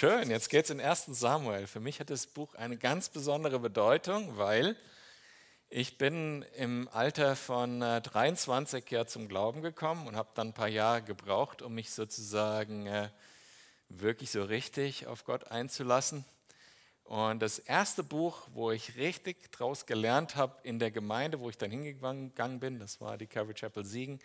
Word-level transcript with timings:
Schön, 0.00 0.30
jetzt 0.30 0.48
geht 0.48 0.64
es 0.64 0.70
in 0.70 0.80
1. 0.80 1.08
Samuel. 1.08 1.66
Für 1.66 1.78
mich 1.78 2.00
hat 2.00 2.08
das 2.08 2.26
Buch 2.26 2.54
eine 2.54 2.78
ganz 2.78 3.10
besondere 3.10 3.58
Bedeutung, 3.58 4.38
weil 4.38 4.74
ich 5.68 5.98
bin 5.98 6.42
im 6.56 6.88
Alter 6.90 7.36
von 7.36 7.80
23 7.80 8.90
Jahren 8.90 9.08
zum 9.08 9.28
Glauben 9.28 9.60
gekommen 9.60 10.06
und 10.06 10.16
habe 10.16 10.30
dann 10.32 10.48
ein 10.48 10.52
paar 10.54 10.68
Jahre 10.68 11.02
gebraucht, 11.02 11.60
um 11.60 11.74
mich 11.74 11.90
sozusagen 11.90 12.86
äh, 12.86 13.10
wirklich 13.90 14.30
so 14.30 14.42
richtig 14.42 15.06
auf 15.06 15.26
Gott 15.26 15.48
einzulassen. 15.48 16.24
Und 17.04 17.40
das 17.42 17.58
erste 17.58 18.02
Buch, 18.02 18.48
wo 18.54 18.70
ich 18.70 18.96
richtig 18.96 19.52
draus 19.52 19.84
gelernt 19.84 20.34
habe 20.34 20.56
in 20.62 20.78
der 20.78 20.90
Gemeinde, 20.90 21.40
wo 21.40 21.50
ich 21.50 21.58
dann 21.58 21.70
hingegangen 21.70 22.58
bin, 22.58 22.78
das 22.78 23.02
war 23.02 23.18
die 23.18 23.26
Calvary 23.26 23.52
Chapel 23.52 23.84
Siegen, 23.84 24.18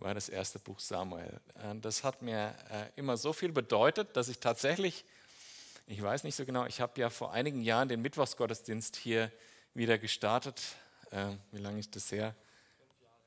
war 0.00 0.14
das 0.14 0.28
erste 0.28 0.58
Buch 0.58 0.80
Samuel. 0.80 1.40
Das 1.82 2.04
hat 2.04 2.22
mir 2.22 2.54
äh, 2.70 2.86
immer 2.96 3.16
so 3.16 3.32
viel 3.32 3.52
bedeutet, 3.52 4.16
dass 4.16 4.28
ich 4.28 4.38
tatsächlich, 4.38 5.04
ich 5.86 6.02
weiß 6.02 6.24
nicht 6.24 6.36
so 6.36 6.44
genau, 6.44 6.66
ich 6.66 6.80
habe 6.80 7.00
ja 7.00 7.10
vor 7.10 7.32
einigen 7.32 7.62
Jahren 7.62 7.88
den 7.88 8.02
Mittwochsgottesdienst 8.02 8.96
hier 8.96 9.30
wieder 9.74 9.98
gestartet. 9.98 10.60
Ähm, 11.12 11.38
wie 11.52 11.60
lange 11.60 11.80
ist 11.80 11.94
das 11.96 12.10
her? 12.12 12.34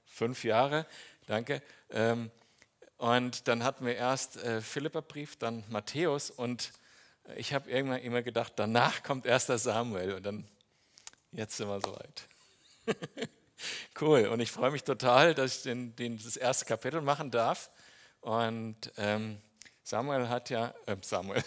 Fünf 0.06 0.44
Jahre. 0.44 0.86
Fünf 0.86 0.86
Jahre, 0.86 0.86
danke. 1.28 1.62
Ähm, 1.92 2.32
und 2.98 3.48
dann 3.48 3.64
hatten 3.64 3.86
wir 3.86 3.96
erst 3.96 4.38
äh, 4.38 4.62
Philipperbrief, 4.62 5.36
dann 5.38 5.64
Matthäus 5.70 6.32
und 6.32 6.72
ich 7.36 7.54
habe 7.54 7.70
irgendwann 7.70 8.02
immer 8.02 8.22
gedacht, 8.22 8.54
danach 8.56 9.04
kommt 9.04 9.26
erst 9.26 9.50
der 9.50 9.58
Samuel 9.58 10.14
und 10.14 10.24
dann, 10.24 10.48
jetzt 11.32 11.58
sind 11.58 11.68
wir 11.68 11.80
soweit. 11.80 12.28
Cool. 14.00 14.28
Und 14.28 14.40
ich 14.40 14.52
freue 14.52 14.72
mich 14.72 14.84
total, 14.84 15.34
dass 15.34 15.58
ich 15.58 15.64
den, 15.64 15.96
den, 15.96 16.22
das 16.22 16.38
erste 16.38 16.66
Kapitel 16.66 17.02
machen 17.02 17.32
darf. 17.32 17.70
Und 18.22 18.92
ähm, 18.98 19.42
Samuel 19.84 20.30
hat 20.30 20.50
ja, 20.50 20.74
äh, 20.86 20.96
Samuel, 21.02 21.44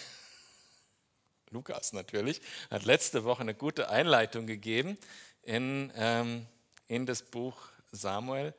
Lukas 1.51 1.93
natürlich, 1.93 2.41
hat 2.71 2.85
letzte 2.85 3.25
Woche 3.25 3.41
eine 3.41 3.55
gute 3.55 3.89
Einleitung 3.89 4.47
gegeben 4.47 4.99
in, 5.43 5.93
ähm, 5.97 6.47
in 6.87 7.07
das 7.07 7.23
Buch 7.23 7.57
Samuel. 7.93 8.55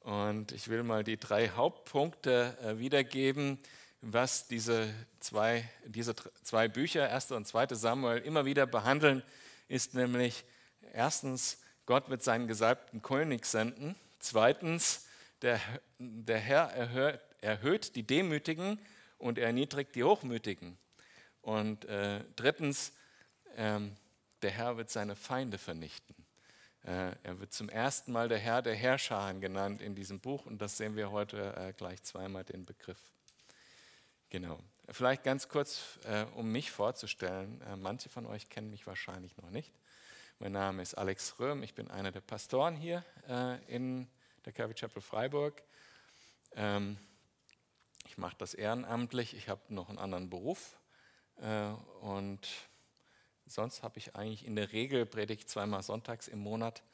Und 0.00 0.52
ich 0.52 0.68
will 0.68 0.82
mal 0.82 1.04
die 1.04 1.18
drei 1.18 1.50
Hauptpunkte 1.50 2.56
äh, 2.62 2.78
wiedergeben, 2.78 3.58
was 4.00 4.46
diese 4.46 4.92
zwei, 5.20 5.68
diese 5.84 6.14
zwei 6.42 6.68
Bücher, 6.68 7.10
1. 7.10 7.32
und 7.32 7.46
2. 7.46 7.74
Samuel, 7.74 8.18
immer 8.18 8.44
wieder 8.44 8.66
behandeln, 8.66 9.22
ist 9.68 9.94
nämlich 9.94 10.44
erstens 10.92 11.58
Gott 11.88 12.10
wird 12.10 12.22
seinen 12.22 12.48
gesalbten 12.48 13.00
König 13.00 13.46
senden. 13.46 13.96
Zweitens, 14.18 15.06
der, 15.40 15.58
der 15.98 16.38
Herr 16.38 16.64
erhöht, 16.64 17.18
erhöht, 17.40 17.96
die 17.96 18.02
Demütigen 18.02 18.78
und 19.16 19.38
erniedrigt 19.38 19.94
die 19.94 20.04
Hochmütigen. 20.04 20.76
Und 21.40 21.86
äh, 21.86 22.22
drittens, 22.36 22.92
ähm, 23.56 23.96
der 24.42 24.50
Herr 24.50 24.76
wird 24.76 24.90
seine 24.90 25.16
Feinde 25.16 25.56
vernichten. 25.56 26.14
Äh, 26.84 27.12
er 27.22 27.40
wird 27.40 27.54
zum 27.54 27.70
ersten 27.70 28.12
Mal 28.12 28.28
der 28.28 28.38
Herr 28.38 28.60
der 28.60 28.74
Herrscher 28.74 29.32
genannt 29.40 29.80
in 29.80 29.94
diesem 29.94 30.20
Buch 30.20 30.44
und 30.44 30.60
das 30.60 30.76
sehen 30.76 30.94
wir 30.94 31.10
heute 31.10 31.56
äh, 31.56 31.72
gleich 31.72 32.02
zweimal 32.02 32.44
den 32.44 32.66
Begriff. 32.66 33.00
Genau. 34.28 34.58
Vielleicht 34.90 35.24
ganz 35.24 35.48
kurz, 35.48 35.98
äh, 36.04 36.26
um 36.34 36.52
mich 36.52 36.70
vorzustellen. 36.70 37.62
Äh, 37.62 37.76
manche 37.76 38.10
von 38.10 38.26
euch 38.26 38.50
kennen 38.50 38.68
mich 38.68 38.86
wahrscheinlich 38.86 39.38
noch 39.38 39.48
nicht. 39.48 39.72
Mein 40.40 40.52
Name 40.52 40.82
ist 40.82 40.94
Alex 40.94 41.40
Röhm, 41.40 41.64
ich 41.64 41.74
bin 41.74 41.90
einer 41.90 42.12
der 42.12 42.20
Pastoren 42.20 42.76
hier 42.76 43.04
äh, 43.28 43.60
in 43.66 44.08
der 44.44 44.52
Calvary 44.52 44.74
Chapel 44.74 45.02
Freiburg. 45.02 45.64
Ähm, 46.52 46.96
ich 48.06 48.18
mache 48.18 48.36
das 48.38 48.54
ehrenamtlich, 48.54 49.34
ich 49.34 49.48
habe 49.48 49.60
noch 49.68 49.88
einen 49.88 49.98
anderen 49.98 50.30
Beruf 50.30 50.78
äh, 51.38 51.70
und 52.02 52.46
sonst 53.46 53.82
habe 53.82 53.98
ich 53.98 54.14
eigentlich 54.14 54.46
in 54.46 54.54
der 54.54 54.70
Regel 54.70 55.06
predigt 55.06 55.50
zweimal 55.50 55.82
sonntags 55.82 56.28
im 56.28 56.38
Monat 56.38 56.84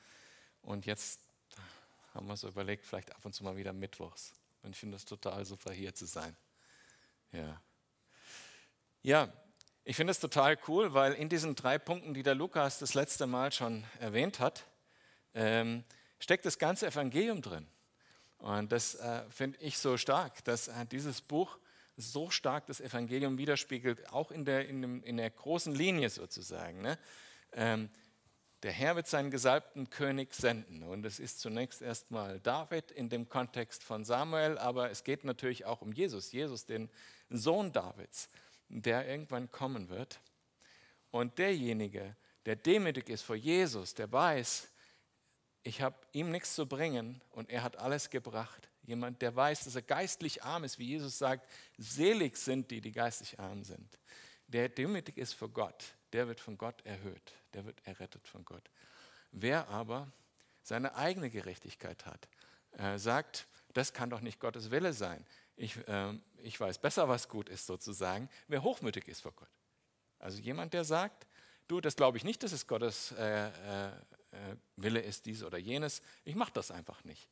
und 0.62 0.86
jetzt 0.86 1.20
haben 2.14 2.26
wir 2.26 2.38
so 2.38 2.48
überlegt, 2.48 2.86
vielleicht 2.86 3.14
ab 3.14 3.26
und 3.26 3.34
zu 3.34 3.44
mal 3.44 3.58
wieder 3.58 3.74
mittwochs. 3.74 4.32
Und 4.62 4.70
ich 4.70 4.78
finde 4.78 4.96
es 4.96 5.04
total 5.04 5.44
super, 5.44 5.70
hier 5.70 5.94
zu 5.94 6.06
sein. 6.06 6.34
Ja. 7.30 7.60
Ja, 9.02 9.30
ich 9.86 9.96
finde 9.96 10.12
es 10.12 10.18
total 10.18 10.58
cool, 10.66 10.94
weil 10.94 11.12
in 11.12 11.28
diesen 11.28 11.54
drei 11.54 11.78
Punkten, 11.78 12.14
die 12.14 12.22
der 12.22 12.34
Lukas 12.34 12.78
das 12.78 12.94
letzte 12.94 13.26
Mal 13.26 13.52
schon 13.52 13.84
erwähnt 14.00 14.40
hat, 14.40 14.64
ähm, 15.34 15.84
steckt 16.18 16.46
das 16.46 16.58
ganze 16.58 16.86
Evangelium 16.86 17.42
drin. 17.42 17.66
Und 18.38 18.72
das 18.72 18.94
äh, 18.94 19.22
finde 19.28 19.58
ich 19.60 19.76
so 19.78 19.98
stark, 19.98 20.42
dass 20.44 20.68
äh, 20.68 20.86
dieses 20.90 21.20
Buch 21.20 21.58
so 21.96 22.30
stark 22.30 22.66
das 22.66 22.80
Evangelium 22.80 23.36
widerspiegelt, 23.36 24.10
auch 24.10 24.30
in 24.30 24.46
der, 24.46 24.66
in 24.68 24.80
dem, 24.80 25.02
in 25.02 25.18
der 25.18 25.30
großen 25.30 25.74
Linie 25.74 26.08
sozusagen. 26.08 26.80
Ne? 26.80 26.98
Ähm, 27.52 27.90
der 28.62 28.72
Herr 28.72 28.96
wird 28.96 29.06
seinen 29.06 29.30
gesalbten 29.30 29.90
König 29.90 30.32
senden. 30.32 30.82
Und 30.82 31.04
es 31.04 31.20
ist 31.20 31.40
zunächst 31.40 31.82
erstmal 31.82 32.40
David 32.40 32.90
in 32.90 33.10
dem 33.10 33.28
Kontext 33.28 33.84
von 33.84 34.06
Samuel, 34.06 34.56
aber 34.56 34.90
es 34.90 35.04
geht 35.04 35.24
natürlich 35.24 35.66
auch 35.66 35.82
um 35.82 35.92
Jesus, 35.92 36.32
Jesus, 36.32 36.64
den 36.64 36.88
Sohn 37.28 37.70
Davids 37.70 38.30
der 38.68 39.08
irgendwann 39.08 39.50
kommen 39.50 39.88
wird. 39.88 40.20
Und 41.10 41.38
derjenige, 41.38 42.16
der 42.46 42.56
demütig 42.56 43.08
ist 43.08 43.22
vor 43.22 43.36
Jesus, 43.36 43.94
der 43.94 44.10
weiß, 44.10 44.68
ich 45.62 45.80
habe 45.80 45.96
ihm 46.12 46.30
nichts 46.30 46.54
zu 46.54 46.66
bringen 46.66 47.22
und 47.30 47.50
er 47.50 47.62
hat 47.62 47.78
alles 47.78 48.10
gebracht. 48.10 48.68
Jemand, 48.82 49.22
der 49.22 49.34
weiß, 49.34 49.64
dass 49.64 49.74
er 49.74 49.82
geistlich 49.82 50.42
arm 50.42 50.64
ist, 50.64 50.78
wie 50.78 50.86
Jesus 50.86 51.16
sagt, 51.18 51.48
selig 51.78 52.36
sind 52.36 52.70
die, 52.70 52.82
die 52.82 52.92
geistlich 52.92 53.38
arm 53.40 53.64
sind. 53.64 53.98
Der 54.46 54.68
demütig 54.68 55.16
ist 55.16 55.32
vor 55.32 55.48
Gott, 55.48 55.94
der 56.12 56.28
wird 56.28 56.38
von 56.38 56.58
Gott 56.58 56.84
erhöht, 56.84 57.32
der 57.54 57.64
wird 57.64 57.80
errettet 57.86 58.28
von 58.28 58.44
Gott. 58.44 58.70
Wer 59.32 59.68
aber 59.68 60.12
seine 60.62 60.94
eigene 60.96 61.30
Gerechtigkeit 61.30 62.04
hat, 62.04 62.28
äh, 62.72 62.98
sagt, 62.98 63.46
das 63.72 63.94
kann 63.94 64.10
doch 64.10 64.20
nicht 64.20 64.38
Gottes 64.38 64.70
Wille 64.70 64.92
sein 64.92 65.24
ich, 65.56 65.76
äh, 65.88 66.18
ich 66.38 66.58
weiß 66.58 66.78
besser, 66.78 67.08
was 67.08 67.28
gut 67.28 67.48
ist 67.48 67.66
sozusagen, 67.66 68.28
wer 68.48 68.62
hochmütig 68.62 69.08
ist 69.08 69.20
vor 69.20 69.32
Gott. 69.32 69.48
Also 70.18 70.38
jemand, 70.40 70.74
der 70.74 70.84
sagt, 70.84 71.26
du, 71.68 71.80
das 71.80 71.96
glaube 71.96 72.16
ich 72.16 72.24
nicht, 72.24 72.42
dass 72.42 72.52
es 72.52 72.66
Gottes 72.66 73.12
äh, 73.12 73.48
äh, 73.48 73.88
äh 73.88 74.56
Wille 74.76 75.00
ist, 75.00 75.26
dies 75.26 75.42
oder 75.42 75.58
jenes, 75.58 76.02
ich 76.24 76.34
mache 76.34 76.52
das 76.52 76.70
einfach 76.70 77.04
nicht. 77.04 77.28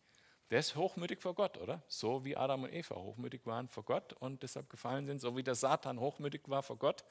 Der 0.50 0.60
ist 0.60 0.76
hochmütig 0.76 1.22
vor 1.22 1.34
Gott, 1.34 1.56
oder? 1.56 1.82
So 1.88 2.26
wie 2.26 2.36
Adam 2.36 2.64
und 2.64 2.72
Eva 2.74 2.96
hochmütig 2.96 3.46
waren 3.46 3.68
vor 3.68 3.84
Gott 3.84 4.12
und 4.12 4.42
deshalb 4.42 4.68
gefallen 4.68 5.06
sind, 5.06 5.18
so 5.18 5.34
wie 5.34 5.42
der 5.42 5.54
Satan 5.54 5.98
hochmütig 5.98 6.42
war 6.44 6.62
vor 6.62 6.76
Gott 6.76 7.04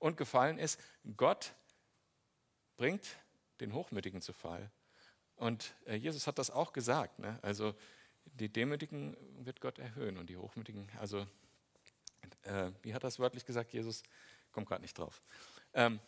und 0.00 0.16
gefallen 0.16 0.58
ist. 0.58 0.80
Gott 1.16 1.52
bringt 2.76 3.06
den 3.60 3.72
Hochmütigen 3.72 4.20
zu 4.20 4.32
Fall. 4.32 4.70
Und 5.36 5.74
äh, 5.86 5.94
Jesus 5.94 6.26
hat 6.26 6.38
das 6.38 6.50
auch 6.50 6.72
gesagt. 6.72 7.20
Ne? 7.20 7.38
Also 7.42 7.74
die 8.34 8.52
Demütigen 8.52 9.16
wird 9.44 9.60
Gott 9.60 9.78
erhöhen 9.78 10.18
und 10.18 10.28
die 10.28 10.36
Hochmütigen, 10.36 10.88
also 10.98 11.26
äh, 12.42 12.70
wie 12.82 12.94
hat 12.94 13.04
das 13.04 13.18
wörtlich 13.18 13.44
gesagt, 13.44 13.72
Jesus? 13.72 14.02
Kommt 14.52 14.66
gerade 14.68 14.82
nicht 14.82 14.98
drauf. 14.98 15.22
Ähm, 15.74 16.00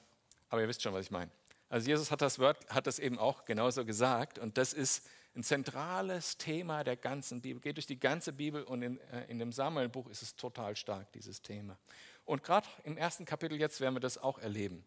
aber 0.49 0.63
ihr 0.63 0.69
wisst 0.69 0.83
schon, 0.83 0.93
was 0.93 1.05
ich 1.05 1.11
meine. 1.11 1.31
Also 1.69 1.89
Jesus 1.89 2.11
hat 2.11 2.21
das, 2.21 2.39
Wort, 2.39 2.59
hat 2.69 2.87
das 2.87 2.99
eben 2.99 3.19
auch 3.19 3.45
genauso 3.45 3.85
gesagt 3.85 4.39
und 4.39 4.59
das 4.59 4.73
ist 4.73 5.09
ein 5.37 5.45
zentrales 5.45 6.37
Thema 6.39 6.83
der 6.83 6.97
ganzen 6.97 7.41
Bibel. 7.41 7.61
Geht 7.61 7.77
durch 7.77 7.87
die 7.87 8.01
ganze 8.01 8.33
Bibel 8.33 8.65
und 8.65 8.83
in, 8.83 9.01
äh, 9.13 9.27
in 9.27 9.39
dem 9.39 9.53
Samuel-Buch 9.53 10.09
ist 10.09 10.23
es 10.23 10.35
total 10.35 10.75
stark, 10.75 11.13
dieses 11.13 11.41
Thema. 11.41 11.79
Und 12.25 12.43
gerade 12.43 12.67
im 12.85 12.97
ersten 12.97 13.25
Kapitel 13.25 13.59
jetzt 13.59 13.81
werden 13.81 13.95
wir 13.95 14.01
das 14.01 14.19
auch 14.19 14.39
erleben. 14.39 14.85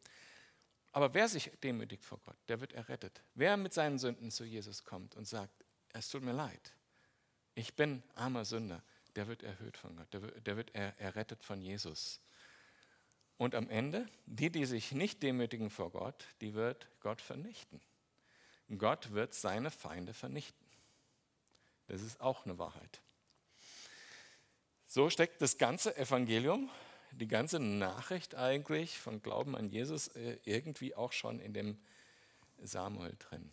Aber 0.91 1.13
wer 1.13 1.27
sich 1.27 1.51
demütigt 1.63 2.05
vor 2.05 2.19
Gott, 2.25 2.35
der 2.49 2.59
wird 2.59 2.73
errettet. 2.73 3.23
Wer 3.33 3.57
mit 3.57 3.73
seinen 3.73 3.97
Sünden 3.97 4.29
zu 4.29 4.43
Jesus 4.43 4.83
kommt 4.83 5.15
und 5.15 5.27
sagt, 5.27 5.65
es 5.93 6.09
tut 6.09 6.23
mir 6.23 6.33
leid, 6.33 6.73
ich 7.55 7.75
bin 7.75 8.03
armer 8.15 8.45
Sünder, 8.45 8.81
der 9.15 9.27
wird 9.27 9.43
erhöht 9.43 9.77
von 9.77 9.95
Gott, 9.95 10.07
der 10.13 10.57
wird, 10.57 10.73
er, 10.73 10.99
errettet 10.99 11.43
von 11.43 11.61
Jesus. 11.61 12.19
Und 13.37 13.55
am 13.55 13.69
Ende, 13.69 14.07
die, 14.25 14.49
die 14.49 14.65
sich 14.65 14.91
nicht 14.91 15.23
demütigen 15.23 15.69
vor 15.69 15.91
Gott, 15.91 16.27
die 16.41 16.53
wird 16.53 16.87
Gott 17.01 17.21
vernichten. 17.21 17.81
Gott 18.77 19.11
wird 19.11 19.33
seine 19.33 19.71
Feinde 19.71 20.13
vernichten. 20.13 20.65
Das 21.87 22.01
ist 22.01 22.21
auch 22.21 22.45
eine 22.45 22.57
Wahrheit. 22.57 23.01
So 24.87 25.09
steckt 25.09 25.41
das 25.41 25.57
ganze 25.57 25.95
Evangelium, 25.97 26.69
die 27.11 27.27
ganze 27.27 27.59
Nachricht 27.59 28.35
eigentlich 28.35 28.97
von 28.97 29.21
Glauben 29.21 29.55
an 29.55 29.69
Jesus 29.69 30.07
äh, 30.09 30.37
irgendwie 30.43 30.95
auch 30.95 31.11
schon 31.11 31.39
in 31.39 31.53
dem 31.53 31.77
Samuel 32.61 33.15
drin. 33.17 33.51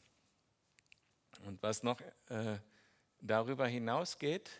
Und 1.46 1.62
was 1.62 1.82
noch 1.82 2.00
äh, 2.28 2.58
darüber 3.20 3.66
hinausgeht, 3.66 4.50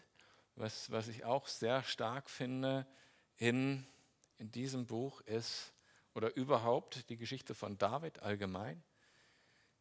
was, 0.56 0.90
was 0.90 1.08
ich 1.08 1.24
auch 1.24 1.48
sehr 1.48 1.82
stark 1.82 2.28
finde 2.28 2.86
in, 3.36 3.86
in 4.38 4.50
diesem 4.50 4.86
Buch 4.86 5.20
ist, 5.22 5.72
oder 6.14 6.36
überhaupt 6.36 7.08
die 7.08 7.16
Geschichte 7.16 7.54
von 7.54 7.78
David 7.78 8.20
allgemein, 8.22 8.82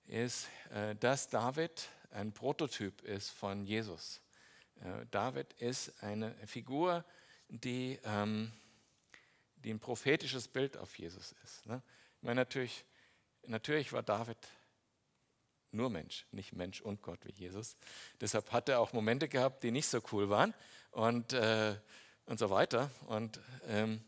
ist, 0.06 0.48
äh, 0.72 0.96
dass 0.96 1.28
David 1.28 1.90
ein 2.12 2.32
Prototyp 2.34 3.02
ist 3.02 3.30
von 3.30 3.66
Jesus. 3.66 4.22
Äh, 4.82 5.06
David 5.12 5.54
ist 5.54 6.04
eine 6.04 6.34
Figur, 6.48 7.06
die, 7.48 8.00
ähm, 8.04 8.52
die 9.58 9.72
ein 9.72 9.80
prophetisches 9.80 10.48
Bild 10.48 10.78
auf 10.78 10.98
Jesus 10.98 11.34
ist. 11.44 11.66
Ne? 11.66 11.82
Ich 12.18 12.24
meine, 12.24 12.42
natürlich, 12.42 12.86
natürlich 13.44 13.92
war 13.92 14.04
David 14.04 14.38
nur 15.72 15.90
Mensch, 15.90 16.26
nicht 16.32 16.54
Mensch 16.54 16.82
und 16.82 17.02
Gott 17.02 17.20
wie 17.24 17.32
Jesus. 17.32 17.76
Deshalb 18.20 18.52
hat 18.52 18.70
er 18.70 18.80
auch 18.80 18.94
Momente 18.94 19.28
gehabt, 19.28 19.64
die 19.64 19.72
nicht 19.72 19.88
so 19.88 20.02
cool 20.12 20.30
waren 20.30 20.54
und, 20.92 21.34
äh, 21.34 21.76
und 22.26 22.40
so 22.40 22.50
weiter. 22.50 22.90
Und, 23.08 23.40
ähm, 23.68 24.02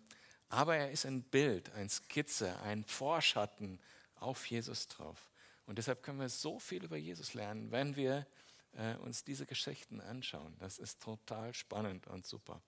aber 0.50 0.75
er 0.75 0.92
ist 0.92 1.06
ein 1.06 1.24
Bild, 1.24 1.72
ein 1.74 1.90
Skizze, 1.90 2.60
ein 2.62 2.84
Vorschatten 2.84 3.80
auf 4.16 4.46
Jesus 4.48 4.88
drauf. 4.88 5.30
Und 5.66 5.78
deshalb 5.78 6.04
können 6.04 6.19
wir 6.19 6.30
so 6.30 6.60
viel 6.60 6.84
über 6.84 6.98
Jesus 6.98 7.34
lernen, 7.34 7.72
wenn 7.72 7.96
wir 7.96 8.28
äh, 8.74 8.96
uns 8.98 9.24
diese 9.24 9.46
Geschichten 9.46 10.02
anschauen. 10.02 10.56
Das 10.60 10.80
ist 10.80 11.02
total 11.02 11.54
spannend 11.54 12.08
und 12.08 12.25
super. 12.25 12.62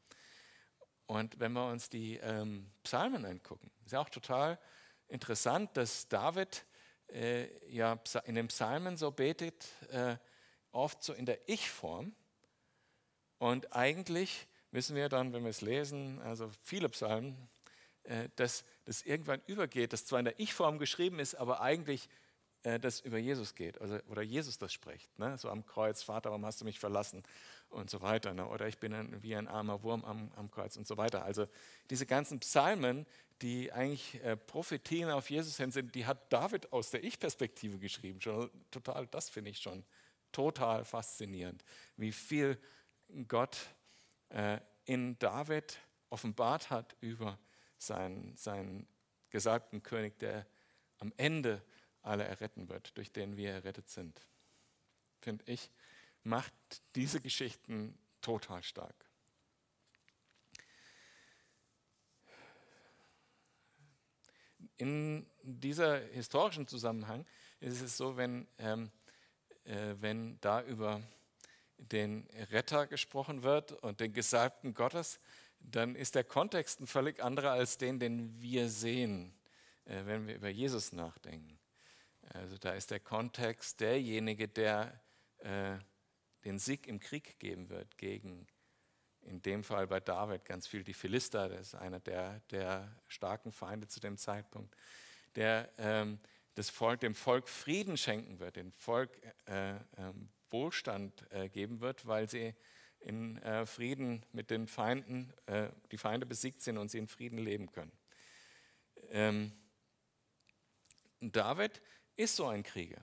Und 1.06 1.40
wenn 1.40 1.51
wir 1.54 1.68
uns 1.68 1.90
die 1.90 2.18
ähm, 2.18 2.72
Psalmen 2.84 3.25
angucken, 3.25 3.69
ist 3.86 3.92
ja 3.92 4.00
auch 4.00 4.10
total 4.10 4.57
interessant, 5.10 5.75
dass 5.75 6.07
David 6.07 6.66
äh, 7.13 7.48
ja 7.69 8.00
in 8.25 8.36
den 8.36 8.48
Psalmen 8.48 8.98
so 8.98 9.12
betet, 9.12 9.68
äh, 9.89 10.18
oft 10.71 11.04
so 11.04 11.13
in 11.13 11.25
der 11.25 11.48
Ich-Form. 11.48 12.13
Und 13.38 13.75
eigentlich 13.75 14.48
wissen 14.71 14.95
wir 14.95 15.10
dann, 15.10 15.33
wenn 15.33 15.44
wir 15.44 15.50
es 15.50 15.62
lesen, 15.62 16.21
also 16.21 16.50
viele 16.63 16.89
Psalmen, 16.89 17.38
äh, 18.04 18.30
dass 18.36 18.65
das 18.86 19.04
irgendwann 19.04 19.42
übergeht, 19.45 19.94
dass 19.94 20.06
zwar 20.06 20.19
in 20.19 20.25
der 20.25 20.39
Ich-Form 20.39 20.80
geschrieben 20.80 21.19
ist, 21.19 21.36
aber 21.36 21.62
eigentlich 21.62 22.10
äh, 22.63 22.80
das 22.80 23.01
über 23.01 23.18
Jesus 23.18 23.56
geht 23.56 23.80
also, 23.80 24.00
oder 24.10 24.21
Jesus 24.21 24.57
das 24.57 24.74
spricht. 24.74 25.18
Ne? 25.19 25.38
So 25.38 25.50
am 25.50 25.65
Kreuz, 25.65 26.01
Vater, 26.04 26.30
warum 26.30 26.45
hast 26.45 26.62
du 26.62 26.65
mich 26.65 26.80
verlassen? 26.80 27.24
Und 27.69 27.89
so 27.89 28.01
weiter. 28.01 28.33
Ne? 28.33 28.48
Oder 28.48 28.68
ich 28.68 28.77
bin 28.77 28.94
ein, 28.94 29.24
wie 29.24 29.36
ein 29.36 29.48
armer 29.48 29.81
Wurm 29.83 30.06
am, 30.06 30.31
am 30.36 30.51
Kreuz 30.51 30.77
und 30.77 30.86
so 30.88 30.98
weiter. 30.98 31.25
Also 31.25 31.48
diese 31.89 32.06
ganzen 32.06 32.39
Psalmen, 32.39 33.06
die 33.42 33.71
eigentlich 33.71 34.24
äh, 34.24 34.38
Prophetien 34.38 35.10
auf 35.10 35.30
Jesus 35.30 35.57
hin 35.57 35.71
sind, 35.71 35.95
die 35.95 36.06
hat 36.06 36.31
David 36.31 36.71
aus 36.71 36.92
der 36.92 37.04
Ich-Perspektive 37.04 37.80
geschrieben. 37.80 38.21
Schon 38.21 38.50
total, 38.71 39.07
das 39.07 39.30
finde 39.30 39.51
ich 39.51 39.57
schon 39.57 39.83
total 40.31 40.86
faszinierend, 40.86 41.63
wie 41.98 42.12
viel 42.12 42.57
Gott 43.27 43.57
äh, 44.30 44.59
in 44.86 45.18
David 45.19 45.77
offenbart 46.09 46.69
hat 46.69 46.95
über 47.01 47.39
seinen, 47.77 48.36
seinen 48.36 48.88
gesalbten 49.30 49.81
König, 49.81 50.19
der 50.19 50.45
am 51.00 51.12
Ende 51.18 51.62
alle 52.03 52.25
erretten 52.25 52.69
wird, 52.69 52.97
durch 52.97 53.11
den 53.11 53.38
wir 53.38 53.51
errettet 53.51 53.89
sind. 53.89 54.21
Finde 55.21 55.44
ich, 55.47 55.69
macht 56.23 56.53
diese 56.95 57.21
Geschichten 57.21 57.97
total 58.21 58.63
stark. 58.63 58.95
In 64.77 65.25
dieser 65.44 66.00
historischen 66.00 66.67
Zusammenhang 66.67 67.25
ist 67.59 67.81
es 67.81 67.95
so, 67.95 68.17
wenn, 68.17 68.47
ähm, 68.57 68.91
äh, 69.65 69.95
wenn 69.99 70.39
da 70.41 70.61
über 70.63 71.01
den 71.77 72.27
Retter 72.51 72.88
gesprochen 72.88 73.44
wird 73.44 73.71
und 73.71 73.99
den 73.99 74.13
Gesalbten 74.13 74.73
Gottes, 74.73 75.19
dann 75.59 75.95
ist 75.95 76.15
der 76.15 76.23
Kontext 76.23 76.81
ein 76.81 76.88
völlig 76.88 77.23
anderer 77.23 77.51
als 77.51 77.77
den, 77.77 77.99
den 77.99 78.41
wir 78.41 78.69
sehen, 78.69 79.33
äh, 79.85 80.06
wenn 80.06 80.27
wir 80.27 80.35
über 80.35 80.49
Jesus 80.49 80.91
nachdenken. 80.91 81.57
Also 82.29 82.57
da 82.57 82.73
ist 82.73 82.91
der 82.91 82.99
Kontext 82.99 83.79
derjenige, 83.79 84.47
der 84.47 84.99
äh, 85.39 85.77
den 86.45 86.59
Sieg 86.59 86.87
im 86.87 86.99
Krieg 86.99 87.39
geben 87.39 87.69
wird 87.69 87.97
gegen, 87.97 88.47
in 89.21 89.41
dem 89.41 89.63
Fall 89.63 89.87
bei 89.87 89.99
David 89.99 90.45
ganz 90.45 90.67
viel 90.67 90.83
die 90.83 90.93
Philister, 90.93 91.49
das 91.49 91.67
ist 91.67 91.75
einer 91.75 91.99
der, 91.99 92.39
der 92.51 92.95
starken 93.07 93.51
Feinde 93.51 93.87
zu 93.87 93.99
dem 93.99 94.17
Zeitpunkt, 94.17 94.75
der 95.35 95.69
ähm, 95.77 96.19
das 96.55 96.69
Volk, 96.69 96.99
dem 96.99 97.15
Volk 97.15 97.49
Frieden 97.49 97.97
schenken 97.97 98.39
wird, 98.39 98.57
dem 98.57 98.71
Volk 98.73 99.09
äh, 99.45 99.75
äh, 99.75 99.79
Wohlstand 100.51 101.25
geben 101.51 101.81
wird, 101.81 102.05
weil 102.05 102.29
sie 102.29 102.53
in 103.03 103.37
äh, 103.39 103.65
Frieden 103.65 104.25
mit 104.31 104.49
den 104.49 104.67
Feinden, 104.67 105.33
äh, 105.45 105.69
die 105.91 105.97
Feinde 105.97 106.25
besiegt 106.25 106.61
sind 106.61 106.77
und 106.77 106.89
sie 106.89 106.97
in 106.97 107.07
Frieden 107.07 107.37
leben 107.37 107.71
können. 107.71 107.91
Ähm, 109.09 109.51
David 111.19 111.81
ist 112.15 112.36
so 112.36 112.48
ein 112.48 112.63
Krieger. 112.63 113.01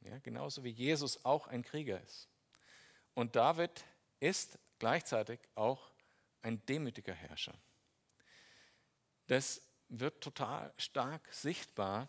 Ja, 0.00 0.18
genauso 0.18 0.64
wie 0.64 0.70
Jesus 0.70 1.24
auch 1.24 1.46
ein 1.46 1.62
Krieger 1.62 2.00
ist. 2.02 2.28
Und 3.14 3.36
David 3.36 3.84
ist 4.18 4.58
gleichzeitig 4.78 5.40
auch 5.54 5.90
ein 6.42 6.64
demütiger 6.66 7.12
Herrscher. 7.12 7.54
Das 9.26 9.62
wird 9.88 10.22
total 10.22 10.72
stark 10.76 11.32
sichtbar 11.32 12.08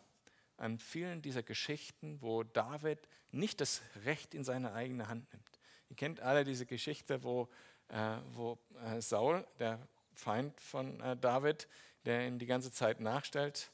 an 0.58 0.80
vielen 0.80 1.22
dieser 1.22 1.44
Geschichten, 1.44 2.22
wo 2.22 2.44
David 2.44 3.00
nicht 3.32 3.62
das 3.62 3.82
Recht 4.06 4.34
in 4.34 4.44
seine 4.44 4.74
eigene 4.74 5.08
Hand 5.08 5.32
nimmt. 5.34 5.60
Ihr 5.90 5.96
kennt 5.96 6.20
alle 6.20 6.44
diese 6.44 6.66
Geschichte, 6.66 7.24
wo, 7.24 7.50
äh, 7.90 8.18
wo 8.32 8.58
äh, 8.86 9.02
Saul, 9.02 9.46
der 9.60 9.86
Feind 10.14 10.60
von 10.62 11.00
äh, 11.02 11.18
David, 11.18 11.68
der 12.06 12.28
ihn 12.28 12.40
die 12.40 12.46
ganze 12.46 12.72
Zeit 12.72 13.00
nachstellt, 13.00 13.72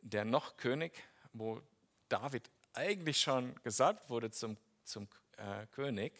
der 0.00 0.24
noch 0.24 0.56
König, 0.56 1.04
wo 1.32 1.60
David 2.12 2.50
eigentlich 2.74 3.22
schon 3.22 3.54
gesalbt 3.62 4.10
wurde 4.10 4.30
zum, 4.30 4.58
zum 4.84 5.08
äh, 5.38 5.66
König, 5.68 6.12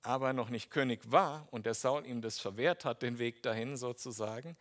aber 0.00 0.32
noch 0.32 0.48
nicht 0.48 0.70
König 0.70 1.12
war 1.12 1.46
und 1.50 1.66
der 1.66 1.74
Saul 1.74 2.06
ihm 2.06 2.22
das 2.22 2.38
verwehrt 2.40 2.86
hat, 2.86 3.02
den 3.02 3.18
Weg 3.18 3.42
dahin 3.42 3.76
sozusagen. 3.76 4.56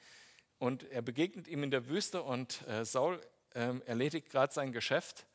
Und 0.59 0.83
er 0.91 1.01
begegnet 1.01 1.47
ihm 1.47 1.63
in 1.63 1.71
der 1.71 1.87
Wüste 1.87 2.21
und 2.21 2.67
äh, 2.67 2.83
Saul 2.83 3.21
ähm, 3.55 3.81
erledigt 3.85 4.29
gerade 4.29 4.53
sein 4.53 4.73
Geschäft 4.73 5.25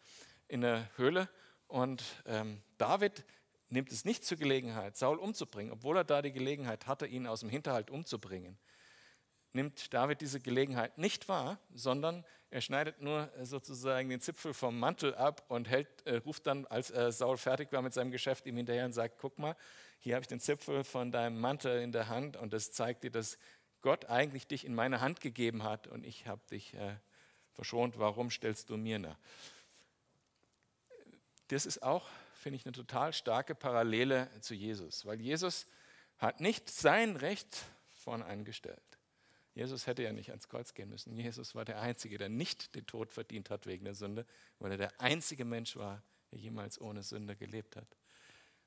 in 0.47 0.61
der 0.61 0.91
Höhle 0.97 1.31
und 1.69 2.05
ähm, 2.27 2.61
David 2.77 3.25
nimmt 3.71 3.91
es 3.91 4.05
nicht 4.05 4.27
zur 4.27 4.37
Gelegenheit, 4.37 4.99
Saul 4.99 5.19
umzubringen, 5.19 5.73
obwohl 5.73 5.97
er 5.97 6.05
da 6.05 6.21
die 6.21 6.33
Gelegenheit 6.33 6.87
hatte, 6.87 7.07
ihn 7.07 7.27
aus 7.27 7.41
dem 7.41 7.49
Hinterhalt 7.49 7.91
umzubringen 7.91 8.59
nimmt 9.53 9.93
David 9.93 10.21
diese 10.21 10.41
Gelegenheit 10.41 10.99
nicht 10.99 11.29
wahr, 11.29 11.59
sondern 11.75 12.25
er 12.51 12.61
schneidet 12.63 13.01
nur 13.01 13.31
sozusagen 13.43 14.09
den 14.09 14.21
Zipfel 14.21 14.55
vom 14.55 14.79
Mantel 14.79 15.15
ab 15.15 15.45
und 15.49 15.69
hält, 15.69 15.89
äh, 16.07 16.17
ruft 16.17 16.47
dann, 16.47 16.67
als 16.67 16.91
äh, 16.91 17.13
Saul 17.13 17.37
fertig 17.37 17.73
war 17.73 17.83
mit 17.83 17.93
seinem 17.93 18.11
Geschäft, 18.11 18.47
ihm 18.47 18.57
hinterher 18.57 18.87
und 18.87 18.93
sagt, 18.93 19.19
guck 19.19 19.39
mal, 19.39 19.55
hier 19.99 20.15
habe 20.15 20.23
ich 20.23 20.29
den 20.29 20.41
Zipfel 20.41 20.85
von 20.85 21.13
deinem 21.13 21.41
Mantel 21.41 21.83
in 21.83 21.93
der 21.93 22.09
Hand 22.09 22.37
und 22.37 22.53
das 22.53 22.73
zeigt 22.73 23.05
dir, 23.05 23.11
dass 23.11 23.39
Gott 23.83 24.07
eigentlich 24.07 24.47
dich 24.47 24.65
in 24.65 24.75
meine 24.75 25.01
Hand 25.01 25.21
gegeben 25.21 25.63
hat 25.63 25.87
und 25.89 26.07
ich 26.07 26.27
habe 26.27 26.41
dich 26.51 26.75
äh, 26.75 26.97
verschont, 27.53 27.99
warum 27.99 28.31
stellst 28.31 28.71
du 28.71 28.77
mir 28.77 28.99
nach? 28.99 29.19
Das 31.49 31.67
ist 31.67 31.83
auch, 31.83 32.09
finde 32.35 32.57
ich, 32.57 32.65
eine 32.65 32.73
total 32.73 33.13
starke 33.13 33.55
Parallele 33.55 34.29
zu 34.41 34.55
Jesus, 34.55 35.05
weil 35.05 35.21
Jesus 35.21 35.67
hat 36.19 36.41
nicht 36.41 36.71
sein 36.71 37.17
Recht 37.17 37.65
vorn 37.95 38.23
eingestellt. 38.23 38.88
Jesus 39.59 39.89
hätte 39.89 40.05
ja 40.05 40.13
nicht 40.13 40.31
ans 40.31 40.49
Kreuz 40.49 40.73
gehen 40.73 40.89
müssen. 40.89 41.13
Jesus 41.17 41.57
war 41.57 41.65
der 41.65 41.81
Einzige, 41.81 42.17
der 42.17 42.29
nicht 42.29 42.77
den 42.77 42.87
Tod 42.87 43.11
verdient 43.11 43.51
hat 43.51 43.67
wegen 43.67 43.85
der 43.85 43.97
Sünde, 43.97 44.25
weil 44.61 44.71
er 44.71 44.77
der 44.77 45.01
einzige 45.01 45.45
Mensch 45.45 45.75
war, 45.75 46.01
der 46.31 46.39
jemals 46.39 46.81
ohne 46.81 47.03
Sünde 47.03 47.35
gelebt 47.35 47.75
hat. 47.75 47.97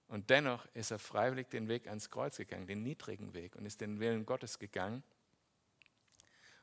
Und 0.09 0.29
dennoch 0.29 0.65
ist 0.73 0.91
er 0.91 0.99
freiwillig 0.99 1.47
den 1.47 1.69
Weg 1.69 1.87
ans 1.87 2.09
Kreuz 2.09 2.35
gegangen, 2.35 2.67
den 2.67 2.83
niedrigen 2.83 3.33
Weg, 3.33 3.55
und 3.55 3.65
ist 3.65 3.79
den 3.79 4.01
Willen 4.01 4.25
Gottes 4.25 4.59
gegangen 4.59 5.01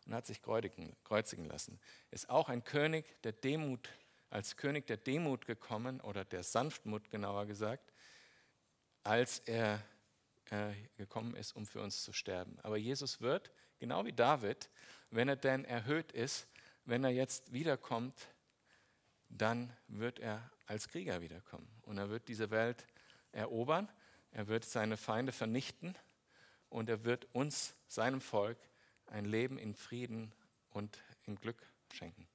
und 0.05 0.15
hat 0.15 0.27
sich 0.27 0.43
kreuzigen 0.43 1.47
lassen. 1.47 1.81
Ist 2.11 2.29
auch 2.29 2.51
ein 2.51 2.65
König 2.65 3.07
der 3.23 3.33
Demut, 3.33 3.89
als 4.29 4.59
König 4.59 4.87
der 4.89 4.99
Demut 4.99 5.47
gekommen, 5.47 6.03
oder 6.03 6.27
der 6.27 6.43
Sanftmut 6.43 7.09
genauer 7.09 7.47
gesagt, 7.47 7.95
als 9.05 9.39
er 9.47 9.83
äh, 10.51 10.75
gekommen 10.99 11.35
ist, 11.35 11.53
um 11.53 11.65
für 11.65 11.81
uns 11.81 12.03
zu 12.03 12.13
sterben. 12.13 12.59
Aber 12.61 12.77
Jesus 12.77 13.23
wird 13.23 13.51
genau 13.79 14.05
wie 14.05 14.13
David, 14.13 14.71
wenn 15.11 15.29
er 15.29 15.37
denn 15.37 15.65
erhöht 15.65 16.13
ist, 16.13 16.47
wenn 16.85 17.05
er 17.05 17.11
jetzt 17.11 17.53
wiederkommt, 17.53 18.15
dann 19.29 19.73
wird 19.89 20.19
er 20.19 20.51
als 20.67 20.89
Krieger 20.89 21.21
wiederkommen. 21.21 21.69
Und 21.83 21.99
er 21.99 22.09
wird 22.11 22.29
diese 22.29 22.51
Welt 22.51 22.87
erobern, 23.33 23.89
er 24.31 24.49
wird 24.49 24.65
seine 24.65 24.97
Feinde 24.97 25.33
vernichten 25.33 25.97
und 26.69 26.89
er 26.89 27.05
wird 27.05 27.27
uns, 27.35 27.75
seinem 27.87 28.21
Volk, 28.21 28.59
ein 29.07 29.25
Leben 29.25 29.59
in 29.59 29.75
Frieden 29.75 30.33
und 30.71 30.99
in 31.25 31.37
Glück 31.37 31.67
schenken. 31.93 32.29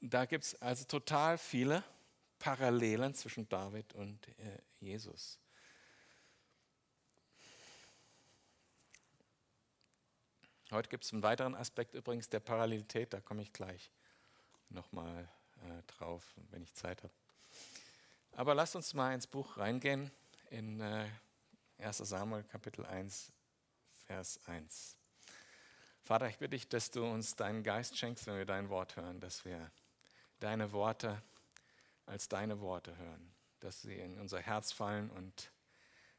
Da 0.00 0.24
gibt 0.24 0.44
es 0.44 0.60
also 0.60 0.84
total 0.84 1.38
viele 1.38 1.84
Parallelen 2.38 3.14
zwischen 3.14 3.48
David 3.48 3.94
und 3.94 4.26
äh, 4.38 4.58
Jesus. 4.80 5.38
Heute 10.72 10.88
gibt 10.88 11.04
es 11.04 11.12
einen 11.12 11.22
weiteren 11.22 11.54
Aspekt 11.54 11.92
übrigens 11.92 12.30
der 12.30 12.40
Parallelität, 12.40 13.12
da 13.12 13.20
komme 13.20 13.42
ich 13.42 13.52
gleich 13.52 13.92
nochmal 14.70 15.28
äh, 15.68 15.82
drauf, 15.86 16.34
wenn 16.50 16.62
ich 16.62 16.72
Zeit 16.72 17.02
habe. 17.02 17.12
Aber 18.36 18.54
lasst 18.54 18.74
uns 18.74 18.94
mal 18.94 19.14
ins 19.14 19.26
Buch 19.26 19.58
reingehen, 19.58 20.10
in 20.48 20.80
äh, 20.80 21.10
1 21.76 21.98
Samuel 21.98 22.42
Kapitel 22.44 22.86
1, 22.86 23.30
Vers 24.06 24.40
1. 24.46 24.96
Vater, 26.00 26.26
ich 26.30 26.38
bitte 26.38 26.56
dich, 26.56 26.66
dass 26.70 26.90
du 26.90 27.04
uns 27.04 27.36
deinen 27.36 27.62
Geist 27.62 27.98
schenkst, 27.98 28.26
wenn 28.26 28.38
wir 28.38 28.46
dein 28.46 28.70
Wort 28.70 28.96
hören, 28.96 29.20
dass 29.20 29.44
wir 29.44 29.70
deine 30.40 30.72
Worte 30.72 31.22
als 32.06 32.28
deine 32.28 32.60
Worte 32.60 32.96
hören, 32.96 33.34
dass 33.60 33.82
sie 33.82 33.98
in 33.98 34.18
unser 34.18 34.40
Herz 34.40 34.72
fallen 34.72 35.10
und 35.10 35.52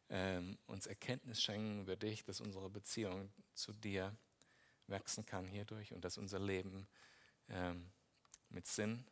ähm, 0.10 0.60
uns 0.68 0.86
Erkenntnis 0.86 1.42
schenken 1.42 1.82
über 1.82 1.96
dich, 1.96 2.24
dass 2.24 2.40
unsere 2.40 2.70
Beziehung 2.70 3.34
zu 3.56 3.74
dir 3.74 4.16
wachsen 4.94 5.26
kann 5.26 5.48
hierdurch 5.48 5.92
und 5.92 6.06
dass 6.06 6.18
unser 6.18 6.40
Leben 6.40 6.88
ähm, 7.50 7.90
mit 8.50 8.68
Sinn, 8.68 9.04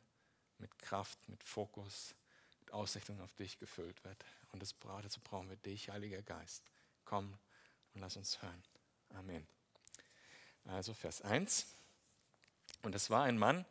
mit 0.59 0.77
Kraft, 0.79 1.17
mit 1.27 1.43
Fokus, 1.43 2.13
mit 2.61 2.71
Ausrichtung 2.71 3.19
auf 3.19 3.33
dich 3.33 3.57
gefüllt 3.59 4.01
wird. 4.05 4.23
Und 4.51 4.61
das, 4.61 4.75
dazu 5.01 5.19
brauchen 5.21 5.49
wir 5.49 5.57
dich, 5.57 5.89
Heiliger 5.89 6.21
Geist. 6.21 6.63
Komm 7.03 7.33
und 7.93 8.01
lass 8.01 8.15
uns 8.15 8.41
hören. 8.41 8.63
Amen. 9.15 9.45
Also 10.65 10.93
Vers 10.93 11.21
1. 11.23 11.65
Und 12.83 12.95
es 12.95 13.09
war 13.09 13.23
ein 13.23 13.37
Mann 13.37 13.65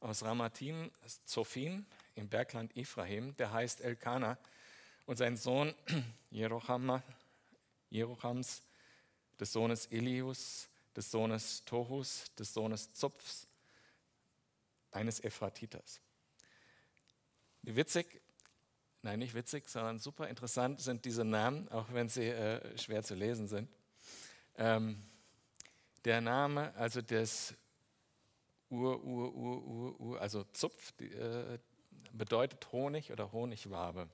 aus 0.00 0.22
Ramatim, 0.22 0.90
Zophim, 1.24 1.84
im 2.14 2.28
Bergland 2.28 2.76
Ephraim, 2.76 3.36
der 3.36 3.52
heißt 3.52 3.80
Elkanah, 3.80 4.38
und 5.04 5.16
sein 5.16 5.36
Sohn 5.36 5.74
Jerocham, 6.30 7.02
Jerochams, 7.90 8.62
des 9.38 9.52
Sohnes 9.52 9.86
Elius, 9.86 10.68
des 10.96 11.10
Sohnes 11.10 11.64
Tohus, 11.64 12.24
des 12.38 12.52
Sohnes 12.54 12.92
Zupfs, 12.92 13.46
eines 14.90 15.20
Ephratiters. 15.20 16.00
Witzig, 17.62 18.22
nein, 19.02 19.18
nicht 19.18 19.34
witzig, 19.34 19.68
sondern 19.68 19.98
super 19.98 20.28
interessant 20.28 20.80
sind 20.80 21.04
diese 21.04 21.24
Namen, 21.24 21.68
auch 21.68 21.92
wenn 21.92 22.08
sie 22.08 22.28
äh, 22.28 22.78
schwer 22.78 23.02
zu 23.02 23.14
lesen 23.14 23.46
sind. 23.46 23.68
Ähm, 24.56 25.02
der 26.04 26.20
Name, 26.20 26.74
also 26.76 27.02
des 27.02 27.54
Ur, 28.70 29.02
Ur, 29.04 29.34
Ur, 29.34 29.64
Ur, 29.64 30.00
Ur 30.00 30.20
also 30.20 30.44
Zupf, 30.52 30.92
die, 30.92 31.12
äh, 31.12 31.58
bedeutet 32.12 32.72
Honig 32.72 33.12
oder 33.12 33.32
Honigwabe. 33.32 34.08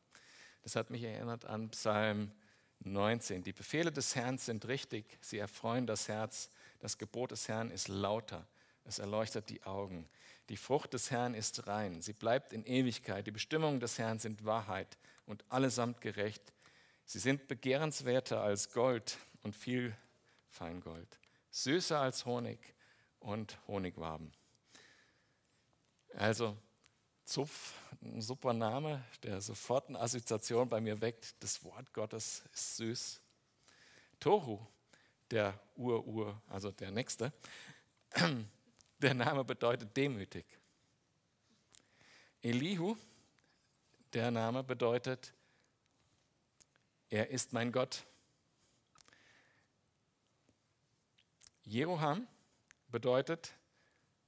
Das 0.62 0.76
hat 0.76 0.90
mich 0.90 1.02
erinnert 1.02 1.44
an 1.44 1.70
Psalm 1.70 2.32
19. 2.80 3.42
Die 3.42 3.52
Befehle 3.52 3.92
des 3.92 4.16
Herrn 4.16 4.38
sind 4.38 4.66
richtig, 4.66 5.18
sie 5.20 5.38
erfreuen 5.38 5.86
das 5.86 6.08
Herz. 6.08 6.50
Das 6.82 6.98
Gebot 6.98 7.30
des 7.30 7.48
Herrn 7.48 7.70
ist 7.70 7.88
lauter, 7.88 8.46
es 8.84 8.98
erleuchtet 8.98 9.48
die 9.48 9.62
Augen. 9.62 10.06
Die 10.50 10.58
Frucht 10.58 10.92
des 10.92 11.10
Herrn 11.10 11.32
ist 11.32 11.66
rein, 11.66 12.02
sie 12.02 12.12
bleibt 12.12 12.52
in 12.52 12.66
Ewigkeit. 12.66 13.26
Die 13.26 13.30
Bestimmungen 13.30 13.80
des 13.80 13.98
Herrn 13.98 14.18
sind 14.18 14.44
Wahrheit 14.44 14.98
und 15.24 15.44
allesamt 15.48 16.02
gerecht. 16.02 16.52
Sie 17.06 17.18
sind 17.18 17.48
begehrenswerter 17.48 18.42
als 18.42 18.70
Gold 18.70 19.16
und 19.42 19.56
viel 19.56 19.96
Feingold 20.50 21.18
süßer 21.52 22.00
als 22.00 22.24
Honig 22.24 22.58
und 23.20 23.56
Honigwaben. 23.68 24.32
Also 26.14 26.56
Zupf, 27.24 27.74
ein 28.02 28.20
super 28.20 28.52
Name, 28.52 29.04
der 29.22 29.40
sofort 29.40 29.88
eine 29.88 30.00
Assoziation 30.00 30.68
bei 30.68 30.80
mir 30.80 31.00
weckt. 31.00 31.40
Das 31.42 31.62
Wort 31.62 31.92
Gottes 31.92 32.42
ist 32.52 32.76
süß. 32.76 33.20
Tohu, 34.18 34.66
der 35.32 35.58
Ur-Ur, 35.76 36.40
also 36.48 36.70
der 36.70 36.90
Nächste, 36.90 37.32
der 38.98 39.14
Name 39.14 39.44
bedeutet 39.44 39.96
demütig. 39.96 40.44
Elihu, 42.42 42.96
der 44.12 44.30
Name 44.30 44.62
bedeutet, 44.62 45.32
er 47.08 47.30
ist 47.30 47.52
mein 47.52 47.72
Gott. 47.72 48.04
Jeroham 51.64 52.28
bedeutet 52.88 53.54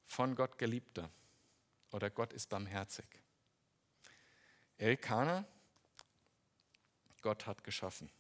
von 0.07 0.35
Gott 0.35 0.57
Geliebter 0.57 1.11
oder 1.91 2.09
Gott 2.09 2.33
ist 2.33 2.49
barmherzig. 2.49 3.07
Elkanah, 4.79 5.45
Gott 7.21 7.47
hat 7.47 7.63
geschaffen. 7.63 8.11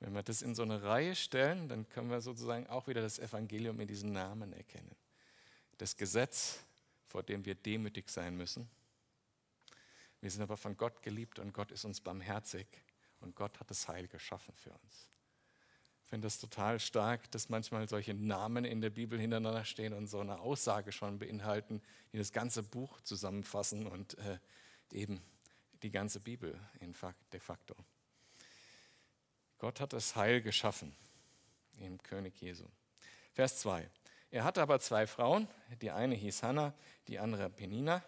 Wenn 0.00 0.14
wir 0.14 0.22
das 0.22 0.42
in 0.42 0.54
so 0.54 0.62
eine 0.62 0.82
Reihe 0.82 1.14
stellen, 1.14 1.68
dann 1.68 1.88
können 1.88 2.10
wir 2.10 2.20
sozusagen 2.20 2.66
auch 2.66 2.86
wieder 2.86 3.02
das 3.02 3.18
Evangelium 3.18 3.78
in 3.80 3.86
diesen 3.88 4.12
Namen 4.12 4.52
erkennen. 4.52 4.94
Das 5.78 5.96
Gesetz, 5.96 6.60
vor 7.06 7.22
dem 7.22 7.44
wir 7.44 7.54
demütig 7.54 8.08
sein 8.08 8.36
müssen. 8.36 8.68
Wir 10.20 10.30
sind 10.30 10.42
aber 10.42 10.56
von 10.56 10.76
Gott 10.76 11.02
geliebt 11.02 11.38
und 11.38 11.52
Gott 11.52 11.70
ist 11.70 11.84
uns 11.84 12.00
barmherzig 12.00 12.66
und 13.20 13.36
Gott 13.36 13.60
hat 13.60 13.70
das 13.70 13.88
Heil 13.88 14.08
geschaffen 14.08 14.54
für 14.56 14.70
uns 14.70 15.10
finde 16.10 16.26
das 16.26 16.40
total 16.40 16.80
stark, 16.80 17.30
dass 17.30 17.48
manchmal 17.50 17.88
solche 17.88 18.14
Namen 18.14 18.64
in 18.64 18.80
der 18.80 18.90
Bibel 18.90 19.18
hintereinander 19.18 19.64
stehen 19.64 19.92
und 19.92 20.08
so 20.08 20.18
eine 20.18 20.40
Aussage 20.40 20.90
schon 20.90 21.20
beinhalten, 21.20 21.80
die 22.12 22.18
das 22.18 22.32
ganze 22.32 22.64
Buch 22.64 23.00
zusammenfassen 23.02 23.86
und 23.86 24.18
äh, 24.18 24.38
eben 24.90 25.22
die 25.84 25.92
ganze 25.92 26.18
Bibel 26.18 26.58
de 27.32 27.38
facto. 27.38 27.76
Gott 29.60 29.78
hat 29.78 29.92
das 29.92 30.16
Heil 30.16 30.40
geschaffen 30.40 30.96
im 31.80 32.02
König 32.02 32.40
Jesu. 32.40 32.64
Vers 33.34 33.58
2. 33.60 33.90
Er 34.30 34.42
hatte 34.42 34.62
aber 34.62 34.80
zwei 34.80 35.06
Frauen, 35.06 35.48
die 35.82 35.90
eine 35.90 36.14
hieß 36.14 36.42
Hannah, 36.42 36.72
die 37.08 37.18
andere 37.18 37.50
Penina. 37.50 38.02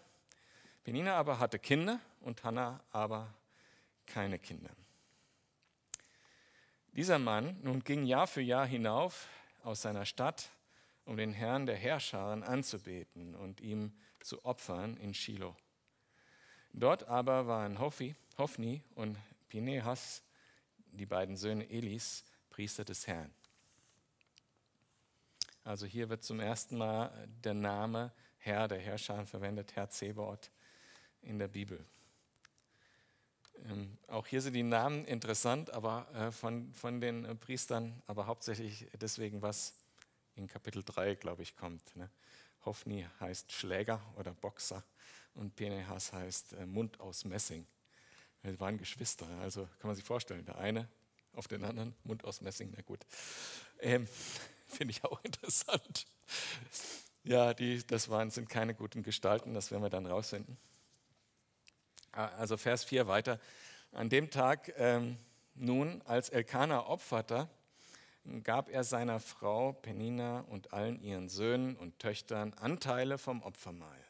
Penina 0.83 1.15
aber 1.15 1.37
hatte 1.37 1.59
Kinder 1.59 1.99
und 2.21 2.43
Hannah 2.43 2.83
aber 2.89 3.31
keine 4.07 4.39
Kinder. 4.39 4.71
Dieser 6.93 7.19
Mann 7.19 7.59
nun 7.61 7.83
ging 7.83 8.03
Jahr 8.03 8.25
für 8.25 8.41
Jahr 8.41 8.65
hinauf 8.65 9.27
aus 9.63 9.83
seiner 9.83 10.07
Stadt, 10.07 10.49
um 11.05 11.17
den 11.17 11.33
Herrn 11.33 11.67
der 11.67 11.77
Herrscharen 11.77 12.41
anzubeten 12.41 13.35
und 13.35 13.61
ihm 13.61 13.93
zu 14.21 14.43
opfern 14.43 14.97
in 14.97 15.13
Shiloh. 15.13 15.55
Dort 16.71 17.07
aber 17.07 17.45
waren 17.45 17.77
Hofni, 17.77 18.15
Hofni 18.39 18.81
und 18.95 19.19
Pinehas, 19.49 20.22
die 20.93 21.05
beiden 21.05 21.35
Söhne 21.35 21.69
Elis, 21.69 22.23
Priester 22.49 22.85
des 22.85 23.07
Herrn. 23.07 23.33
Also 25.63 25.85
hier 25.85 26.09
wird 26.09 26.23
zum 26.23 26.39
ersten 26.39 26.77
Mal 26.77 27.27
der 27.43 27.53
Name 27.53 28.11
Herr 28.37 28.67
der 28.67 28.79
Herrscher 28.79 29.25
verwendet, 29.25 29.75
Herr 29.75 29.89
Zebaoth 29.89 30.51
in 31.21 31.39
der 31.39 31.47
Bibel. 31.47 31.85
Ähm, 33.69 33.97
auch 34.07 34.27
hier 34.27 34.41
sind 34.41 34.53
die 34.53 34.63
Namen 34.63 35.05
interessant, 35.05 35.71
aber 35.71 36.07
äh, 36.13 36.31
von, 36.31 36.73
von 36.73 36.99
den 36.99 37.23
äh, 37.23 37.35
Priestern, 37.35 38.01
aber 38.07 38.27
hauptsächlich 38.27 38.87
deswegen, 38.99 39.41
was 39.41 39.73
in 40.35 40.47
Kapitel 40.47 40.83
3, 40.83 41.15
glaube 41.15 41.43
ich, 41.43 41.55
kommt. 41.55 41.95
Ne? 41.95 42.09
Hofni 42.65 43.07
heißt 43.19 43.51
Schläger 43.51 44.01
oder 44.17 44.33
Boxer 44.33 44.83
und 45.35 45.55
Penehas 45.55 46.11
heißt 46.11 46.53
äh, 46.53 46.65
Mund 46.65 46.99
aus 46.99 47.23
Messing. 47.23 47.65
Wir 48.43 48.59
waren 48.59 48.77
Geschwister, 48.77 49.25
also 49.41 49.63
kann 49.79 49.87
man 49.87 49.95
sich 49.95 50.03
vorstellen, 50.03 50.45
der 50.45 50.57
eine 50.57 50.87
auf 51.33 51.47
den 51.47 51.63
anderen, 51.63 51.95
Mund 52.03 52.25
aus 52.25 52.41
Messing, 52.41 52.71
na 52.75 52.81
gut. 52.83 52.99
Ähm, 53.79 54.07
Finde 54.67 54.91
ich 54.91 55.03
auch 55.03 55.23
interessant. 55.23 56.05
Ja, 57.23 57.53
die, 57.53 57.85
das 57.85 58.09
waren, 58.09 58.29
sind 58.31 58.49
keine 58.49 58.73
guten 58.73 59.01
Gestalten, 59.03 59.53
das 59.53 59.71
werden 59.71 59.83
wir 59.83 59.89
dann 59.89 60.05
rausfinden. 60.05 60.57
Ah, 62.11 62.27
also 62.37 62.57
Vers 62.57 62.83
4 62.83 63.07
weiter. 63.07 63.39
An 63.91 64.09
dem 64.09 64.29
Tag 64.29 64.73
ähm, 64.77 65.17
nun, 65.55 66.01
als 66.03 66.29
Elkanah 66.29 66.87
opferte, 66.87 67.47
gab 68.43 68.69
er 68.69 68.83
seiner 68.83 69.19
Frau 69.19 69.73
Penina 69.73 70.41
und 70.41 70.73
allen 70.73 71.01
ihren 71.01 71.29
Söhnen 71.29 71.75
und 71.75 71.99
Töchtern 71.99 72.53
Anteile 72.53 73.17
vom 73.17 73.41
Opfermahl. 73.43 74.02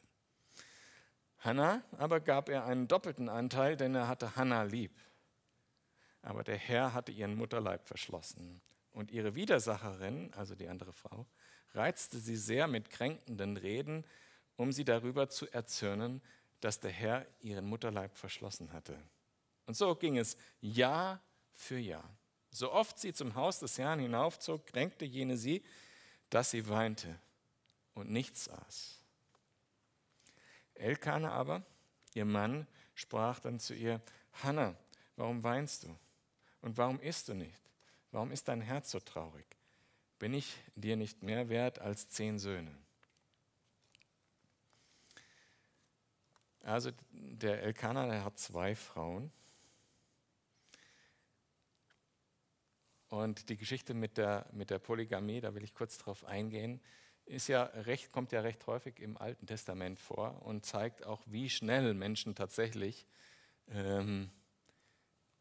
Hannah 1.44 1.84
aber 1.98 2.20
gab 2.20 2.50
er 2.50 2.66
einen 2.66 2.88
doppelten 2.88 3.30
Anteil, 3.30 3.76
denn 3.76 3.96
er 3.96 4.08
hatte 4.08 4.36
Hannah 4.36 4.64
lieb. 4.64 4.92
Aber 6.22 6.44
der 6.44 6.58
Herr 6.58 6.94
hatte 6.94 7.12
ihren 7.12 7.36
Mutterleib 7.36 7.86
verschlossen. 7.86 8.62
Und 8.92 9.12
ihre 9.12 9.36
Widersacherin, 9.36 10.32
also 10.36 10.56
die 10.56 10.68
andere 10.68 10.94
Frau, 10.94 11.26
reizte 11.74 12.20
sie 12.20 12.38
sehr 12.38 12.68
mit 12.68 12.90
kränkenden 12.90 13.58
Reden, 13.58 14.06
um 14.56 14.72
sie 14.72 14.86
darüber 14.86 15.30
zu 15.30 15.52
erzürnen, 15.52 16.22
dass 16.62 16.80
der 16.80 16.92
Herr 16.92 17.26
ihren 17.42 17.66
Mutterleib 17.66 18.16
verschlossen 18.16 18.72
hatte. 18.72 18.98
Und 19.66 19.76
so 19.76 19.96
ging 19.96 20.18
es 20.18 20.38
Jahr 20.62 21.22
für 21.52 21.78
Jahr. 21.78 22.10
So 22.52 22.72
oft 22.72 23.00
sie 23.00 23.14
zum 23.14 23.36
Haus 23.36 23.60
des 23.60 23.78
Herrn 23.78 24.00
hinaufzog, 24.00 24.68
kränkte 24.68 25.06
jene 25.06 25.38
sie, 25.38 25.64
dass 26.30 26.52
sie 26.52 26.70
weinte 26.70 27.20
und 27.96 28.12
nichts 28.12 28.48
aß. 28.48 29.03
Elkane 30.76 31.32
aber, 31.32 31.64
ihr 32.14 32.26
Mann, 32.26 32.68
sprach 32.96 33.40
dann 33.40 33.60
zu 33.60 33.74
ihr, 33.74 34.02
Hannah, 34.44 34.76
warum 35.16 35.44
weinst 35.44 35.84
du? 35.84 35.98
Und 36.62 36.78
warum 36.78 37.00
isst 37.00 37.30
du 37.30 37.34
nicht? 37.34 37.62
Warum 38.12 38.32
ist 38.32 38.48
dein 38.48 38.62
Herz 38.62 38.92
so 38.92 39.00
traurig? 39.00 39.46
Bin 40.20 40.34
ich 40.34 40.56
dir 40.76 40.96
nicht 40.96 41.24
mehr 41.24 41.50
wert 41.50 41.80
als 41.80 42.10
zehn 42.10 42.40
Söhne? 42.40 42.76
Also 46.62 46.92
der 47.12 47.62
Elkanah, 47.64 48.08
der 48.08 48.24
hat 48.24 48.40
zwei 48.40 48.76
Frauen. 48.76 49.32
und 53.14 53.50
die 53.50 53.58
Geschichte 53.58 53.94
mit 53.94 54.18
der, 54.18 54.48
mit 54.54 54.72
der 54.72 54.80
Polygamie, 54.80 55.40
da 55.40 55.54
will 55.54 55.64
ich 55.64 55.76
kurz 55.76 56.00
drauf 56.00 56.26
eingehen, 56.26 56.82
ist 57.26 57.48
ja 57.48 57.64
recht, 57.64 58.12
kommt 58.12 58.32
ja 58.32 58.42
recht 58.42 58.66
häufig 58.68 59.00
im 59.00 59.18
Alten 59.18 59.48
Testament 59.48 60.00
vor 60.00 60.42
und 60.44 60.66
zeigt 60.66 61.06
auch, 61.06 61.22
wie 61.26 61.50
schnell 61.50 61.94
Menschen 61.94 62.36
tatsächlich 62.36 63.08
ähm, 63.70 64.30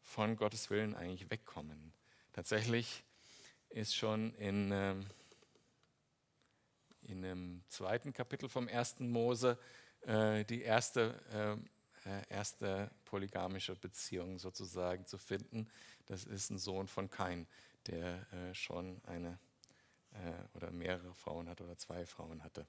von 0.01 0.35
Gottes 0.35 0.69
Willen 0.69 0.95
eigentlich 0.95 1.29
wegkommen. 1.29 1.93
Tatsächlich 2.31 3.03
ist 3.69 3.95
schon 3.95 4.33
in, 4.35 4.71
ähm, 4.71 5.05
in 7.01 7.21
dem 7.21 7.63
zweiten 7.67 8.13
Kapitel 8.13 8.49
vom 8.49 8.67
ersten 8.67 9.09
Mose 9.09 9.57
äh, 10.01 10.45
die 10.45 10.61
erste, 10.61 11.59
äh, 12.05 12.09
äh, 12.09 12.21
erste 12.29 12.91
polygamische 13.05 13.75
Beziehung 13.75 14.39
sozusagen 14.39 15.05
zu 15.05 15.17
finden. 15.17 15.69
Das 16.05 16.23
ist 16.25 16.49
ein 16.49 16.59
Sohn 16.59 16.87
von 16.87 17.09
Kain, 17.09 17.47
der 17.87 18.25
äh, 18.33 18.53
schon 18.53 19.01
eine 19.05 19.39
äh, 20.13 20.55
oder 20.57 20.71
mehrere 20.71 21.13
Frauen 21.13 21.49
hatte 21.49 21.63
oder 21.63 21.77
zwei 21.77 22.05
Frauen 22.05 22.43
hatte. 22.43 22.65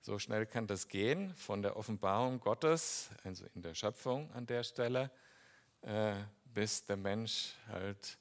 So 0.00 0.18
schnell 0.18 0.44
kann 0.44 0.66
das 0.66 0.88
gehen 0.88 1.34
von 1.34 1.62
der 1.62 1.76
Offenbarung 1.76 2.38
Gottes, 2.38 3.08
also 3.22 3.46
in 3.54 3.62
der 3.62 3.74
Schöpfung 3.74 4.30
an 4.32 4.46
der 4.46 4.62
Stelle, 4.62 5.10
äh, 5.80 6.14
bis 6.44 6.84
der 6.84 6.96
Mensch 6.96 7.54
halt 7.68 8.18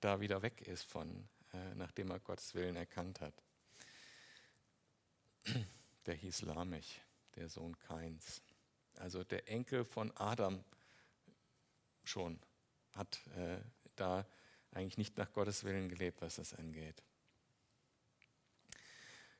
da 0.00 0.20
wieder 0.20 0.42
weg 0.42 0.60
ist 0.62 0.84
von, 0.84 1.26
äh, 1.52 1.74
nachdem 1.76 2.10
er 2.10 2.20
Gottes 2.20 2.54
Willen 2.54 2.76
erkannt 2.76 3.20
hat. 3.20 3.34
Der 6.06 6.14
hieß 6.14 6.42
Lamech, 6.42 7.00
der 7.36 7.48
Sohn 7.48 7.78
Kains. 7.78 8.42
Also 8.96 9.24
der 9.24 9.48
Enkel 9.48 9.84
von 9.84 10.14
Adam 10.16 10.62
schon 12.04 12.38
hat 12.92 13.26
äh, 13.36 13.58
da 13.96 14.26
eigentlich 14.72 14.98
nicht 14.98 15.16
nach 15.16 15.32
Gottes 15.32 15.64
Willen 15.64 15.88
gelebt, 15.88 16.20
was 16.20 16.36
das 16.36 16.52
angeht. 16.52 17.02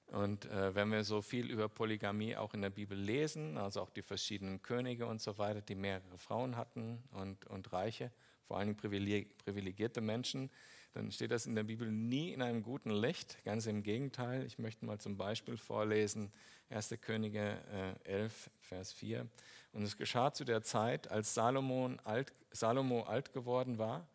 Und 0.08 0.44
äh, 0.46 0.74
wenn 0.74 0.90
wir 0.90 1.02
so 1.02 1.22
viel 1.22 1.50
über 1.50 1.68
Polygamie 1.68 2.36
auch 2.36 2.54
in 2.54 2.62
der 2.62 2.70
Bibel 2.70 2.96
lesen, 2.96 3.56
also 3.56 3.80
auch 3.80 3.90
die 3.90 4.02
verschiedenen 4.02 4.62
Könige 4.62 5.06
und 5.06 5.20
so 5.20 5.38
weiter, 5.38 5.60
die 5.60 5.74
mehrere 5.74 6.18
Frauen 6.18 6.56
hatten 6.56 7.02
und, 7.12 7.46
und 7.46 7.72
Reiche, 7.72 8.10
vor 8.46 8.58
allem 8.58 8.76
privilegierte 8.76 10.00
Menschen, 10.00 10.50
dann 10.92 11.10
steht 11.10 11.32
das 11.32 11.46
in 11.46 11.56
der 11.56 11.64
Bibel 11.64 11.90
nie 11.90 12.32
in 12.32 12.40
einem 12.40 12.62
guten 12.62 12.90
Licht. 12.90 13.42
Ganz 13.44 13.66
im 13.66 13.82
Gegenteil. 13.82 14.46
Ich 14.46 14.60
möchte 14.60 14.84
mal 14.84 14.98
zum 14.98 15.16
Beispiel 15.16 15.56
vorlesen, 15.56 16.30
1. 16.70 16.94
Könige 17.00 17.58
äh, 18.04 18.08
11, 18.08 18.50
Vers 18.60 18.92
4. 18.92 19.26
Und 19.72 19.82
es 19.82 19.96
geschah 19.96 20.32
zu 20.32 20.44
der 20.44 20.62
Zeit, 20.62 21.10
als 21.10 21.34
Salomon 21.34 21.98
alt, 22.04 22.32
Salomo 22.52 23.02
alt 23.02 23.32
geworden 23.32 23.78
war, 23.78 24.06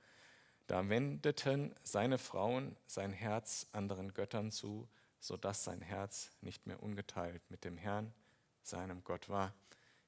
da 0.67 0.87
wendeten 0.87 1.75
seine 1.83 2.17
Frauen 2.17 2.77
sein 2.85 3.11
Herz 3.11 3.67
anderen 3.73 4.13
Göttern 4.13 4.51
zu, 4.51 4.87
sodass 5.19 5.63
sein 5.63 5.81
Herz 5.81 6.31
nicht 6.41 6.67
mehr 6.67 6.81
ungeteilt 6.81 7.41
mit 7.49 7.63
dem 7.63 7.77
Herrn, 7.77 8.13
seinem 8.61 9.03
Gott 9.03 9.29
war, 9.29 9.53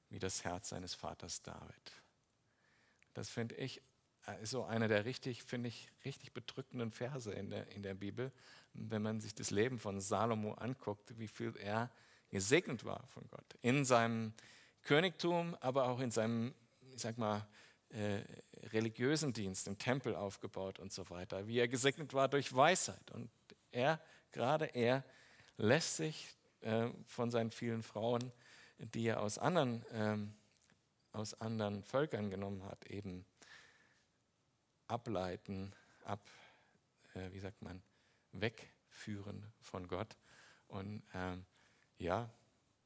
wie 0.08 0.18
das 0.18 0.44
Herz 0.44 0.70
seines 0.70 0.94
Vaters 0.94 1.42
David. 1.42 2.02
Das 3.14 3.28
finde 3.28 3.54
ich 3.56 3.82
äh, 4.26 4.44
so 4.44 4.64
einer 4.64 4.88
der 4.88 5.04
richtig, 5.04 5.42
finde 5.42 5.68
ich, 5.68 5.90
richtig 6.04 6.32
bedrückenden 6.32 6.90
Verse 6.90 7.32
in 7.32 7.50
der, 7.50 7.68
in 7.72 7.82
der 7.82 7.94
Bibel, 7.94 8.32
wenn 8.74 9.02
man 9.02 9.20
sich 9.20 9.34
das 9.34 9.50
Leben 9.50 9.78
von 9.78 10.00
Salomo 10.00 10.54
anguckt, 10.54 11.18
wie 11.18 11.28
viel 11.28 11.54
er 11.56 11.90
gesegnet 12.30 12.84
war 12.84 13.06
von 13.08 13.28
Gott. 13.28 13.44
In 13.60 13.84
seinem 13.84 14.32
Königtum, 14.82 15.56
aber 15.60 15.88
auch 15.88 16.00
in 16.00 16.10
seinem, 16.10 16.54
ich 16.94 17.02
sag 17.02 17.18
mal, 17.18 17.46
äh, 17.90 18.22
religiösen 18.72 19.32
Dienst, 19.32 19.66
im 19.68 19.76
Tempel 19.78 20.16
aufgebaut 20.16 20.78
und 20.78 20.92
so 20.92 21.08
weiter, 21.10 21.46
wie 21.46 21.58
er 21.58 21.68
gesegnet 21.68 22.14
war 22.14 22.28
durch 22.28 22.54
Weisheit. 22.54 23.10
Und 23.10 23.30
er, 23.70 24.00
gerade 24.32 24.66
er, 24.66 25.04
lässt 25.56 25.96
sich 25.96 26.34
äh, 26.62 26.88
von 27.06 27.30
seinen 27.30 27.50
vielen 27.50 27.82
Frauen, 27.82 28.32
die 28.78 29.06
er 29.06 29.20
aus 29.20 29.38
anderen, 29.38 29.84
ähm, 29.92 30.34
aus 31.12 31.40
anderen 31.40 31.82
Völkern 31.84 32.30
genommen 32.30 32.64
hat, 32.64 32.86
eben 32.86 33.24
ableiten, 34.86 35.74
ab, 36.04 36.28
äh, 37.14 37.32
wie 37.32 37.40
sagt 37.40 37.62
man, 37.62 37.82
wegführen 38.32 39.52
von 39.60 39.86
Gott. 39.88 40.16
Und 40.68 41.02
ähm, 41.14 41.44
ja, 41.98 42.30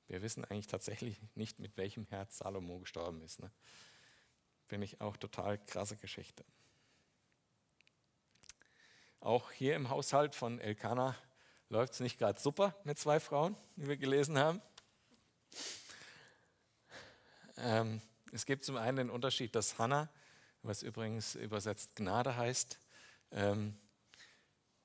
wir 0.08 0.22
wissen 0.22 0.44
eigentlich 0.44 0.66
tatsächlich 0.66 1.20
nicht, 1.34 1.58
mit 1.58 1.76
welchem 1.76 2.06
Herz 2.06 2.38
Salomo 2.38 2.78
gestorben 2.78 3.22
ist. 3.22 3.40
Ne? 3.40 3.50
Finde 4.66 4.84
ich 4.84 5.00
auch 5.00 5.16
total 5.16 5.58
krasse 5.64 5.96
Geschichte. 5.96 6.44
Auch 9.20 9.50
hier 9.50 9.74
im 9.74 9.88
Haushalt 9.88 10.34
von 10.34 10.60
Elkanah 10.60 11.16
läuft 11.68 11.94
es 11.94 12.00
nicht 12.00 12.18
gerade 12.18 12.40
super 12.40 12.74
mit 12.84 12.98
zwei 12.98 13.20
Frauen, 13.20 13.56
wie 13.76 13.88
wir 13.88 13.96
gelesen 13.96 14.38
haben. 14.38 14.60
Ähm, 17.58 18.00
es 18.32 18.46
gibt 18.46 18.64
zum 18.64 18.76
einen 18.76 18.96
den 18.96 19.10
Unterschied, 19.10 19.54
dass 19.54 19.78
Hannah 19.78 20.08
was 20.66 20.82
übrigens 20.82 21.34
übersetzt 21.34 21.94
Gnade 21.96 22.36
heißt, 22.36 22.78
ähm, 23.32 23.76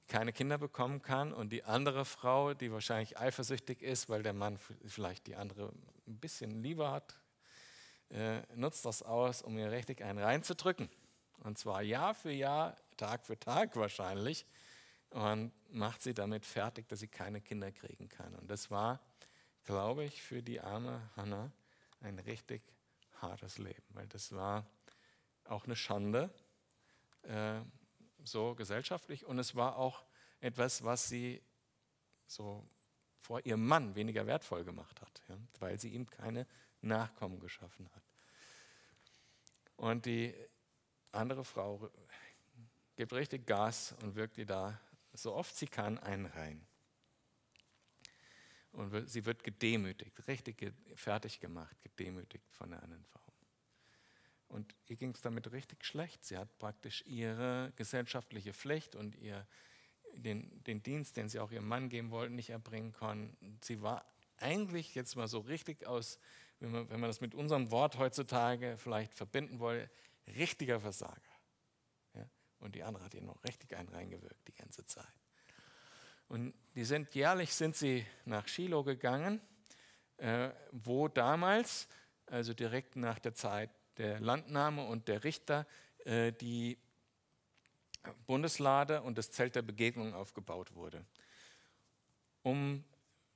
keine 0.08 0.34
Kinder 0.34 0.58
bekommen 0.58 1.02
kann 1.02 1.34
und 1.34 1.52
die 1.52 1.64
andere 1.64 2.06
Frau, 2.06 2.54
die 2.54 2.72
wahrscheinlich 2.72 3.18
eifersüchtig 3.18 3.82
ist, 3.82 4.10
weil 4.10 4.24
der 4.24 4.34
Mann 4.34 4.60
vielleicht 4.86 5.28
die 5.28 5.36
andere 5.36 5.72
ein 6.08 6.20
bisschen 6.20 6.62
lieber 6.62 6.92
hat, 6.92 7.18
äh, 8.10 8.42
nutzt 8.56 8.86
das 8.86 9.04
aus, 9.04 9.42
um 9.42 9.58
ihr 9.58 9.72
richtig 9.72 10.04
einen 10.04 10.20
reinzudrücken. 10.20 10.90
Und 11.44 11.58
zwar 11.58 11.82
Jahr 11.82 12.14
für 12.14 12.32
Jahr, 12.32 12.76
Tag 12.98 13.26
für 13.26 13.40
Tag 13.40 13.76
wahrscheinlich. 13.76 14.46
Und 15.12 15.52
macht 15.72 16.02
sie 16.02 16.14
damit 16.14 16.46
fertig, 16.46 16.88
dass 16.88 17.00
sie 17.00 17.08
keine 17.08 17.42
Kinder 17.42 17.72
kriegen 17.72 18.10
kann. 18.10 18.34
Und 18.36 18.50
das 18.50 18.72
war, 18.72 19.00
glaube 19.64 20.04
ich, 20.06 20.22
für 20.22 20.42
die 20.42 20.60
arme 20.60 21.10
Hannah 21.16 21.52
ein 22.02 22.18
richtig 22.20 22.62
hartes 23.22 23.58
Leben, 23.58 23.84
weil 23.90 24.08
das 24.08 24.34
war 24.34 24.66
auch 25.46 25.66
eine 25.66 25.76
Schande, 25.76 26.30
äh, 27.24 27.62
so 28.24 28.56
gesellschaftlich. 28.56 29.26
Und 29.26 29.40
es 29.40 29.56
war 29.56 29.78
auch 29.78 30.04
etwas, 30.40 30.84
was 30.84 31.08
sie 31.08 31.42
so 32.26 32.66
vor 33.18 33.46
ihrem 33.46 33.66
Mann 33.66 33.96
weniger 33.96 34.26
wertvoll 34.26 34.64
gemacht 34.64 35.00
hat, 35.02 35.22
ja, 35.28 35.38
weil 35.60 35.80
sie 35.80 35.90
ihm 35.90 36.10
keine 36.10 36.48
Nachkommen 36.82 37.40
geschaffen 37.40 37.90
hat. 37.94 38.04
Und 39.76 40.06
die 40.06 40.34
andere 41.12 41.44
Frau 41.44 41.90
gibt 42.96 43.14
richtig 43.14 43.46
Gas 43.46 43.96
und 44.02 44.16
wirkt 44.16 44.38
ihr 44.38 44.46
da 44.46 44.80
so 45.22 45.34
oft 45.34 45.56
sie 45.56 45.68
kann 45.68 45.98
einen 46.00 46.26
rein. 46.26 46.66
Und 48.72 49.10
sie 49.10 49.26
wird 49.26 49.44
gedemütigt, 49.44 50.28
richtig 50.28 50.74
fertig 50.96 51.40
gemacht, 51.40 51.76
gedemütigt 51.84 52.50
von 52.52 52.72
der 52.72 52.82
anderen 52.82 53.04
Frau. 53.04 53.20
Und 54.48 54.76
ihr 54.88 54.96
ging 54.96 55.12
es 55.12 55.22
damit 55.22 55.52
richtig 55.52 55.86
schlecht. 55.86 56.26
Sie 56.26 56.38
hat 56.38 56.58
praktisch 56.58 57.04
ihre 57.06 57.72
gesellschaftliche 57.76 58.54
Pflicht 58.54 58.96
und 58.96 59.16
ihr, 59.16 59.48
den, 60.14 60.64
den 60.64 60.84
Dienst, 60.84 61.18
den 61.18 61.30
sie 61.30 61.40
auch 61.40 61.52
ihrem 61.52 61.68
Mann 61.68 61.90
geben 61.90 62.12
wollten, 62.12 62.36
nicht 62.36 62.50
erbringen 62.50 62.92
konnten. 62.92 63.60
Sie 63.62 63.82
war 63.82 64.06
eigentlich 64.38 64.96
jetzt 64.96 65.16
mal 65.16 65.28
so 65.28 65.40
richtig 65.40 65.86
aus, 65.88 66.20
wenn 66.60 66.72
man, 66.72 66.90
wenn 66.90 67.00
man 67.00 67.10
das 67.10 67.22
mit 67.22 67.36
unserem 67.36 67.72
Wort 67.72 67.98
heutzutage 67.98 68.78
vielleicht 68.78 69.14
verbinden 69.14 69.60
wollte, 69.60 69.90
richtiger 70.28 70.80
Versager. 70.80 71.31
Und 72.62 72.76
die 72.76 72.84
andere 72.84 73.04
hat 73.04 73.14
ihr 73.14 73.22
noch 73.22 73.44
richtig 73.44 73.76
einen 73.76 73.90
reingewirkt 73.90 74.48
die 74.48 74.54
ganze 74.54 74.86
Zeit. 74.86 75.14
Und 76.28 76.54
die 76.76 76.86
sind 76.86 77.14
jährlich 77.14 77.54
sind 77.54 77.76
sie 77.76 78.06
nach 78.26 78.48
Shiloh 78.48 78.84
gegangen, 78.84 79.42
äh, 80.18 80.52
wo 80.72 81.08
damals, 81.10 81.90
also 82.28 82.54
direkt 82.54 82.96
nach 82.96 83.20
der 83.20 83.34
Zeit 83.34 83.70
der 83.98 84.20
Landnahme 84.20 84.86
und 84.86 85.08
der 85.08 85.24
Richter 85.24 85.68
äh, 86.06 86.32
die 86.32 86.78
Bundeslade 88.26 89.02
und 89.02 89.18
das 89.18 89.32
Zelt 89.32 89.56
der 89.56 89.62
Begegnung 89.62 90.14
aufgebaut 90.14 90.74
wurde. 90.74 91.06
Um, 92.44 92.84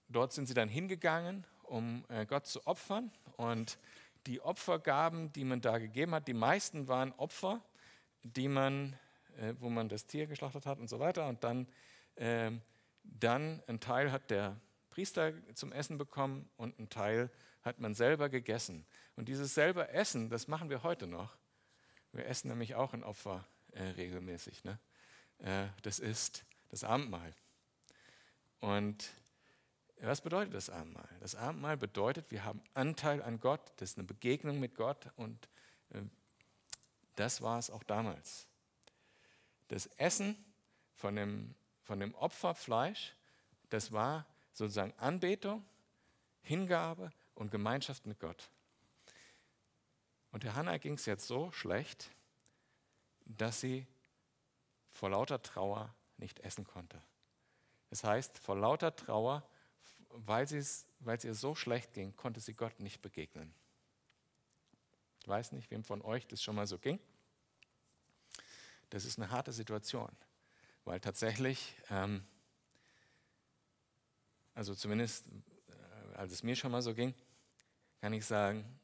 dort 0.07 0.33
sind 0.33 0.47
sie 0.47 0.53
dann 0.53 0.69
hingegangen, 0.69 1.45
um 1.63 2.05
äh, 2.09 2.25
Gott 2.25 2.47
zu 2.47 2.65
opfern. 2.65 3.11
Und 3.37 3.77
die 4.25 4.41
Opfergaben, 4.41 5.31
die 5.33 5.43
man 5.43 5.61
da 5.61 5.77
gegeben 5.77 6.15
hat, 6.15 6.27
die 6.27 6.33
meisten 6.33 6.87
waren 6.87 7.11
Opfer, 7.13 7.63
die 8.23 8.47
man, 8.47 8.97
äh, 9.37 9.53
wo 9.59 9.69
man 9.69 9.89
das 9.89 10.05
Tier 10.05 10.27
geschlachtet 10.27 10.65
hat 10.65 10.79
und 10.79 10.89
so 10.89 10.99
weiter. 10.99 11.27
Und 11.27 11.43
dann, 11.43 11.67
äh, 12.15 12.51
dann 13.03 13.61
ein 13.67 13.79
Teil 13.79 14.11
hat 14.11 14.31
der 14.31 14.59
Priester 14.89 15.33
zum 15.53 15.71
Essen 15.71 15.97
bekommen 15.97 16.49
und 16.57 16.79
ein 16.79 16.89
Teil 16.89 17.29
hat 17.61 17.79
man 17.79 17.93
selber 17.93 18.29
gegessen. 18.29 18.85
Und 19.15 19.27
dieses 19.27 19.53
selber 19.53 19.89
Essen, 19.89 20.29
das 20.29 20.47
machen 20.47 20.69
wir 20.69 20.83
heute 20.83 21.07
noch. 21.07 21.35
Wir 22.11 22.27
essen 22.27 22.47
nämlich 22.47 22.75
auch 22.75 22.93
ein 22.93 23.03
Opfer 23.03 23.45
äh, 23.71 23.83
regelmäßig. 23.83 24.63
Ne? 24.63 24.79
Äh, 25.39 25.67
das 25.81 25.99
ist 25.99 26.45
das 26.69 26.83
Abendmahl. 26.83 27.33
Und 28.61 29.11
was 30.01 30.21
bedeutet 30.21 30.53
das 30.53 30.69
Abendmahl? 30.69 31.09
Das 31.19 31.35
Abendmahl 31.35 31.77
bedeutet, 31.77 32.31
wir 32.31 32.43
haben 32.43 32.61
Anteil 32.73 33.21
an 33.21 33.39
Gott, 33.39 33.61
das 33.77 33.91
ist 33.91 33.97
eine 33.97 34.07
Begegnung 34.07 34.59
mit 34.59 34.75
Gott 34.75 35.09
und 35.15 35.49
äh, 35.89 36.01
das 37.15 37.41
war 37.41 37.59
es 37.59 37.69
auch 37.69 37.83
damals. 37.83 38.47
Das 39.67 39.87
Essen 39.97 40.35
von 40.95 41.15
dem, 41.15 41.55
von 41.83 41.99
dem 41.99 42.13
Opferfleisch, 42.15 43.13
das 43.69 43.91
war 43.91 44.25
sozusagen 44.53 44.93
Anbetung, 44.97 45.65
Hingabe 46.41 47.11
und 47.33 47.51
Gemeinschaft 47.51 48.05
mit 48.05 48.19
Gott. 48.19 48.49
Und 50.31 50.43
der 50.43 50.55
Hannah 50.55 50.77
ging 50.77 50.93
es 50.93 51.05
jetzt 51.05 51.27
so 51.27 51.51
schlecht, 51.51 52.09
dass 53.25 53.61
sie 53.61 53.87
vor 54.91 55.09
lauter 55.09 55.41
Trauer 55.41 55.93
nicht 56.17 56.39
essen 56.41 56.65
konnte. 56.65 57.01
Das 57.89 58.03
heißt, 58.03 58.37
vor 58.39 58.55
lauter 58.55 58.95
Trauer, 58.95 59.43
weil, 60.09 60.47
weil 60.99 61.17
es 61.17 61.23
ihr 61.23 61.35
so 61.35 61.55
schlecht 61.55 61.93
ging, 61.93 62.15
konnte 62.15 62.39
sie 62.39 62.53
Gott 62.53 62.79
nicht 62.79 63.01
begegnen. 63.01 63.53
Ich 65.21 65.27
weiß 65.27 65.53
nicht, 65.53 65.71
wem 65.71 65.83
von 65.83 66.01
euch 66.01 66.27
das 66.27 66.43
schon 66.43 66.55
mal 66.55 66.67
so 66.67 66.77
ging. 66.77 66.99
Das 68.89 69.05
ist 69.05 69.19
eine 69.19 69.31
harte 69.31 69.51
Situation, 69.51 70.11
weil 70.83 70.99
tatsächlich, 70.99 71.75
ähm, 71.89 72.25
also 74.53 74.75
zumindest 74.75 75.25
äh, 75.27 76.15
als 76.15 76.31
es 76.31 76.43
mir 76.43 76.55
schon 76.55 76.71
mal 76.71 76.81
so 76.81 76.93
ging, 76.93 77.13
kann 77.99 78.13
ich 78.13 78.25
sagen, 78.25 78.79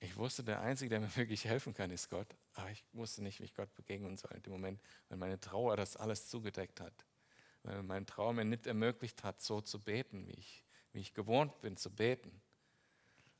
ich 0.00 0.16
wusste, 0.16 0.44
der 0.44 0.60
Einzige, 0.60 0.90
der 0.90 1.00
mir 1.00 1.14
wirklich 1.16 1.44
helfen 1.44 1.74
kann, 1.74 1.90
ist 1.90 2.10
Gott. 2.10 2.36
Aber 2.54 2.70
ich 2.70 2.84
wusste 2.92 3.22
nicht, 3.22 3.40
wie 3.40 3.44
ich 3.44 3.54
Gott 3.54 3.74
begegnen 3.74 4.16
soll 4.16 4.32
in 4.34 4.42
dem 4.42 4.52
Moment, 4.52 4.80
weil 5.08 5.18
meine 5.18 5.38
Trauer 5.38 5.76
das 5.76 5.96
alles 5.96 6.28
zugedeckt 6.28 6.80
hat. 6.80 7.06
Weil 7.62 7.82
mein 7.82 8.06
Trauer 8.06 8.32
mir 8.32 8.44
nicht 8.44 8.66
ermöglicht 8.66 9.24
hat, 9.24 9.40
so 9.40 9.60
zu 9.60 9.80
beten, 9.80 10.26
wie 10.26 10.38
ich, 10.38 10.64
wie 10.92 11.00
ich 11.00 11.14
gewohnt 11.14 11.60
bin 11.60 11.76
zu 11.76 11.90
beten. 11.90 12.40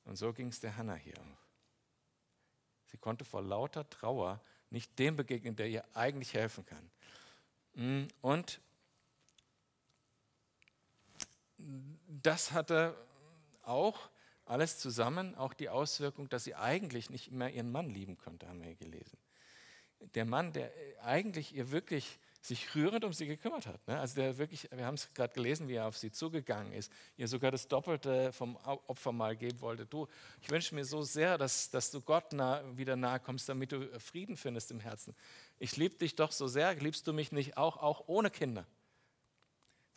Und 0.05 0.17
so 0.17 0.33
ging 0.33 0.49
es 0.49 0.61
der 0.61 0.77
Hannah 0.77 0.95
hier. 0.97 1.15
Sie 2.87 2.99
konnte 2.99 3.25
vor 3.25 3.43
lauter 3.43 3.89
Trauer 3.89 4.41
nicht 4.71 4.99
dem 4.99 5.17
begegnen, 5.17 5.57
der 5.57 5.69
ihr 5.69 5.85
eigentlich 5.95 6.35
helfen 6.35 6.65
kann. 6.67 6.91
Mm, 7.75 8.09
und 8.21 8.61
das 12.09 12.53
hatte 12.53 12.97
auch 13.63 14.11
alles 14.45 14.79
zusammen, 14.79 15.35
auch 15.35 15.55
die 15.55 15.69
Auswirkung, 15.69 16.29
dass 16.29 16.45
sie 16.45 16.55
eigentlich 16.55 17.11
nicht 17.11 17.33
mehr 17.33 17.53
ihren 17.53 17.73
Mann 17.73 17.91
lieben 17.91 18.17
konnte, 18.17 18.49
haben 18.49 18.63
wir 18.63 18.75
gelesen. 18.75 19.19
Der 20.15 20.25
Mann, 20.25 20.53
der 20.53 20.71
eigentlich 21.03 21.55
ihr 21.55 21.71
wirklich 21.71 22.19
sich 22.47 22.75
rührend 22.75 23.05
um 23.05 23.13
sie 23.13 23.27
gekümmert 23.27 23.67
hat. 23.67 23.87
Ne? 23.89 23.99
Also 23.99 24.17
der 24.17 24.39
wirklich, 24.39 24.69
wir 24.71 24.87
haben 24.87 24.95
es 24.95 25.13
gerade 25.15 25.35
gelesen, 25.35 25.69
wie 25.69 25.75
er 25.75 25.87
auf 25.87 25.99
sie 25.99 26.13
zugegangen 26.13 26.73
ist, 26.73 26.93
ihr 27.17 27.29
sogar 27.29 27.51
das 27.51 27.67
Doppelte 27.69 28.33
vom 28.33 28.57
Opfer 28.57 29.13
mal 29.13 29.37
geben 29.37 29.61
wollte. 29.61 29.87
Du, 29.87 30.07
ich 30.41 30.51
wünsche 30.51 30.75
mir 30.75 30.85
so 30.85 31.03
sehr, 31.03 31.39
dass, 31.39 31.71
dass 31.71 31.91
du 31.91 32.01
Gott 32.01 32.33
nah, 32.33 32.63
wieder 32.77 32.97
nahe 32.97 33.21
kommst, 33.21 33.49
damit 33.49 33.73
du 33.73 33.89
Frieden 33.99 34.37
findest 34.37 34.71
im 34.71 34.81
Herzen. 34.81 35.15
Ich 35.59 35.77
liebe 35.77 35.97
dich 35.97 36.15
doch 36.15 36.33
so 36.33 36.47
sehr, 36.47 36.75
liebst 36.75 37.07
du 37.07 37.13
mich 37.13 37.33
nicht 37.33 37.57
auch, 37.57 37.79
auch 37.79 38.05
ohne 38.07 38.31
Kinder? 38.31 38.67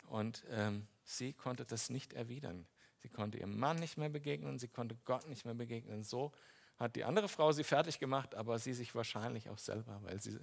Und 0.08 0.44
ähm, 0.50 0.88
sie 1.04 1.32
konnte 1.32 1.64
das 1.64 1.88
nicht 1.88 2.12
erwidern. 2.14 2.66
Sie 2.98 3.08
konnte 3.08 3.38
ihrem 3.38 3.58
Mann 3.58 3.76
nicht 3.76 3.96
mehr 3.96 4.08
begegnen, 4.08 4.58
sie 4.58 4.68
konnte 4.68 4.96
Gott 5.04 5.28
nicht 5.28 5.44
mehr 5.44 5.54
begegnen. 5.54 6.02
So 6.02 6.32
hat 6.78 6.96
die 6.96 7.04
andere 7.04 7.28
Frau 7.28 7.52
sie 7.52 7.64
fertig 7.64 7.98
gemacht, 7.98 8.34
aber 8.34 8.58
sie 8.58 8.74
sich 8.74 8.94
wahrscheinlich 8.94 9.48
auch 9.48 9.58
selber, 9.58 10.00
weil 10.02 10.20
sie 10.20 10.38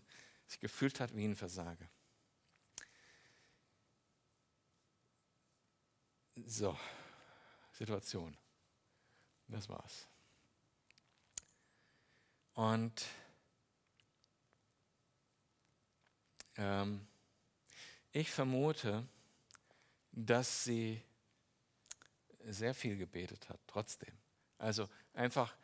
sich 0.47 0.59
gefühlt 0.59 0.99
hat 0.99 1.15
wie 1.15 1.25
ein 1.25 1.35
Versager. 1.35 1.89
So, 6.45 6.77
Situation. 7.71 8.37
Das 9.47 9.67
war's. 9.69 10.07
Und 12.53 13.05
ähm, 16.57 17.07
ich 18.11 18.31
vermute, 18.31 19.07
dass 20.11 20.63
sie 20.63 21.01
sehr 22.45 22.73
viel 22.73 22.97
gebetet 22.97 23.49
hat, 23.49 23.59
trotzdem. 23.67 24.13
Also 24.57 24.89
einfach 25.13 25.55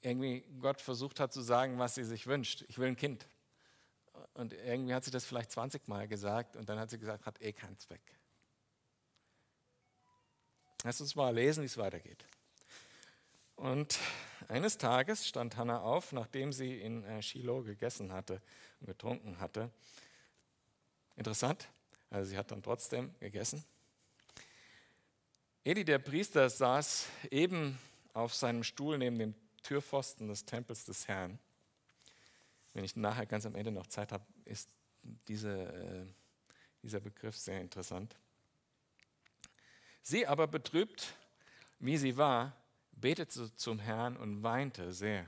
irgendwie 0.00 0.42
Gott 0.60 0.80
versucht 0.80 1.20
hat 1.20 1.32
zu 1.32 1.42
sagen, 1.42 1.78
was 1.78 1.94
sie 1.94 2.04
sich 2.04 2.26
wünscht. 2.26 2.64
Ich 2.68 2.78
will 2.78 2.88
ein 2.88 2.96
Kind. 2.96 3.26
Und 4.34 4.52
irgendwie 4.52 4.94
hat 4.94 5.04
sie 5.04 5.10
das 5.10 5.24
vielleicht 5.24 5.52
20 5.52 5.88
Mal 5.88 6.08
gesagt 6.08 6.56
und 6.56 6.68
dann 6.68 6.78
hat 6.78 6.90
sie 6.90 6.98
gesagt, 6.98 7.26
hat 7.26 7.40
eh 7.40 7.52
keinen 7.52 7.78
Zweck. 7.78 8.02
Lass 10.84 11.00
uns 11.00 11.16
mal 11.16 11.34
lesen, 11.34 11.62
wie 11.62 11.66
es 11.66 11.78
weitergeht. 11.78 12.26
Und 13.56 13.98
eines 14.48 14.76
Tages 14.76 15.26
stand 15.26 15.56
Hannah 15.56 15.80
auf, 15.80 16.12
nachdem 16.12 16.52
sie 16.52 16.78
in 16.78 17.04
äh, 17.04 17.22
Shiloh 17.22 17.62
gegessen 17.62 18.12
hatte 18.12 18.42
und 18.80 18.88
getrunken 18.88 19.40
hatte. 19.40 19.70
Interessant, 21.16 21.70
also 22.10 22.28
sie 22.28 22.36
hat 22.36 22.50
dann 22.50 22.62
trotzdem 22.62 23.14
gegessen. 23.18 23.64
Eli, 25.64 25.86
der 25.86 26.00
Priester, 26.00 26.50
saß 26.50 27.06
eben 27.30 27.78
auf 28.12 28.34
seinem 28.34 28.62
Stuhl 28.62 28.98
neben 28.98 29.18
dem 29.18 29.34
Türpfosten 29.62 30.28
des 30.28 30.44
Tempels 30.44 30.84
des 30.84 31.08
Herrn. 31.08 31.38
Wenn 32.74 32.84
ich 32.84 32.94
nachher 32.94 33.24
ganz 33.24 33.46
am 33.46 33.54
Ende 33.54 33.72
noch 33.72 33.86
Zeit 33.86 34.12
habe, 34.12 34.26
ist 34.44 34.68
diese, 35.02 35.50
äh, 35.50 36.04
dieser 36.82 37.00
Begriff 37.00 37.38
sehr 37.38 37.62
interessant. 37.62 38.14
Sie 40.06 40.26
aber 40.26 40.46
betrübt, 40.46 41.14
wie 41.78 41.96
sie 41.96 42.18
war, 42.18 42.54
betete 42.92 43.56
zum 43.56 43.78
Herrn 43.78 44.18
und 44.18 44.42
weinte 44.42 44.92
sehr. 44.92 45.26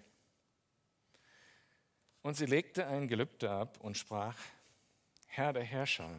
Und 2.21 2.37
sie 2.37 2.45
legte 2.45 2.87
ein 2.87 3.09
Gelübde 3.09 3.51
ab 3.51 3.81
und 3.81 3.97
sprach, 3.97 4.37
Herr 5.29 5.55
der 5.55 5.65
Herrscher, 5.65 6.11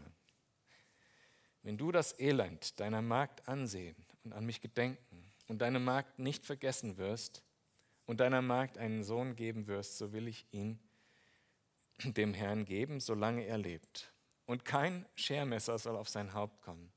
wenn 1.62 1.78
du 1.78 1.91
das 1.91 2.20
Elend 2.20 2.80
deiner 2.80 3.04
Magd 3.04 3.48
ansehen 3.48 3.96
und 4.24 4.34
an 4.34 4.43
mich 4.43 4.60
gedenken 4.60 5.32
und 5.48 5.60
deine 5.60 5.80
Magd 5.80 6.17
nicht 6.17 6.43
vergessen 6.43 6.98
wirst 6.98 7.43
und 8.08 8.22
deiner 8.22 8.41
Magd 8.41 8.80
einen 8.80 9.04
Sohn 9.04 9.36
geben 9.36 9.67
wirst, 9.67 10.00
so 10.00 10.13
will 10.13 10.28
ich 10.28 10.48
ihn 10.52 10.80
dem 12.04 12.34
Herrn 12.34 12.65
geben, 12.65 13.02
solange 13.02 13.46
er 13.46 13.60
lebt. 13.60 14.12
Und 14.48 14.65
kein 14.65 15.06
Schermesser 15.13 15.78
soll 15.78 15.96
auf 15.96 16.10
sein 16.10 16.34
Haupt 16.34 16.63
kommen. 16.63 16.91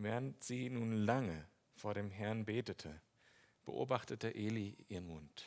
Während 0.00 0.44
sie 0.44 0.70
nun 0.70 0.92
lange 0.92 1.44
vor 1.74 1.92
dem 1.92 2.12
Herrn 2.12 2.44
betete, 2.44 3.00
beobachtete 3.64 4.32
Eli 4.32 4.76
ihren 4.88 5.08
Mund. 5.08 5.44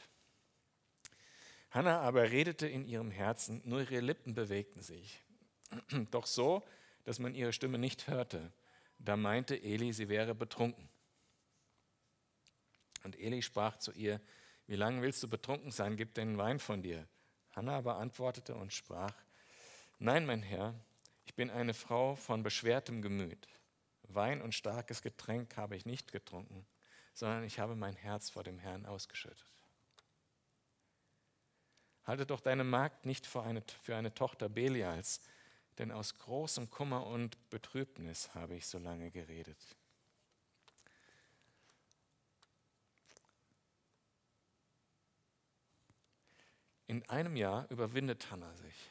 Hannah 1.70 2.02
aber 2.02 2.32
redete 2.32 2.68
in 2.68 2.86
ihrem 2.86 3.12
Herzen, 3.12 3.62
nur 3.64 3.80
ihre 3.80 4.02
Lippen 4.02 4.34
bewegten 4.34 4.82
sich. 4.82 5.24
Doch 6.12 6.26
so, 6.26 6.64
dass 7.06 7.18
man 7.18 7.34
ihre 7.34 7.54
Stimme 7.54 7.78
nicht 7.78 8.08
hörte. 8.08 8.52
Da 9.00 9.16
meinte 9.16 9.56
Eli, 9.56 9.94
sie 9.94 10.10
wäre 10.10 10.36
betrunken. 10.36 10.90
Und 13.06 13.18
Eli 13.18 13.42
sprach 13.42 13.78
zu 13.78 13.94
ihr, 13.94 14.20
wie 14.68 14.76
lange 14.76 15.02
willst 15.02 15.24
du 15.24 15.30
betrunken 15.30 15.72
sein? 15.72 15.96
Gib 15.96 16.14
den 16.14 16.38
Wein 16.38 16.60
von 16.60 16.84
dir. 16.84 17.08
Hannah 17.52 17.78
aber 17.78 17.96
antwortete 17.96 18.54
und 18.56 18.74
sprach, 18.74 19.14
nein, 19.98 20.26
mein 20.26 20.44
Herr, 20.44 20.76
ich 21.24 21.36
bin 21.36 21.50
eine 21.50 21.74
Frau 21.74 22.16
von 22.18 22.44
beschwertem 22.44 23.02
Gemüt. 23.02 23.48
Wein 24.16 24.42
und 24.42 24.54
starkes 24.54 25.02
Getränk 25.02 25.58
habe 25.58 25.76
ich 25.76 25.86
nicht 25.86 26.12
getrunken, 26.12 26.66
sondern 27.14 27.44
ich 27.44 27.60
habe 27.60 27.76
mein 27.76 27.96
Herz 27.96 28.30
vor 28.30 28.44
dem 28.44 28.60
Herrn 28.60 28.86
ausgeschüttet. 28.86 29.46
Halte 32.06 32.26
doch 32.26 32.40
deine 32.40 32.64
Magd 32.64 33.06
nicht 33.06 33.26
für 33.26 33.44
eine, 33.44 33.64
für 33.82 33.96
eine 33.96 34.14
Tochter 34.14 34.50
Belials, 34.50 35.22
denn 35.78 35.92
aus 35.92 36.18
großem 36.18 36.70
Kummer 36.70 37.06
und 37.08 37.50
Betrübnis 37.50 38.34
habe 38.36 38.56
ich 38.56 38.68
so 38.68 38.80
lange 38.80 39.12
geredet. 39.12 39.58
In 46.88 47.08
einem 47.10 47.38
Jahr 47.38 47.70
überwindet 47.70 48.30
Hannah 48.30 48.54
sich 48.58 48.91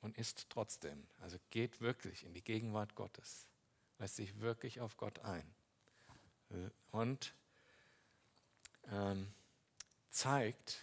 und 0.00 0.16
ist 0.16 0.48
trotzdem, 0.48 1.06
also 1.20 1.38
geht 1.50 1.80
wirklich 1.80 2.24
in 2.24 2.34
die 2.34 2.42
Gegenwart 2.42 2.94
Gottes, 2.94 3.46
lässt 3.98 4.16
sich 4.16 4.40
wirklich 4.40 4.80
auf 4.80 4.96
Gott 4.96 5.18
ein 5.20 5.54
und 6.90 7.34
ähm, 8.90 9.32
zeigt, 10.10 10.78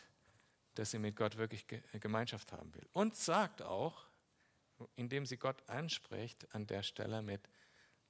dass 0.75 0.91
sie 0.91 0.99
mit 0.99 1.15
Gott 1.15 1.38
wirklich 1.38 1.65
Gemeinschaft 1.93 2.51
haben 2.51 2.73
will. 2.75 2.88
Und 2.93 3.15
sagt 3.15 3.62
auch, 3.62 4.06
indem 4.95 5.25
sie 5.25 5.38
Gott 5.38 5.67
anspricht 5.69 6.54
an 6.54 6.67
der 6.67 6.84
Stelle 6.84 7.21
mit 7.21 7.49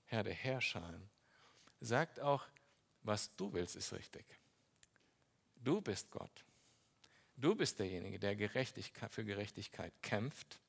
Herr 0.06 0.24
der 0.24 0.34
Herrscher, 0.34 1.00
sagt 1.80 2.20
auch, 2.20 2.46
was 3.04 3.36
du 3.36 3.54
willst, 3.54 3.76
ist 3.76 3.94
richtig. 3.94 4.26
Du 5.56 5.80
bist 5.82 6.10
Gott. 6.10 6.46
Du 7.38 7.56
bist 7.56 7.80
derjenige, 7.80 8.18
der 8.18 8.36
Gerechtigkeit, 8.36 9.14
für 9.14 9.26
Gerechtigkeit 9.26 9.94
kämpft, 10.02 10.60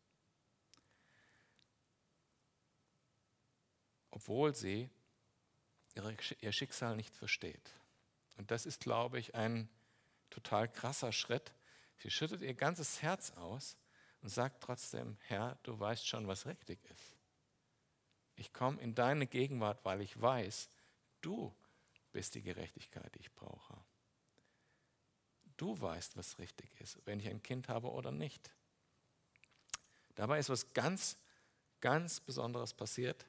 obwohl 4.16 4.54
sie 4.54 4.88
ihr 6.40 6.52
Schicksal 6.52 6.96
nicht 6.96 7.14
versteht. 7.14 7.74
Und 8.36 8.50
das 8.50 8.66
ist, 8.66 8.80
glaube 8.80 9.18
ich, 9.18 9.34
ein 9.34 9.68
total 10.30 10.68
krasser 10.68 11.12
Schritt, 11.12 11.52
Sie 11.98 12.10
schüttet 12.10 12.42
ihr 12.42 12.54
ganzes 12.54 13.02
Herz 13.02 13.30
aus 13.32 13.76
und 14.22 14.28
sagt 14.28 14.62
trotzdem, 14.62 15.16
Herr, 15.22 15.58
du 15.62 15.78
weißt 15.78 16.06
schon, 16.06 16.28
was 16.28 16.46
richtig 16.46 16.78
ist. 16.90 17.16
Ich 18.34 18.52
komme 18.52 18.80
in 18.82 18.94
deine 18.94 19.26
Gegenwart, 19.26 19.84
weil 19.84 20.02
ich 20.02 20.20
weiß, 20.20 20.68
du 21.22 21.54
bist 22.12 22.34
die 22.34 22.42
Gerechtigkeit, 22.42 23.14
die 23.14 23.20
ich 23.20 23.34
brauche. 23.34 23.78
Du 25.56 25.80
weißt, 25.80 26.18
was 26.18 26.38
richtig 26.38 26.70
ist, 26.80 26.98
wenn 27.06 27.18
ich 27.18 27.28
ein 27.28 27.42
Kind 27.42 27.68
habe 27.68 27.90
oder 27.90 28.12
nicht. 28.12 28.50
Dabei 30.14 30.38
ist 30.38 30.50
was 30.50 30.74
ganz, 30.74 31.16
ganz 31.80 32.20
Besonderes 32.20 32.74
passiert. 32.74 33.24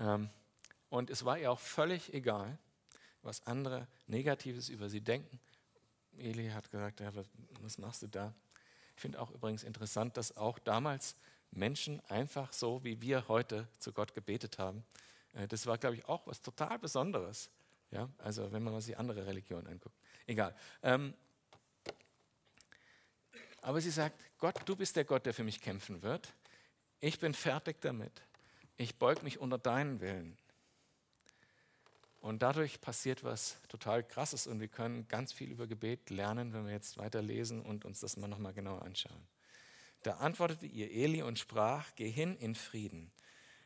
Ähm, 0.00 0.28
und 0.88 1.10
es 1.10 1.24
war 1.24 1.38
ihr 1.38 1.52
auch 1.52 1.60
völlig 1.60 2.12
egal, 2.12 2.58
was 3.22 3.46
andere 3.46 3.86
Negatives 4.08 4.68
über 4.68 4.88
sie 4.88 5.00
denken. 5.00 5.38
Eli 6.18 6.48
hat 6.48 6.70
gesagt, 6.70 7.00
ja, 7.00 7.12
was 7.60 7.78
machst 7.78 8.02
du 8.02 8.08
da? 8.08 8.34
Ich 8.96 9.02
finde 9.02 9.20
auch 9.20 9.30
übrigens 9.30 9.62
interessant, 9.62 10.16
dass 10.16 10.36
auch 10.36 10.58
damals 10.58 11.16
Menschen 11.52 12.00
einfach 12.08 12.52
so, 12.52 12.82
wie 12.84 13.00
wir 13.00 13.28
heute 13.28 13.68
zu 13.78 13.92
Gott 13.92 14.14
gebetet 14.14 14.58
haben, 14.58 14.84
äh, 15.34 15.46
das 15.46 15.66
war, 15.66 15.78
glaube 15.78 15.96
ich, 15.96 16.04
auch 16.06 16.26
was 16.26 16.42
total 16.42 16.78
Besonderes. 16.78 17.50
Ja, 17.90 18.08
also 18.18 18.52
wenn 18.52 18.62
man 18.62 18.80
sich 18.80 18.96
andere 18.96 19.26
Religionen 19.26 19.66
anguckt. 19.66 19.96
Egal. 20.26 20.54
Ähm, 20.82 21.12
aber 23.62 23.80
sie 23.80 23.90
sagt, 23.90 24.16
Gott, 24.38 24.60
du 24.64 24.76
bist 24.76 24.94
der 24.96 25.04
Gott, 25.04 25.26
der 25.26 25.34
für 25.34 25.44
mich 25.44 25.60
kämpfen 25.60 26.02
wird. 26.02 26.32
Ich 27.00 27.18
bin 27.18 27.34
fertig 27.34 27.80
damit. 27.80 28.22
Ich 28.80 28.96
beug 28.96 29.22
mich 29.22 29.38
unter 29.38 29.58
deinen 29.58 30.00
Willen. 30.00 30.38
Und 32.22 32.40
dadurch 32.40 32.80
passiert 32.80 33.22
was 33.22 33.58
total 33.68 34.02
Krasses 34.02 34.46
und 34.46 34.58
wir 34.58 34.68
können 34.68 35.06
ganz 35.06 35.34
viel 35.34 35.50
über 35.50 35.66
Gebet 35.66 36.08
lernen, 36.08 36.54
wenn 36.54 36.64
wir 36.64 36.72
jetzt 36.72 36.96
weiterlesen 36.96 37.60
und 37.60 37.84
uns 37.84 38.00
das 38.00 38.16
mal 38.16 38.26
nochmal 38.26 38.54
genauer 38.54 38.80
anschauen. 38.80 39.28
Da 40.02 40.12
antwortete 40.14 40.64
ihr 40.64 40.90
Eli 40.92 41.20
und 41.20 41.38
sprach, 41.38 41.94
geh 41.94 42.08
hin 42.08 42.38
in 42.38 42.54
Frieden. 42.54 43.12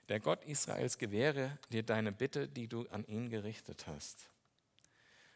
Der 0.09 0.19
Gott 0.19 0.45
Israels 0.47 0.99
gewähre 0.99 1.61
dir 1.71 1.85
deine 1.85 2.11
Bitte, 2.11 2.49
die 2.49 2.67
du 2.67 2.89
an 2.89 3.07
ihn 3.07 3.31
gerichtet 3.31 3.87
hast. 3.87 4.29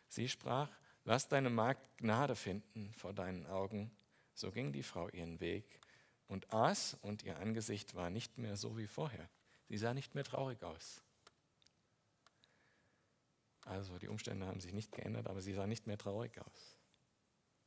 Sie 0.09 0.29
sprach, 0.29 0.71
lass 1.05 1.29
deine 1.29 1.51
Magd 1.51 1.99
Gnade 1.99 2.35
finden 2.35 2.93
vor 2.95 3.13
deinen 3.13 3.47
Augen. 3.47 3.93
So 4.35 4.51
ging 4.51 4.73
die 4.73 4.83
Frau 4.83 5.09
ihren 5.11 5.39
Weg 5.39 5.79
und 6.27 6.53
aß, 6.53 6.97
und 7.03 7.23
ihr 7.23 7.39
Angesicht 7.39 7.95
war 7.95 8.11
nicht 8.11 8.39
mehr 8.39 8.57
so 8.57 8.77
wie 8.77 8.89
vorher. 8.89 9.29
Sie 9.69 9.77
sah 9.77 9.95
nicht 9.95 10.15
mehr 10.15 10.25
traurig 10.25 10.63
aus. 10.63 11.03
Also 13.65 13.99
die 13.99 14.09
Umstände 14.09 14.47
haben 14.47 14.61
sich 14.61 14.73
nicht 14.73 14.93
geändert, 14.93 15.27
aber 15.27 15.43
sie 15.43 15.53
sah 15.53 15.67
nicht 15.67 15.87
mehr 15.87 15.99
traurig 15.99 16.41
aus. 16.41 16.79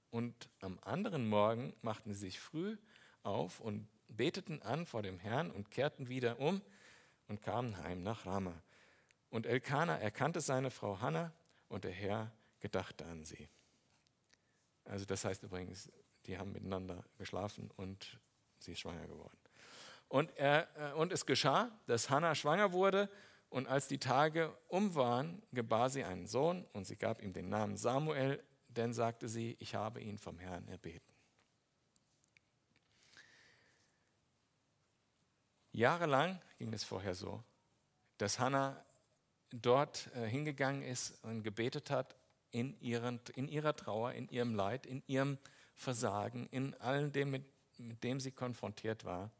Und 0.10 0.50
am 0.60 0.80
anderen 0.82 1.28
Morgen 1.28 1.74
machten 1.82 2.14
sie 2.14 2.22
sich 2.22 2.40
früh 2.40 2.78
auf 3.24 3.60
und 3.60 3.88
beteten 4.08 4.62
an 4.64 4.86
vor 4.86 5.04
dem 5.04 5.20
Herrn 5.20 5.52
und 5.52 5.70
kehrten 5.70 6.10
wieder 6.10 6.40
um 6.40 6.62
und 7.28 7.42
kamen 7.42 7.78
heim 7.78 8.02
nach 8.02 8.26
Rama. 8.26 8.62
Und 9.30 9.46
Elkanah 9.46 9.98
erkannte 9.98 10.42
seine 10.42 10.72
Frau 10.72 11.00
Hannah 11.00 11.32
und 11.70 11.84
der 11.84 11.92
Herr 11.92 12.32
gedachte 12.60 13.06
an 13.06 13.24
sie. 13.24 13.48
Also 14.86 15.06
das 15.06 15.24
heißt 15.24 15.44
übrigens, 15.44 15.90
die 16.26 16.38
haben 16.38 16.52
miteinander 16.52 17.04
geschlafen 17.18 17.72
und 17.78 18.20
sie 18.58 18.74
ist 18.74 18.80
schwanger 18.80 19.08
geworden. 19.08 19.38
Und, 20.12 20.38
er, 20.38 20.68
äh, 20.76 20.94
und 20.96 21.14
es 21.14 21.26
geschah, 21.26 21.72
dass 21.86 22.10
Hannah 22.10 22.36
schwanger 22.36 22.74
wurde 22.74 23.10
und 23.50 23.70
als 23.70 23.88
die 23.88 23.98
Tage 23.98 24.54
um 24.68 24.94
waren, 24.94 25.42
gebar 25.54 25.90
sie 25.90 26.04
einen 26.04 26.28
Sohn 26.28 26.66
und 26.74 26.84
sie 26.84 26.98
gab 26.98 27.22
ihm 27.22 27.32
den 27.32 27.48
Namen 27.48 27.78
Samuel, 27.78 28.44
denn 28.68 28.92
sagte 28.92 29.30
sie, 29.30 29.56
ich 29.60 29.74
habe 29.74 30.02
ihn 30.02 30.18
vom 30.18 30.38
Herrn 30.38 30.68
erbeten. 30.68 31.14
Jahrelang 35.72 36.42
ging 36.58 36.74
es 36.74 36.84
vorher 36.84 37.16
so, 37.16 37.42
dass 38.18 38.38
Hannah 38.38 38.84
dort 39.52 40.14
äh, 40.14 40.28
hingegangen 40.28 40.82
ist 40.82 41.24
und 41.24 41.42
gebetet 41.42 41.90
hat 41.90 42.18
in, 42.52 42.78
ihren, 42.82 43.22
in 43.36 43.48
ihrer 43.48 43.78
Trauer, 43.78 44.12
in 44.12 44.28
ihrem 44.28 44.56
Leid, 44.56 44.86
in 44.86 45.04
ihrem 45.08 45.38
Versagen, 45.74 46.48
in 46.48 46.74
allem 46.82 47.14
dem, 47.14 47.32
mit, 47.32 47.46
mit 47.78 48.04
dem 48.04 48.20
sie 48.20 48.32
konfrontiert 48.32 49.06
war. 49.06 49.32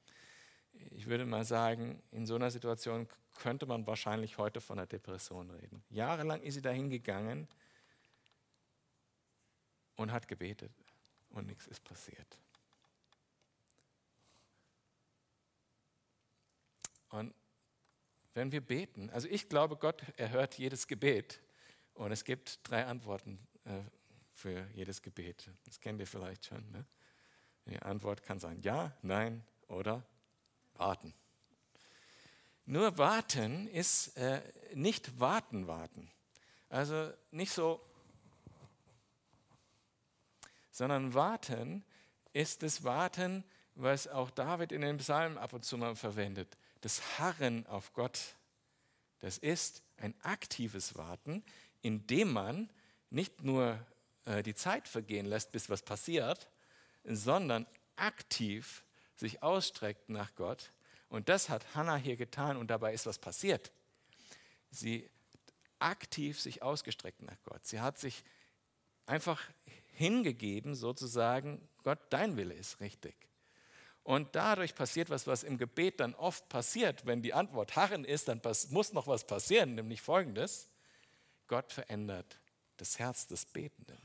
Ich 0.92 1.08
würde 1.08 1.26
mal 1.26 1.46
sagen, 1.46 2.02
in 2.12 2.26
so 2.26 2.36
einer 2.36 2.52
Situation 2.52 3.08
könnte 3.38 3.66
man 3.66 3.88
wahrscheinlich 3.88 4.38
heute 4.38 4.62
von 4.62 4.78
einer 4.78 4.88
Depression 4.88 5.50
reden. 5.50 5.84
Jahrelang 5.90 6.42
ist 6.42 6.56
sie 6.56 6.62
dahin 6.62 6.90
gegangen 6.90 7.48
und 9.96 10.12
hat 10.12 10.28
gebetet 10.28 10.72
und 11.30 11.48
nichts 11.48 11.68
ist 11.68 11.84
passiert. 11.84 12.38
Und 17.10 17.34
wenn 18.34 18.52
wir 18.52 18.62
beten, 18.62 19.10
also 19.10 19.28
ich 19.28 19.50
glaube, 19.50 19.76
Gott 19.76 20.02
erhört 20.18 20.58
jedes 20.58 20.88
Gebet 20.88 21.42
und 21.94 22.12
es 22.12 22.24
gibt 22.24 22.60
drei 22.64 22.86
Antworten 22.86 23.40
äh, 23.66 23.82
für 24.34 24.68
jedes 24.74 25.02
Gebet. 25.02 25.50
Das 25.66 25.80
kennt 25.80 26.00
ihr 26.00 26.08
vielleicht 26.08 26.46
schon. 26.46 26.70
Ne? 26.72 26.86
Die 27.66 27.80
Antwort 27.80 28.24
kann 28.24 28.40
sein 28.40 28.62
Ja, 28.62 28.96
Nein 29.02 29.44
oder 29.68 30.04
Warten. 30.82 31.14
Nur 32.66 32.98
warten 32.98 33.68
ist 33.68 34.18
äh, 34.18 34.42
nicht 34.74 35.20
warten, 35.20 35.68
warten. 35.68 36.10
Also 36.70 37.14
nicht 37.30 37.52
so, 37.52 37.80
sondern 40.72 41.14
warten 41.14 41.86
ist 42.34 42.64
das 42.64 42.84
Warten, 42.84 43.44
was 43.76 44.08
auch 44.08 44.32
David 44.32 44.72
in 44.72 44.82
den 44.82 44.98
Psalmen 44.98 45.38
ab 45.38 45.54
und 45.54 45.64
zu 45.64 45.78
mal 45.78 45.96
verwendet. 45.96 46.58
Das 46.82 47.20
Harren 47.20 47.68
auf 47.68 47.94
Gott. 47.94 48.20
Das 49.20 49.38
ist 49.38 49.84
ein 49.98 50.16
aktives 50.24 50.98
Warten, 50.98 51.44
in 51.84 52.08
dem 52.08 52.34
man 52.34 52.72
nicht 53.12 53.44
nur 53.44 53.78
äh, 54.26 54.42
die 54.42 54.56
Zeit 54.56 54.88
vergehen 54.88 55.28
lässt, 55.28 55.52
bis 55.52 55.70
was 55.70 55.84
passiert, 55.84 56.50
sondern 57.04 57.68
aktiv 57.98 58.84
sich 59.22 59.44
ausstreckt 59.44 60.10
nach 60.10 60.36
Gott 60.36 60.72
und 61.10 61.30
das 61.30 61.48
hat 61.48 61.76
Hannah 61.76 61.96
hier 61.96 62.18
getan 62.18 62.58
und 62.58 62.68
dabei 62.68 62.94
ist 62.94 63.06
was 63.06 63.20
passiert. 63.20 63.72
Sie 64.72 65.10
aktiv 65.80 66.40
sich 66.40 66.64
ausgestreckt 66.64 67.22
nach 67.22 67.38
Gott. 67.44 67.66
Sie 67.66 67.80
hat 67.80 68.00
sich 68.00 68.24
einfach 69.06 69.42
hingegeben, 69.94 70.74
sozusagen, 70.74 71.68
Gott, 71.84 72.00
dein 72.10 72.36
Wille 72.36 72.56
ist 72.56 72.80
richtig. 72.80 73.16
Und 74.04 74.36
dadurch 74.36 74.74
passiert 74.74 75.12
was, 75.12 75.28
was 75.28 75.44
im 75.44 75.60
Gebet 75.60 76.00
dann 76.00 76.16
oft 76.16 76.50
passiert. 76.50 77.06
Wenn 77.06 77.22
die 77.22 77.36
Antwort 77.36 77.76
Harren 77.76 78.04
ist, 78.04 78.28
dann 78.28 78.42
muss 78.70 78.94
noch 78.94 79.06
was 79.06 79.28
passieren, 79.28 79.76
nämlich 79.76 80.02
folgendes. 80.02 80.68
Gott 81.48 81.72
verändert 81.72 82.40
das 82.78 82.98
Herz 82.98 83.28
des 83.28 83.46
Betenden. 83.46 84.02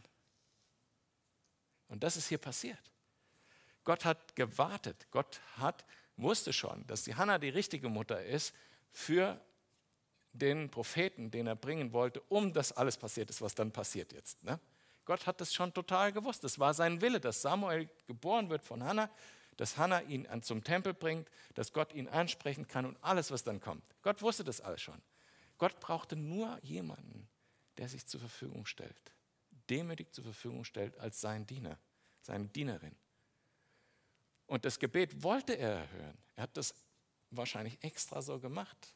Und 1.89 2.03
das 2.03 2.19
ist 2.19 2.29
hier 2.29 2.39
passiert. 2.39 2.93
Gott 3.87 4.05
hat 4.05 4.37
gewartet. 4.37 5.07
Gott 5.11 5.41
hat 5.57 5.87
wusste 6.17 6.53
schon, 6.53 6.87
dass 6.87 7.05
die 7.05 7.15
Hannah 7.15 7.39
die 7.39 7.49
richtige 7.49 7.89
Mutter 7.89 8.23
ist 8.23 8.55
für 8.91 9.41
den 10.33 10.69
Propheten, 10.71 11.31
den 11.31 11.47
er 11.47 11.57
bringen 11.57 11.93
wollte, 11.93 12.21
um 12.29 12.53
das 12.53 12.73
alles 12.73 12.99
passiert 12.99 13.31
ist, 13.31 13.41
was 13.41 13.55
dann 13.55 13.73
passiert 13.73 14.13
jetzt. 14.13 14.43
Ne? 14.43 14.59
Gott 15.05 15.27
hat 15.27 15.41
das 15.41 15.55
schon 15.55 15.73
total 15.73 16.13
gewusst. 16.13 16.43
Es 16.45 16.59
war 16.59 16.75
sein 16.75 17.01
Wille, 17.01 17.21
dass 17.21 17.41
Samuel 17.41 17.89
geboren 18.07 18.51
wird 18.51 18.65
von 18.65 18.83
Hannah, 18.83 19.09
dass 19.57 19.79
Hannah 19.79 20.03
ihn 20.03 20.27
zum 20.43 20.65
Tempel 20.65 20.93
bringt, 20.93 21.31
dass 21.55 21.73
Gott 21.73 21.95
ihn 21.95 22.09
ansprechen 22.09 22.67
kann 22.67 22.87
und 22.87 23.03
alles, 23.03 23.31
was 23.31 23.45
dann 23.45 23.61
kommt. 23.61 23.85
Gott 24.03 24.21
wusste 24.21 24.43
das 24.43 24.61
alles 24.61 24.83
schon. 24.83 25.01
Gott 25.59 25.79
brauchte 25.81 26.17
nur 26.17 26.59
jemanden, 26.63 27.29
der 27.79 27.89
sich 27.89 28.05
zur 28.07 28.21
Verfügung 28.21 28.67
stellt, 28.67 29.13
demütig 29.71 30.13
zur 30.13 30.25
Verfügung 30.25 30.65
stellt 30.65 30.99
als 30.99 31.21
sein 31.21 31.47
Diener, 31.47 31.79
seine 32.21 32.49
Dienerin. 32.49 32.97
Und 34.47 34.65
das 34.65 34.79
Gebet 34.79 35.23
wollte 35.23 35.55
er 35.55 35.71
erhören. 35.71 36.19
Er 36.37 36.45
hat 36.45 36.57
das 36.57 36.75
wahrscheinlich 37.31 37.83
extra 37.83 38.23
so 38.23 38.39
gemacht. 38.39 38.95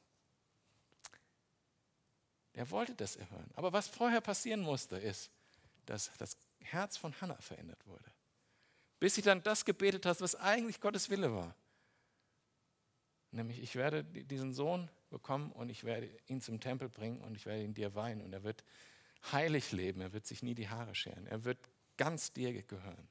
Er 2.52 2.70
wollte 2.70 2.94
das 2.94 3.16
erhören. 3.16 3.50
Aber 3.54 3.72
was 3.72 3.88
vorher 3.88 4.20
passieren 4.20 4.60
musste, 4.60 4.96
ist, 4.96 5.30
dass 5.86 6.10
das 6.18 6.36
Herz 6.60 6.96
von 6.96 7.18
Hannah 7.20 7.40
verändert 7.40 7.86
wurde. 7.86 8.04
Bis 8.98 9.14
sie 9.14 9.22
dann 9.22 9.42
das 9.42 9.64
gebetet 9.64 10.06
hat, 10.06 10.20
was 10.20 10.34
eigentlich 10.34 10.80
Gottes 10.80 11.10
Wille 11.10 11.32
war. 11.34 11.54
Nämlich, 13.32 13.60
ich 13.60 13.76
werde 13.76 14.04
diesen 14.04 14.52
Sohn 14.52 14.90
bekommen 15.08 15.52
und 15.52 15.70
ich 15.70 15.84
werde 15.84 16.10
ihn 16.26 16.40
zum 16.40 16.60
Tempel 16.60 16.88
bringen 16.88 17.20
und 17.20 17.36
ich 17.36 17.46
werde 17.46 17.62
ihn 17.62 17.74
dir 17.74 17.94
weihen 17.94 18.20
und 18.20 18.32
er 18.32 18.42
wird 18.42 18.64
heilig 19.32 19.72
leben, 19.72 20.00
er 20.00 20.12
wird 20.12 20.26
sich 20.26 20.42
nie 20.42 20.54
die 20.54 20.68
Haare 20.68 20.94
scheren, 20.94 21.26
er 21.26 21.44
wird 21.44 21.58
ganz 21.96 22.32
dir 22.32 22.62
gehören. 22.62 23.08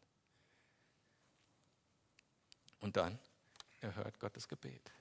Und 2.79 2.97
dann 2.97 3.19
erhört 3.81 4.19
Gott 4.19 4.35
das 4.35 4.47
Gebet. 4.47 4.91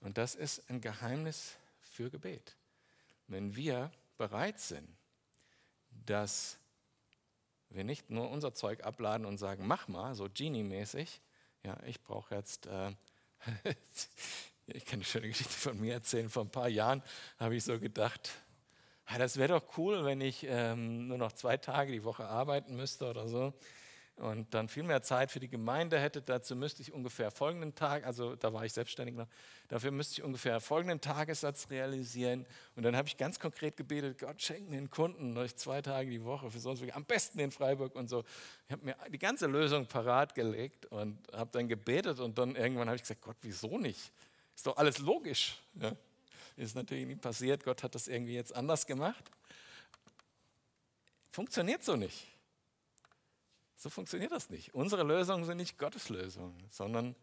Und 0.00 0.18
das 0.18 0.34
ist 0.34 0.68
ein 0.70 0.80
Geheimnis 0.80 1.56
für 1.82 2.10
Gebet. 2.10 2.56
Wenn 3.26 3.56
wir 3.56 3.90
bereit 4.18 4.60
sind, 4.60 4.88
dass 6.06 6.58
wir 7.70 7.84
nicht 7.84 8.10
nur 8.10 8.30
unser 8.30 8.54
Zeug 8.54 8.84
abladen 8.84 9.26
und 9.26 9.38
sagen, 9.38 9.66
mach 9.66 9.88
mal, 9.88 10.14
so 10.14 10.28
Genie-mäßig. 10.32 11.20
Ja, 11.64 11.78
ich 11.86 12.02
brauche 12.02 12.34
jetzt, 12.34 12.66
äh, 12.66 12.92
ich 14.66 14.84
kann 14.84 14.98
eine 14.98 15.04
schöne 15.04 15.28
Geschichte 15.28 15.52
von 15.52 15.80
mir 15.80 15.94
erzählen. 15.94 16.28
Vor 16.28 16.44
ein 16.44 16.50
paar 16.50 16.68
Jahren 16.68 17.02
habe 17.38 17.56
ich 17.56 17.64
so 17.64 17.80
gedacht, 17.80 18.30
das 19.18 19.36
wäre 19.38 19.58
doch 19.58 19.78
cool, 19.78 20.04
wenn 20.04 20.20
ich 20.20 20.44
ähm, 20.48 21.08
nur 21.08 21.18
noch 21.18 21.32
zwei 21.32 21.56
Tage 21.56 21.92
die 21.92 22.04
Woche 22.04 22.26
arbeiten 22.26 22.76
müsste 22.76 23.08
oder 23.08 23.28
so 23.28 23.54
und 24.16 24.54
dann 24.54 24.68
viel 24.68 24.84
mehr 24.84 25.02
Zeit 25.02 25.30
für 25.32 25.40
die 25.40 25.48
Gemeinde 25.48 25.98
hätte. 25.98 26.22
Dazu 26.22 26.54
müsste 26.54 26.82
ich 26.82 26.92
ungefähr 26.92 27.30
folgenden 27.30 27.74
Tag, 27.74 28.06
also 28.06 28.36
da 28.36 28.52
war 28.52 28.64
ich 28.64 28.72
selbstständig 28.72 29.16
noch, 29.16 29.26
dafür 29.68 29.90
müsste 29.90 30.14
ich 30.14 30.22
ungefähr 30.22 30.60
folgenden 30.60 31.00
Tagessatz 31.00 31.68
realisieren. 31.70 32.46
Und 32.76 32.84
dann 32.84 32.96
habe 32.96 33.08
ich 33.08 33.16
ganz 33.16 33.40
konkret 33.40 33.76
gebetet, 33.76 34.18
Gott 34.18 34.40
schenken 34.40 34.72
den 34.72 34.88
Kunden 34.88 35.36
euch 35.36 35.56
zwei 35.56 35.82
Tage 35.82 36.10
die 36.10 36.24
Woche 36.24 36.50
für 36.50 36.60
sonst 36.60 36.82
am 36.92 37.04
besten 37.04 37.40
in 37.40 37.50
Freiburg 37.50 37.96
und 37.96 38.08
so. 38.08 38.24
Ich 38.66 38.72
habe 38.72 38.84
mir 38.84 38.96
die 39.12 39.18
ganze 39.18 39.46
Lösung 39.46 39.86
parat 39.86 40.34
gelegt 40.34 40.86
und 40.86 41.18
habe 41.32 41.50
dann 41.52 41.66
gebetet 41.66 42.20
und 42.20 42.38
dann 42.38 42.54
irgendwann 42.54 42.88
habe 42.88 42.96
ich 42.96 43.02
gesagt, 43.02 43.22
Gott, 43.22 43.36
wieso 43.42 43.78
nicht? 43.78 44.12
Ist 44.54 44.66
doch 44.66 44.76
alles 44.76 44.98
logisch. 44.98 45.58
Ja? 45.74 45.92
Ist 46.56 46.76
natürlich 46.76 47.06
nie 47.06 47.16
passiert, 47.16 47.64
Gott 47.64 47.82
hat 47.82 47.96
das 47.96 48.06
irgendwie 48.06 48.34
jetzt 48.34 48.54
anders 48.54 48.86
gemacht. 48.86 49.24
Funktioniert 51.32 51.82
so 51.82 51.96
nicht. 51.96 52.33
So 53.84 53.90
funktioniert 53.90 54.32
das 54.32 54.48
nicht. 54.48 54.74
Unsere 54.74 55.02
Lösungen 55.02 55.44
sind 55.44 55.58
nicht 55.58 55.76
Gottes 55.76 56.08
Lösungen, 56.08 56.56
sondern 56.70 57.14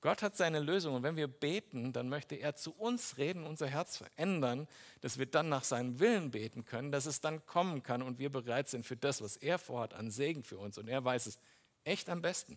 Gott 0.00 0.22
hat 0.22 0.36
seine 0.36 0.60
Lösung. 0.60 0.94
Und 0.94 1.02
wenn 1.02 1.16
wir 1.16 1.26
beten, 1.26 1.92
dann 1.92 2.08
möchte 2.08 2.36
er 2.36 2.54
zu 2.54 2.70
uns 2.70 3.16
reden, 3.16 3.44
unser 3.44 3.66
Herz 3.66 3.96
verändern, 3.96 4.68
dass 5.00 5.18
wir 5.18 5.26
dann 5.26 5.48
nach 5.48 5.64
seinem 5.64 5.98
Willen 5.98 6.30
beten 6.30 6.64
können, 6.64 6.92
dass 6.92 7.06
es 7.06 7.20
dann 7.20 7.44
kommen 7.44 7.82
kann 7.82 8.02
und 8.02 8.20
wir 8.20 8.30
bereit 8.30 8.68
sind 8.68 8.86
für 8.86 8.96
das, 8.96 9.20
was 9.20 9.36
er 9.36 9.58
vorhat, 9.58 9.94
an 9.94 10.12
Segen 10.12 10.44
für 10.44 10.58
uns. 10.58 10.78
Und 10.78 10.86
er 10.86 11.04
weiß 11.04 11.26
es 11.26 11.40
echt 11.82 12.08
am 12.08 12.22
besten. 12.22 12.56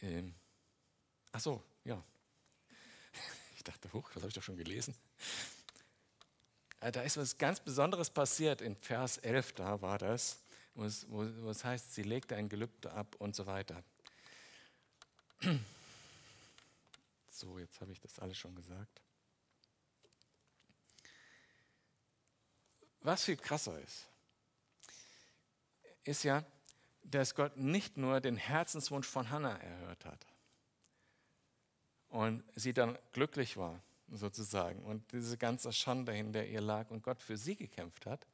Ähm, 0.00 0.34
ach 1.30 1.40
so, 1.40 1.62
ja. 1.84 2.02
Ich 3.54 3.64
dachte, 3.64 3.92
hoch, 3.92 4.08
das 4.14 4.22
habe 4.22 4.28
ich 4.28 4.34
doch 4.34 4.42
schon 4.42 4.56
gelesen. 4.56 4.94
Äh, 6.80 6.92
da 6.92 7.02
ist 7.02 7.16
was 7.16 7.38
ganz 7.38 7.60
Besonderes 7.60 8.10
passiert. 8.10 8.60
In 8.60 8.76
Vers 8.76 9.18
11, 9.18 9.52
da 9.54 9.82
war 9.82 9.98
das, 9.98 10.38
wo 10.74 10.84
es, 10.84 11.06
wo, 11.10 11.26
wo 11.42 11.50
es 11.50 11.64
heißt, 11.64 11.94
sie 11.94 12.02
legte 12.02 12.36
ein 12.36 12.48
Gelübde 12.48 12.92
ab 12.92 13.16
und 13.18 13.34
so 13.34 13.46
weiter. 13.46 13.82
So, 17.30 17.58
jetzt 17.58 17.80
habe 17.80 17.92
ich 17.92 18.00
das 18.00 18.18
alles 18.18 18.36
schon 18.36 18.54
gesagt. 18.56 19.00
Was 23.00 23.22
viel 23.22 23.36
krasser 23.36 23.80
ist, 23.80 24.08
ist 26.02 26.24
ja, 26.24 26.44
dass 27.04 27.34
Gott 27.34 27.56
nicht 27.56 27.96
nur 27.96 28.20
den 28.20 28.36
Herzenswunsch 28.36 29.06
von 29.06 29.30
Hannah 29.30 29.56
erhört 29.56 30.04
hat 30.04 30.26
und 32.08 32.42
sie 32.54 32.72
dann 32.72 32.98
glücklich 33.12 33.56
war, 33.56 33.80
sozusagen 34.10 34.82
und 34.84 35.12
diese 35.12 35.36
ganze 35.36 35.72
Schande, 35.72 36.16
in 36.16 36.32
der 36.32 36.48
ihr 36.48 36.60
lag 36.60 36.90
und 36.90 37.02
Gott 37.02 37.22
für 37.22 37.36
sie 37.36 37.56
gekämpft 37.56 38.06
hat, 38.06 38.26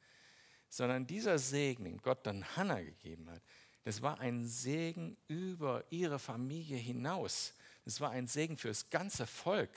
sondern 0.68 1.06
dieser 1.06 1.38
Segen, 1.38 1.84
den 1.84 1.98
Gott 1.98 2.26
dann 2.26 2.44
Hannah 2.56 2.80
gegeben 2.80 3.30
hat, 3.30 3.42
das 3.84 4.00
war 4.00 4.18
ein 4.18 4.46
Segen 4.46 5.16
über 5.28 5.84
ihre 5.90 6.18
Familie 6.18 6.78
hinaus. 6.78 7.54
Das 7.84 8.00
war 8.00 8.10
ein 8.10 8.26
Segen 8.26 8.56
für 8.56 8.68
das 8.68 8.88
ganze 8.88 9.26
Volk. 9.26 9.70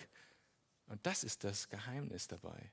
Und 0.87 1.05
das 1.05 1.25
ist 1.25 1.43
das 1.43 1.67
Geheimnis 1.67 2.27
dabei. 2.27 2.71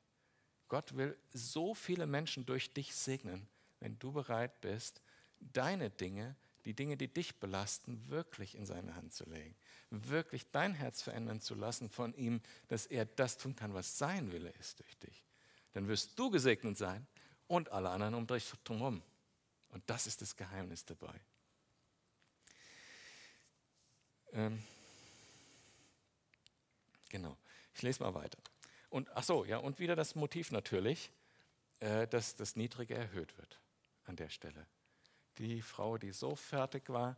Gott 0.69 0.97
will 0.97 1.19
so 1.33 1.75
viele 1.75 2.07
Menschen 2.07 2.47
durch 2.47 2.73
dich 2.73 2.95
segnen, 2.95 3.49
wenn 3.81 3.99
du 3.99 4.13
bereit 4.13 4.61
bist, 4.61 5.03
deine 5.41 5.91
Dinge, 5.91 6.37
die 6.65 6.75
Dinge, 6.75 6.97
die 6.97 7.09
dich 7.09 7.35
belasten, 7.41 8.09
wirklich 8.09 8.55
in 8.55 8.65
seine 8.65 8.95
Hand 8.95 9.13
zu 9.13 9.29
legen 9.29 9.57
wirklich 10.09 10.51
dein 10.51 10.75
Herz 10.75 11.03
verändern 11.03 11.41
zu 11.41 11.55
lassen 11.55 11.89
von 11.89 12.15
ihm, 12.15 12.41
dass 12.69 12.87
er 12.87 13.05
das 13.05 13.37
tun 13.37 13.55
kann, 13.55 13.75
was 13.75 13.99
sein 13.99 14.33
Wille 14.33 14.51
ist 14.61 14.81
durch 14.81 14.99
dich. 14.99 15.25
Dann 15.73 15.89
wirst 15.89 16.19
du 16.19 16.31
gesegnet 16.31 16.77
sein 16.77 17.07
und 17.47 17.71
alle 17.71 17.91
anderen 17.91 18.15
um 18.15 18.27
dich 18.27 18.53
drumherum. 18.65 19.03
Und 19.69 19.83
das 19.91 20.07
ist 20.07 20.23
das 20.23 20.37
Geheimnis 20.37 20.85
dabei. 20.85 21.21
Ähm, 24.33 24.63
genau. 27.09 27.37
Ich 27.75 27.83
lese 27.83 28.03
mal 28.03 28.15
weiter. 28.15 28.39
Und 28.89 29.11
ach 29.17 29.25
so, 29.25 29.45
ja, 29.45 29.59
und 29.59 29.81
wieder 29.81 29.97
das 29.97 30.15
Motiv 30.15 30.53
natürlich, 30.53 31.11
äh, 31.81 32.07
dass 32.07 32.37
das 32.37 32.55
Niedrige 32.55 32.95
erhöht 32.95 33.37
wird 33.39 33.61
an 34.05 34.17
der 34.17 34.29
Stelle. 34.29 34.67
Die 35.39 35.63
Frau, 35.63 35.99
die 35.99 36.13
so 36.13 36.37
fertig 36.37 36.89
war, 36.89 37.17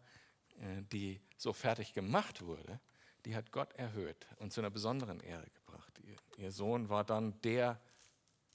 die 0.93 1.21
so 1.37 1.53
fertig 1.53 1.93
gemacht 1.93 2.43
wurde, 2.43 2.81
die 3.25 3.35
hat 3.35 3.53
Gott 3.53 3.73
erhöht 3.75 4.27
und 4.39 4.53
zu 4.53 4.61
einer 4.61 4.71
besonderen 4.71 5.21
Ehre 5.21 5.47
gebracht. 5.51 5.93
Ihr 6.39 6.53
Sohn 6.53 6.89
war 6.89 7.05
dann 7.05 7.41
der 7.43 7.81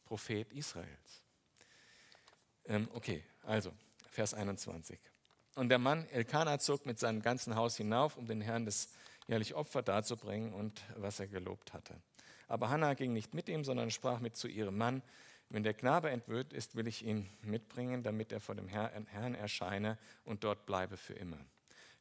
Prophet 0.06 0.52
Israels. 0.54 1.24
Ähm, 2.66 2.88
okay, 2.94 3.24
also 3.44 3.74
Vers 4.10 4.34
21. 4.34 5.00
Und 5.56 5.70
der 5.70 5.80
Mann 5.80 6.08
Elkanah 6.10 6.60
zog 6.60 6.86
mit 6.86 7.00
seinem 7.00 7.22
ganzen 7.22 7.56
Haus 7.56 7.76
hinauf, 7.78 8.18
um 8.18 8.28
den 8.28 8.42
Herrn 8.42 8.66
das 8.66 8.90
jährliche 9.28 9.56
Opfer 9.56 9.82
darzubringen 9.82 10.54
und 10.54 10.82
was 10.96 11.20
er 11.20 11.28
gelobt 11.28 11.74
hatte. 11.74 11.96
Aber 12.48 12.70
Hannah 12.70 12.94
ging 12.94 13.14
nicht 13.14 13.34
mit 13.34 13.50
ihm, 13.50 13.64
sondern 13.64 13.92
sprach 13.92 14.20
mit 14.20 14.36
zu 14.36 14.48
ihrem 14.48 14.78
Mann, 14.78 15.02
wenn 15.50 15.64
der 15.64 15.74
Knabe 15.74 16.10
entwöhnt 16.10 16.54
ist, 16.54 16.76
will 16.76 16.88
ich 16.88 17.06
ihn 17.06 17.30
mitbringen, 17.42 18.04
damit 18.04 18.32
er 18.32 18.40
vor 18.40 18.56
dem 18.56 18.70
Herrn 18.70 19.36
erscheine 19.36 19.98
und 20.24 20.46
dort 20.46 20.66
bleibe 20.66 20.96
für 20.96 21.14
immer. 21.14 21.40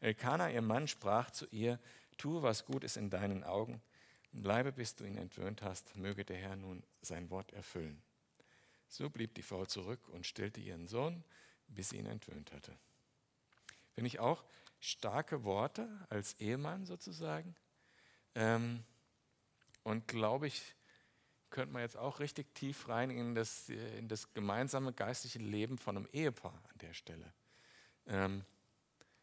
Elkanah, 0.01 0.51
ihr 0.51 0.63
Mann, 0.63 0.89
sprach 0.89 1.31
zu 1.31 1.47
ihr, 1.51 1.79
tue, 2.17 2.43
was 2.43 2.65
gut 2.65 2.85
ist 2.85 2.97
in 2.97 3.11
deinen 3.11 3.45
Augen, 3.45 3.81
bleibe, 4.33 4.73
bis 4.73 4.95
du 4.95 5.05
ihn 5.05 5.17
entwöhnt 5.17 5.63
hast, 5.63 5.97
möge 5.97 6.25
der 6.25 6.37
Herr 6.37 6.57
nun 6.57 6.83
sein 7.03 7.31
Wort 7.31 7.53
erfüllen. 7.53 8.03
So 8.89 9.09
blieb 9.09 9.35
die 9.35 9.43
Frau 9.43 9.67
zurück 9.67 10.01
und 10.09 10.27
stillte 10.27 10.61
ihren 10.61 10.87
Sohn, 10.89 11.23
bis 11.69 11.91
sie 11.91 11.99
ihn 11.99 12.07
entwöhnt 12.07 12.53
hatte. 12.53 12.77
Finde 13.95 14.09
ich 14.09 14.19
auch 14.19 14.45
starke 14.81 15.45
Worte 15.45 15.89
als 16.09 16.35
Ehemann 16.41 16.87
sozusagen. 16.87 17.55
Ähm, 18.35 18.83
und 19.83 20.09
glaube 20.09 20.47
ich, 20.47 20.75
könnte 21.51 21.73
man 21.73 21.83
jetzt 21.83 21.97
auch 21.97 22.21
richtig 22.21 22.55
tief 22.55 22.89
rein 22.89 23.11
in 23.11 23.35
das, 23.35 23.69
in 23.69 24.09
das 24.09 24.33
gemeinsame 24.33 24.93
geistliche 24.93 25.41
Leben 25.41 25.79
von 25.79 25.97
einem 25.97 26.09
Ehepaar 26.13 26.55
an 26.73 26.79
der 26.79 26.95
Stelle. 26.95 27.33
Ähm, 28.07 28.45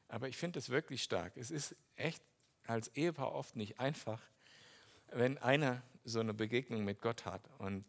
aber 0.07 0.27
ich 0.27 0.37
finde 0.37 0.59
es 0.59 0.69
wirklich 0.69 1.03
stark. 1.03 1.35
Es 1.35 1.51
ist 1.51 1.75
echt 1.95 2.23
als 2.65 2.89
Ehepaar 2.95 3.33
oft 3.33 3.55
nicht 3.55 3.79
einfach, 3.79 4.21
wenn 5.11 5.37
einer 5.37 5.81
so 6.03 6.19
eine 6.19 6.33
Begegnung 6.33 6.83
mit 6.83 7.01
Gott 7.01 7.25
hat 7.25 7.41
und, 7.59 7.85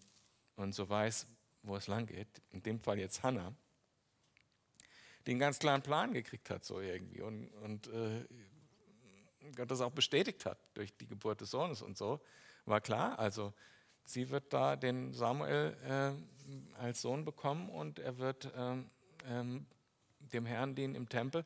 und 0.56 0.74
so 0.74 0.88
weiß, 0.88 1.26
wo 1.62 1.76
es 1.76 1.86
lang 1.86 2.06
geht. 2.06 2.42
In 2.50 2.62
dem 2.62 2.80
Fall 2.80 2.98
jetzt 2.98 3.22
Hannah, 3.22 3.54
die 5.26 5.32
einen 5.32 5.40
ganz 5.40 5.58
klaren 5.58 5.82
Plan 5.82 6.12
gekriegt 6.12 6.50
hat, 6.50 6.64
so 6.64 6.80
irgendwie. 6.80 7.20
Und, 7.20 7.48
und 7.54 7.86
äh, 7.88 8.24
Gott 9.56 9.70
das 9.70 9.80
auch 9.80 9.92
bestätigt 9.92 10.46
hat 10.46 10.58
durch 10.74 10.96
die 10.96 11.06
Geburt 11.06 11.40
des 11.40 11.50
Sohnes 11.50 11.82
und 11.82 11.96
so. 11.96 12.20
War 12.64 12.80
klar, 12.80 13.18
also 13.18 13.52
sie 14.04 14.30
wird 14.30 14.52
da 14.52 14.76
den 14.76 15.12
Samuel 15.12 15.76
äh, 15.84 16.80
als 16.80 17.02
Sohn 17.02 17.24
bekommen 17.24 17.68
und 17.68 17.98
er 17.98 18.18
wird 18.18 18.50
ähm, 18.56 18.90
dem 20.32 20.46
Herrn 20.46 20.74
dienen 20.74 20.94
im 20.94 21.08
Tempel 21.08 21.44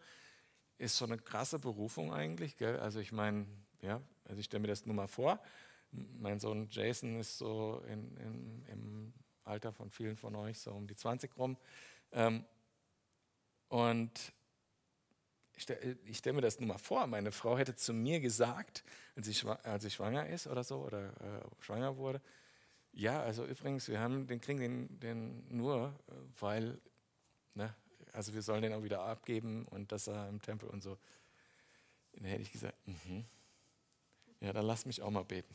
ist 0.82 0.96
so 0.96 1.04
eine 1.04 1.16
krasse 1.16 1.58
Berufung 1.58 2.12
eigentlich. 2.12 2.56
Gell? 2.56 2.78
Also 2.80 2.98
ich 2.98 3.12
meine, 3.12 3.46
ja, 3.80 4.00
also 4.24 4.40
ich 4.40 4.46
stelle 4.46 4.62
mir 4.62 4.68
das 4.68 4.84
nur 4.84 4.94
mal 4.94 5.06
vor. 5.06 5.40
Mein 5.92 6.40
Sohn 6.40 6.68
Jason 6.70 7.20
ist 7.20 7.38
so 7.38 7.82
in, 7.86 8.16
in, 8.16 8.66
im 8.66 9.14
Alter 9.44 9.72
von 9.72 9.90
vielen 9.90 10.16
von 10.16 10.34
euch, 10.34 10.58
so 10.58 10.72
um 10.72 10.86
die 10.86 10.96
20 10.96 11.36
rum. 11.36 11.56
Ähm, 12.12 12.44
und 13.68 14.32
ich 15.54 15.62
stelle 15.62 15.96
stell 16.12 16.32
mir 16.32 16.40
das 16.40 16.58
nur 16.58 16.68
mal 16.68 16.78
vor, 16.78 17.06
meine 17.06 17.30
Frau 17.30 17.56
hätte 17.56 17.76
zu 17.76 17.92
mir 17.92 18.20
gesagt, 18.20 18.84
als 19.14 19.26
sie, 19.26 19.48
als 19.62 19.84
sie 19.84 19.90
schwanger 19.90 20.26
ist 20.26 20.46
oder 20.46 20.64
so, 20.64 20.78
oder 20.78 21.08
äh, 21.20 21.62
schwanger 21.62 21.96
wurde, 21.96 22.20
ja, 22.94 23.22
also 23.22 23.46
übrigens, 23.46 23.88
wir 23.88 24.00
haben 24.00 24.26
den 24.26 24.40
kriegen 24.40 24.60
den, 24.60 25.00
den 25.00 25.56
nur, 25.56 25.98
äh, 26.08 26.12
weil 26.40 26.80
ne, 27.54 27.74
also 28.12 28.34
wir 28.34 28.42
sollen 28.42 28.62
den 28.62 28.72
auch 28.72 28.82
wieder 28.82 29.02
abgeben 29.02 29.66
und 29.66 29.92
das 29.92 30.06
er 30.06 30.28
im 30.28 30.40
Tempel 30.40 30.68
und 30.68 30.82
so. 30.82 30.92
Und 32.12 32.22
dann 32.22 32.26
hätte 32.26 32.42
ich 32.42 32.52
gesagt, 32.52 32.76
mhm. 32.86 33.24
ja, 34.40 34.52
dann 34.52 34.66
lass 34.66 34.86
mich 34.86 35.02
auch 35.02 35.10
mal 35.10 35.24
beten. 35.24 35.54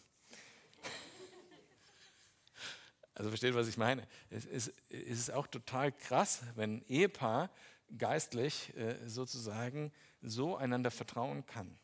Also 3.14 3.30
versteht, 3.30 3.56
was 3.56 3.68
ich 3.68 3.78
meine. 3.78 4.08
Es 4.30 4.46
ist, 4.46 4.74
es 4.90 5.18
ist 5.18 5.32
auch 5.32 5.48
total 5.48 5.92
krass, 5.92 6.44
wenn 6.54 6.78
ein 6.78 6.86
Ehepaar 6.88 7.50
geistlich 7.98 8.78
äh, 8.78 8.96
sozusagen 9.08 9.92
so 10.22 10.56
einander 10.56 10.92
vertrauen 10.92 11.44
kann, 11.48 11.80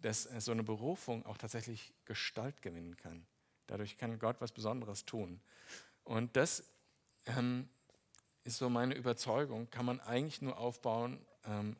dass 0.00 0.24
so 0.24 0.52
eine 0.52 0.62
Berufung 0.62 1.24
auch 1.24 1.38
tatsächlich 1.38 1.94
Gestalt 2.04 2.60
gewinnen 2.60 2.96
kann 2.98 3.26
Dadurch 3.70 3.96
kann 3.96 4.18
Gott 4.18 4.40
was 4.40 4.50
Besonderes 4.50 5.04
tun. 5.04 5.40
Und 6.02 6.34
das 6.34 6.64
ähm, 7.26 7.68
ist 8.44 8.58
so 8.58 8.70
meine 8.70 8.94
Überzeugung, 8.94 9.68
kann 9.70 9.86
man 9.86 10.00
eigentlich 10.00 10.42
nur 10.42 10.58
aufbauen 10.58 11.24
ähm, 11.44 11.76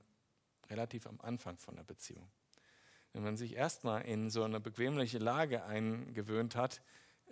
relativ 0.68 1.06
am 1.06 1.20
Anfang 1.20 1.56
von 1.58 1.76
der 1.76 1.84
Beziehung. 1.84 2.30
Wenn 3.12 3.22
man 3.22 3.36
sich 3.36 3.56
erstmal 3.56 4.02
in 4.02 4.30
so 4.30 4.44
eine 4.44 4.60
bequemliche 4.60 5.18
Lage 5.18 5.64
eingewöhnt 5.64 6.54
hat, 6.54 6.80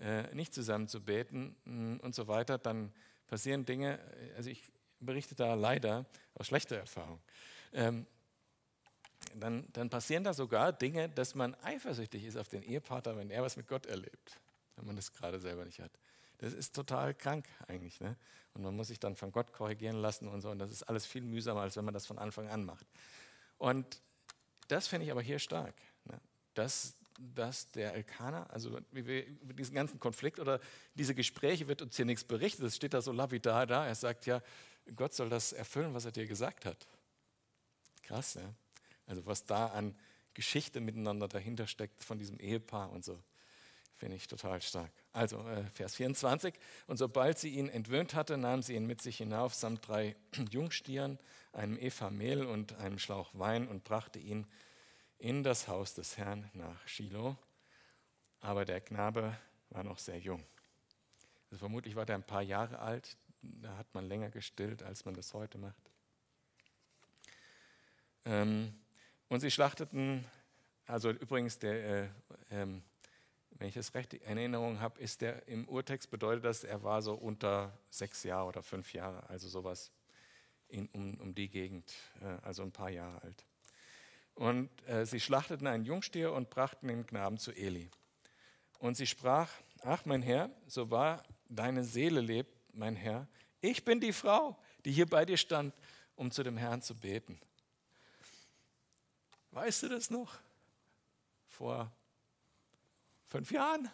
äh, 0.01 0.35
nicht 0.35 0.53
zusammen 0.53 0.89
zu 0.89 1.01
beten 1.01 1.57
mm, 1.65 1.97
und 1.99 2.15
so 2.15 2.27
weiter, 2.27 2.59
dann 2.59 2.93
passieren 3.29 3.65
Dinge, 3.65 3.99
äh, 3.99 4.35
also 4.37 4.51
ich 4.51 4.63
berichte 5.01 5.35
da 5.35 5.55
leider 5.55 6.07
aus 6.35 6.49
schlechter 6.49 6.77
Erfahrung, 6.77 7.21
ähm, 7.73 8.07
dann, 9.35 9.67
dann 9.73 9.91
passieren 9.91 10.25
da 10.25 10.33
sogar 10.33 10.73
Dinge, 10.73 11.09
dass 11.09 11.35
man 11.35 11.55
eifersüchtig 11.63 12.25
ist 12.25 12.37
auf 12.37 12.49
den 12.49 12.63
Ehepartner, 12.63 13.17
wenn 13.17 13.31
er 13.31 13.43
was 13.43 13.57
mit 13.57 13.69
Gott 13.69 13.87
erlebt, 13.87 14.41
wenn 14.77 14.87
man 14.87 14.97
das 14.97 15.13
gerade 15.13 15.39
selber 15.39 15.65
nicht 15.65 15.81
hat. 15.81 15.93
Das 16.39 16.53
ist 16.53 16.75
total 16.75 17.15
krank 17.15 17.47
eigentlich. 17.67 18.01
Ne? 18.01 18.17
Und 18.55 18.63
man 18.63 18.75
muss 18.75 18.89
sich 18.89 19.01
dann 19.01 19.17
von 19.17 19.33
Gott 19.33 19.53
korrigieren 19.53 19.97
lassen 19.97 20.29
und 20.29 20.41
so. 20.41 20.51
Und 20.51 20.59
das 20.59 20.71
ist 20.71 20.85
alles 20.85 21.05
viel 21.05 21.23
mühsamer, 21.23 21.61
als 21.63 21.77
wenn 21.77 21.85
man 21.85 21.95
das 21.95 22.07
von 22.07 22.19
Anfang 22.19 22.49
an 22.49 22.65
macht. 22.65 22.87
Und 23.59 24.01
das 24.69 24.87
finde 24.87 25.07
ich 25.07 25.13
aber 25.13 25.23
hier 25.23 25.39
stark. 25.39 25.75
Ne? 26.05 26.21
Dass, 26.55 26.97
dass 27.19 27.71
der 27.73 27.95
Elkaner, 27.95 28.49
also 28.51 28.79
über 28.93 29.53
diesen 29.53 29.75
ganzen 29.75 29.99
Konflikt 29.99 30.39
oder 30.39 30.61
diese 30.95 31.15
Gespräche 31.15 31.67
wird 31.67 31.83
uns 31.83 31.97
hier 31.97 32.05
nichts 32.05 32.25
berichtet. 32.25 32.65
Es 32.65 32.77
steht 32.77 32.95
da 32.95 33.03
so 33.03 33.13
lapidar 33.13 33.67
da. 33.67 33.87
Er 33.87 33.95
sagt 33.95 34.27
ja, 34.27 34.41
Gott 34.95 35.15
soll 35.15 35.29
das 35.29 35.53
erfüllen, 35.53 35.93
was 35.93 36.05
er 36.05 36.13
dir 36.13 36.27
gesagt 36.27 36.65
hat. 36.65 36.87
Krass, 38.03 38.35
ja. 38.35 38.55
Also 39.07 39.27
was 39.27 39.45
da 39.45 39.67
an 39.69 39.97
Geschichte 40.35 40.81
miteinander 40.81 41.27
dahinter 41.27 41.67
steckt 41.67 42.05
von 42.05 42.19
diesem 42.19 42.39
Ehepaar 42.39 42.91
und 42.91 43.05
so. 43.05 43.21
Finde 43.99 44.15
ich 44.15 44.29
total 44.29 44.63
stark. 44.63 44.93
Also 45.13 45.47
äh, 45.49 45.65
Vers 45.75 45.97
24. 45.97 46.55
Und 46.87 46.99
sobald 46.99 47.37
sie 47.37 47.51
ihn 47.51 47.69
entwöhnt 47.69 48.15
hatte, 48.15 48.37
nahm 48.39 48.63
sie 48.63 48.77
ihn 48.77 48.87
mit 48.87 49.03
sich 49.03 49.17
hinauf 49.17 49.55
samt 49.55 49.89
drei 49.89 50.15
Jungstieren, 50.51 51.19
einem 51.53 51.77
Eva 51.77 52.09
Mehl 52.09 52.47
und 52.47 52.77
einem 52.77 53.01
Schlauch 53.01 53.31
Wein 53.33 53.67
und 53.67 53.83
brachte 53.83 54.21
ihn 54.21 54.47
in 55.19 55.43
das 55.43 55.67
Haus 55.67 55.95
des 55.95 56.17
Herrn 56.17 56.49
nach 56.55 56.87
Shiloh. 56.87 57.37
Aber 58.41 58.65
der 58.65 58.81
Knabe 58.81 59.37
war 59.71 59.83
noch 59.83 59.99
sehr 59.99 60.19
jung. 60.21 60.45
Also 61.51 61.59
vermutlich 61.59 61.97
war 61.97 62.09
er 62.09 62.15
ein 62.15 62.23
paar 62.23 62.43
Jahre 62.43 62.79
alt. 62.79 63.17
Da 63.43 63.77
hat 63.77 63.93
man 63.95 64.07
länger 64.07 64.31
gestillt, 64.31 64.85
als 64.85 65.05
man 65.05 65.15
das 65.15 65.35
heute 65.35 65.59
macht. 65.59 65.91
Ähm, 68.25 68.73
und 69.29 69.41
sie 69.41 69.51
schlachteten, 69.51 70.25
also 70.87 71.11
übrigens 71.11 71.59
der 71.59 72.05
äh, 72.05 72.09
ähm, 72.53 72.83
wenn 73.59 73.69
ich 73.69 73.75
das 73.75 73.95
recht 73.95 74.15
in 74.15 74.39
Erinnerung 74.39 74.81
habe, 74.81 75.01
ist 75.01 75.21
der 75.21 75.47
im 75.49 75.69
Urtext 75.69 76.11
bedeutet 76.11 76.45
das, 76.45 76.65
er 76.65 76.83
war 76.85 77.03
so 77.03 77.15
unter 77.15 77.77
sechs 77.91 78.23
Jahre 78.23 78.47
oder 78.47 78.63
fünf 78.63 78.93
Jahre, 78.93 79.29
also 79.29 79.49
sowas 79.49 79.91
in, 80.69 80.87
um, 80.93 81.15
um 81.21 81.35
die 81.35 81.49
Gegend, 81.49 81.93
äh, 82.21 82.37
also 82.43 82.63
ein 82.63 82.73
paar 82.73 82.91
Jahre 82.91 83.21
alt. 83.23 83.45
Und 84.35 84.71
äh, 84.87 85.05
sie 85.05 85.19
schlachteten 85.19 85.67
einen 85.67 85.85
Jungstier 85.85 86.33
und 86.33 86.51
brachten 86.51 86.87
den 86.87 87.05
Knaben 87.05 87.39
zu 87.39 87.51
Eli. 87.51 87.91
Und 88.79 88.97
sie 88.97 89.09
sprach, 89.09 89.51
ach 89.83 90.05
mein 90.05 90.23
Herr, 90.23 90.51
so 90.69 90.91
wahr 90.93 91.25
deine 91.49 91.83
Seele 91.83 92.21
lebt, 92.21 92.55
mein 92.73 92.95
Herr, 92.95 93.27
ich 93.61 93.85
bin 93.85 94.01
die 94.01 94.13
Frau, 94.13 94.57
die 94.85 94.93
hier 94.93 95.07
bei 95.07 95.25
dir 95.25 95.37
stand, 95.37 95.75
um 96.15 96.31
zu 96.31 96.45
dem 96.45 96.57
Herrn 96.57 96.81
zu 96.81 96.95
beten. 96.95 97.41
Weißt 99.51 99.83
du 99.83 99.89
das 99.89 100.11
noch? 100.11 100.39
Vor 101.49 101.91
fünf 103.29 103.53
Jahren 103.53 103.91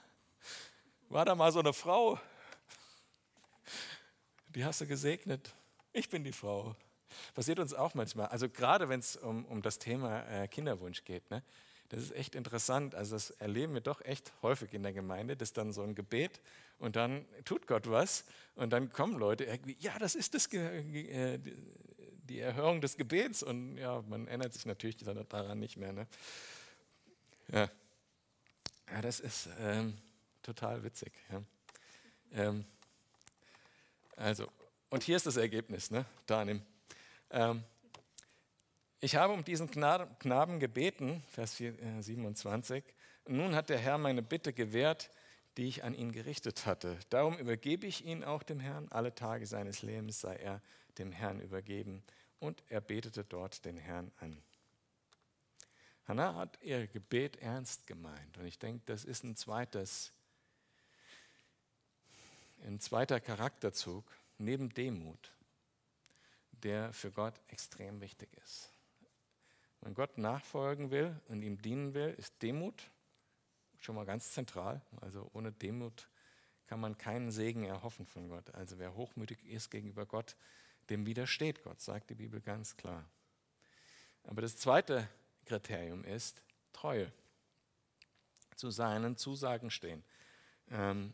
war 1.09 1.25
da 1.25 1.35
mal 1.35 1.53
so 1.53 1.59
eine 1.59 1.73
Frau, 1.73 2.19
die 4.49 4.65
hast 4.65 4.81
du 4.81 4.87
gesegnet. 4.87 5.53
Ich 5.93 6.09
bin 6.09 6.25
die 6.25 6.33
Frau. 6.33 6.77
Passiert 7.35 7.59
uns 7.59 7.75
auch 7.75 7.95
manchmal. 7.95 8.29
Also 8.29 8.49
gerade 8.49 8.89
wenn 8.89 9.01
es 9.01 9.17
um, 9.17 9.45
um 9.45 9.61
das 9.63 9.79
Thema 9.79 10.23
äh, 10.29 10.49
Kinderwunsch 10.49 11.05
geht. 11.05 11.29
Ne? 11.31 11.43
Das 11.89 12.01
ist 12.01 12.13
echt 12.13 12.35
interessant. 12.35 12.95
Also 12.95 13.17
das 13.17 13.31
erleben 13.31 13.75
wir 13.75 13.81
doch 13.81 14.01
echt 14.05 14.33
häufig 14.43 14.73
in 14.73 14.83
der 14.83 14.93
Gemeinde, 14.93 15.37
dass 15.37 15.53
dann 15.53 15.73
so 15.73 15.83
ein 15.83 15.95
Gebet 15.95 16.41
und 16.79 16.97
dann 16.97 17.25
tut 17.45 17.67
Gott 17.67 17.91
was 17.91 18.25
und 18.55 18.73
dann 18.73 18.93
kommen 18.93 19.19
Leute 19.19 19.45
irgendwie, 19.45 19.77
ja, 19.81 19.99
das 19.99 20.15
ist 20.15 20.35
das, 20.35 20.53
äh, 20.53 21.39
die 21.39 22.39
Erhörung 22.39 22.81
des 22.81 22.97
Gebets 22.97 23.43
und 23.43 23.79
ja, 23.79 24.03
man 24.09 24.29
erinnert 24.29 24.53
sich 24.55 24.65
natürlich 24.67 24.97
daran 24.97 25.59
nicht 25.59 25.77
mehr. 25.77 25.93
Ne? 25.93 26.07
Ja. 27.53 27.69
Ja, 28.95 29.03
das 29.03 29.19
ist 29.19 29.49
ähm, 29.59 29.99
total 30.41 30.85
witzig. 30.85 31.13
Ja. 31.29 31.43
Ähm, 32.33 32.65
also, 34.15 34.47
und 34.89 35.03
hier 35.03 35.17
ist 35.17 35.27
das 35.27 35.37
Ergebnis, 35.37 35.91
ne? 35.91 36.05
Danim. 36.27 36.63
Ähm, 37.31 37.65
ich 39.01 39.17
habe 39.17 39.33
um 39.33 39.43
diesen 39.43 39.69
Knaben 39.69 40.61
gebeten, 40.61 41.25
Vers 41.33 41.57
27. 41.57 42.85
Äh, 42.85 43.33
nun 43.33 43.57
hat 43.57 43.69
der 43.69 43.79
Herr 43.79 43.99
meine 43.99 44.23
Bitte 44.23 44.53
gewährt, 44.53 45.11
die 45.57 45.67
ich 45.67 45.83
an 45.83 45.97
ihn 45.97 46.13
gerichtet 46.13 46.65
hatte. 46.65 46.97
Darum 47.11 47.37
übergebe 47.37 47.89
ich 47.89 48.05
ihn 48.05 48.23
auch 48.23 48.45
dem 48.45 48.61
Herrn. 48.61 48.87
Alle 48.93 49.13
Tage 49.13 49.49
seines 49.49 49.83
Lebens 49.83 50.21
sei 50.21 50.37
er 50.37 50.63
dem 50.99 51.11
Herrn 51.11 51.41
übergeben. 51.41 52.05
Und 52.39 52.63
er 52.69 52.81
betete 52.81 53.25
dort 53.25 53.65
den 53.65 53.77
Herrn 53.77 54.13
an. 54.21 54.41
Hannah 56.07 56.35
hat 56.35 56.59
ihr 56.63 56.87
Gebet 56.87 57.37
ernst 57.37 57.87
gemeint. 57.87 58.37
Und 58.37 58.47
ich 58.47 58.59
denke, 58.59 58.83
das 58.87 59.05
ist 59.05 59.25
ein 59.25 59.37
zweites, 59.37 60.13
ein 62.63 62.79
zweiter 62.79 63.21
Charakterzug 63.21 64.05
neben 64.39 64.69
Demut, 64.71 65.33
der 66.53 66.93
für 66.93 67.11
Gott 67.11 67.41
extrem 67.49 68.01
wichtig 68.01 68.29
ist. 68.45 68.71
Wenn 69.81 69.95
Gott 69.95 70.19
nachfolgen 70.19 70.91
will 70.91 71.19
und 71.29 71.43
ihm 71.43 71.61
dienen 71.61 71.95
will, 71.95 72.15
ist 72.19 72.43
Demut 72.43 72.91
schon 73.79 73.95
mal 73.95 74.07
ganz 74.07 74.33
zentral. 74.33 74.81
Also 75.01 75.31
ohne 75.33 75.53
Demut 75.53 76.09
kann 76.67 76.81
man 76.81 76.97
keinen 76.97 77.31
Segen 77.31 77.65
erhoffen 77.65 78.07
von 78.07 78.29
Gott. 78.29 78.55
Also 78.55 78.79
wer 78.79 78.95
hochmütig 78.95 79.45
ist 79.45 79.71
gegenüber 79.71 80.07
Gott, 80.07 80.37
dem 80.91 81.07
widersteht 81.07 81.63
Gott, 81.63 81.81
sagt 81.81 82.11
die 82.11 82.15
Bibel 82.15 82.41
ganz 82.41 82.77
klar. 82.77 83.09
Aber 84.25 84.43
das 84.43 84.57
zweite 84.57 85.09
Kriterium 85.45 86.05
ist 86.05 86.43
Treue. 86.73 87.11
Zu 88.57 88.71
seinen 88.71 89.17
Zusagen 89.17 89.71
stehen, 89.71 90.05
ähm, 90.71 91.13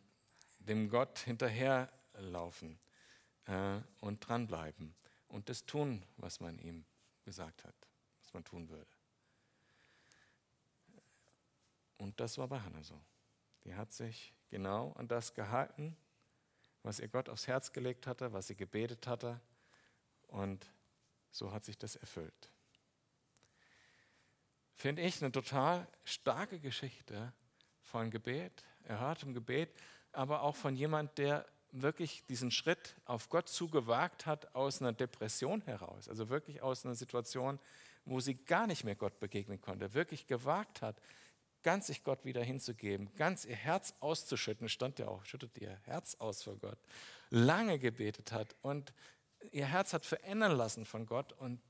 dem 0.59 0.91
Gott 0.91 1.19
hinterherlaufen 1.21 2.79
äh, 3.47 3.81
und 4.01 4.21
dranbleiben 4.21 4.95
und 5.29 5.49
das 5.49 5.65
tun, 5.65 6.05
was 6.17 6.41
man 6.41 6.59
ihm 6.59 6.85
gesagt 7.25 7.65
hat, 7.65 7.75
was 8.23 8.35
man 8.35 8.45
tun 8.45 8.69
würde. 8.69 8.91
Und 11.97 12.19
das 12.21 12.37
war 12.39 12.49
bei 12.49 12.61
Hannah 12.61 12.83
so. 12.83 13.01
Die 13.65 13.75
hat 13.75 13.93
sich 13.93 14.35
genau 14.49 14.93
an 14.93 15.09
das 15.09 15.35
gehalten, 15.35 15.97
was 16.83 16.99
ihr 16.99 17.09
Gott 17.09 17.29
aufs 17.29 17.47
Herz 17.47 17.73
gelegt 17.73 18.07
hatte, 18.07 18.33
was 18.33 18.47
sie 18.47 18.55
gebetet 18.55 19.07
hatte. 19.07 19.41
Und 20.29 20.67
so 21.31 21.53
hat 21.53 21.65
sich 21.65 21.79
das 21.79 21.97
erfüllt 21.97 22.51
finde 24.81 25.03
ich 25.03 25.21
eine 25.23 25.31
total 25.31 25.87
starke 26.05 26.59
Geschichte 26.59 27.35
von 27.83 28.11
Gebet, 28.11 28.65
erhörtem 28.85 29.35
Gebet, 29.35 29.69
aber 30.11 30.41
auch 30.41 30.57
von 30.57 30.75
jemand, 30.75 31.19
der 31.19 31.47
wirklich 31.71 32.25
diesen 32.25 32.51
Schritt 32.51 32.97
auf 33.05 33.29
Gott 33.29 33.49
zugewagt 33.51 34.25
hat 34.25 34.55
aus 34.55 34.81
einer 34.81 34.95
Depression 34.95 35.61
heraus, 35.61 36.09
also 36.09 36.31
wirklich 36.31 36.63
aus 36.63 36.87
einer 36.87 36.95
Situation, 36.95 37.61
wo 38.07 38.21
sie 38.21 38.35
gar 38.35 38.67
nicht 38.67 38.85
mehr 38.85 38.97
Gott 38.97 39.21
begegnen 39.21 39.61
konnte, 39.61 39.93
wirklich 39.93 40.27
gewagt 40.27 40.81
hat, 40.81 40.97
ganz 41.63 41.89
sich 41.89 42.03
Gott 42.03 42.25
wieder 42.25 42.43
hinzugeben, 42.43 43.15
ganz 43.17 43.45
ihr 43.45 43.57
Herz 43.57 43.95
auszuschütten, 44.01 44.71
stand 44.71 44.99
ja 44.99 45.09
auch, 45.09 45.27
schüttet 45.27 45.59
ihr 45.59 45.79
Herz 45.85 46.15
aus 46.15 46.43
vor 46.43 46.57
Gott, 46.57 46.79
lange 47.29 47.79
gebetet 47.79 48.33
hat 48.33 48.57
und 48.63 48.95
ihr 49.53 49.67
Herz 49.67 49.93
hat 49.93 50.07
verändern 50.07 50.53
lassen 50.53 50.87
von 50.87 51.05
Gott 51.05 51.35
und 51.35 51.61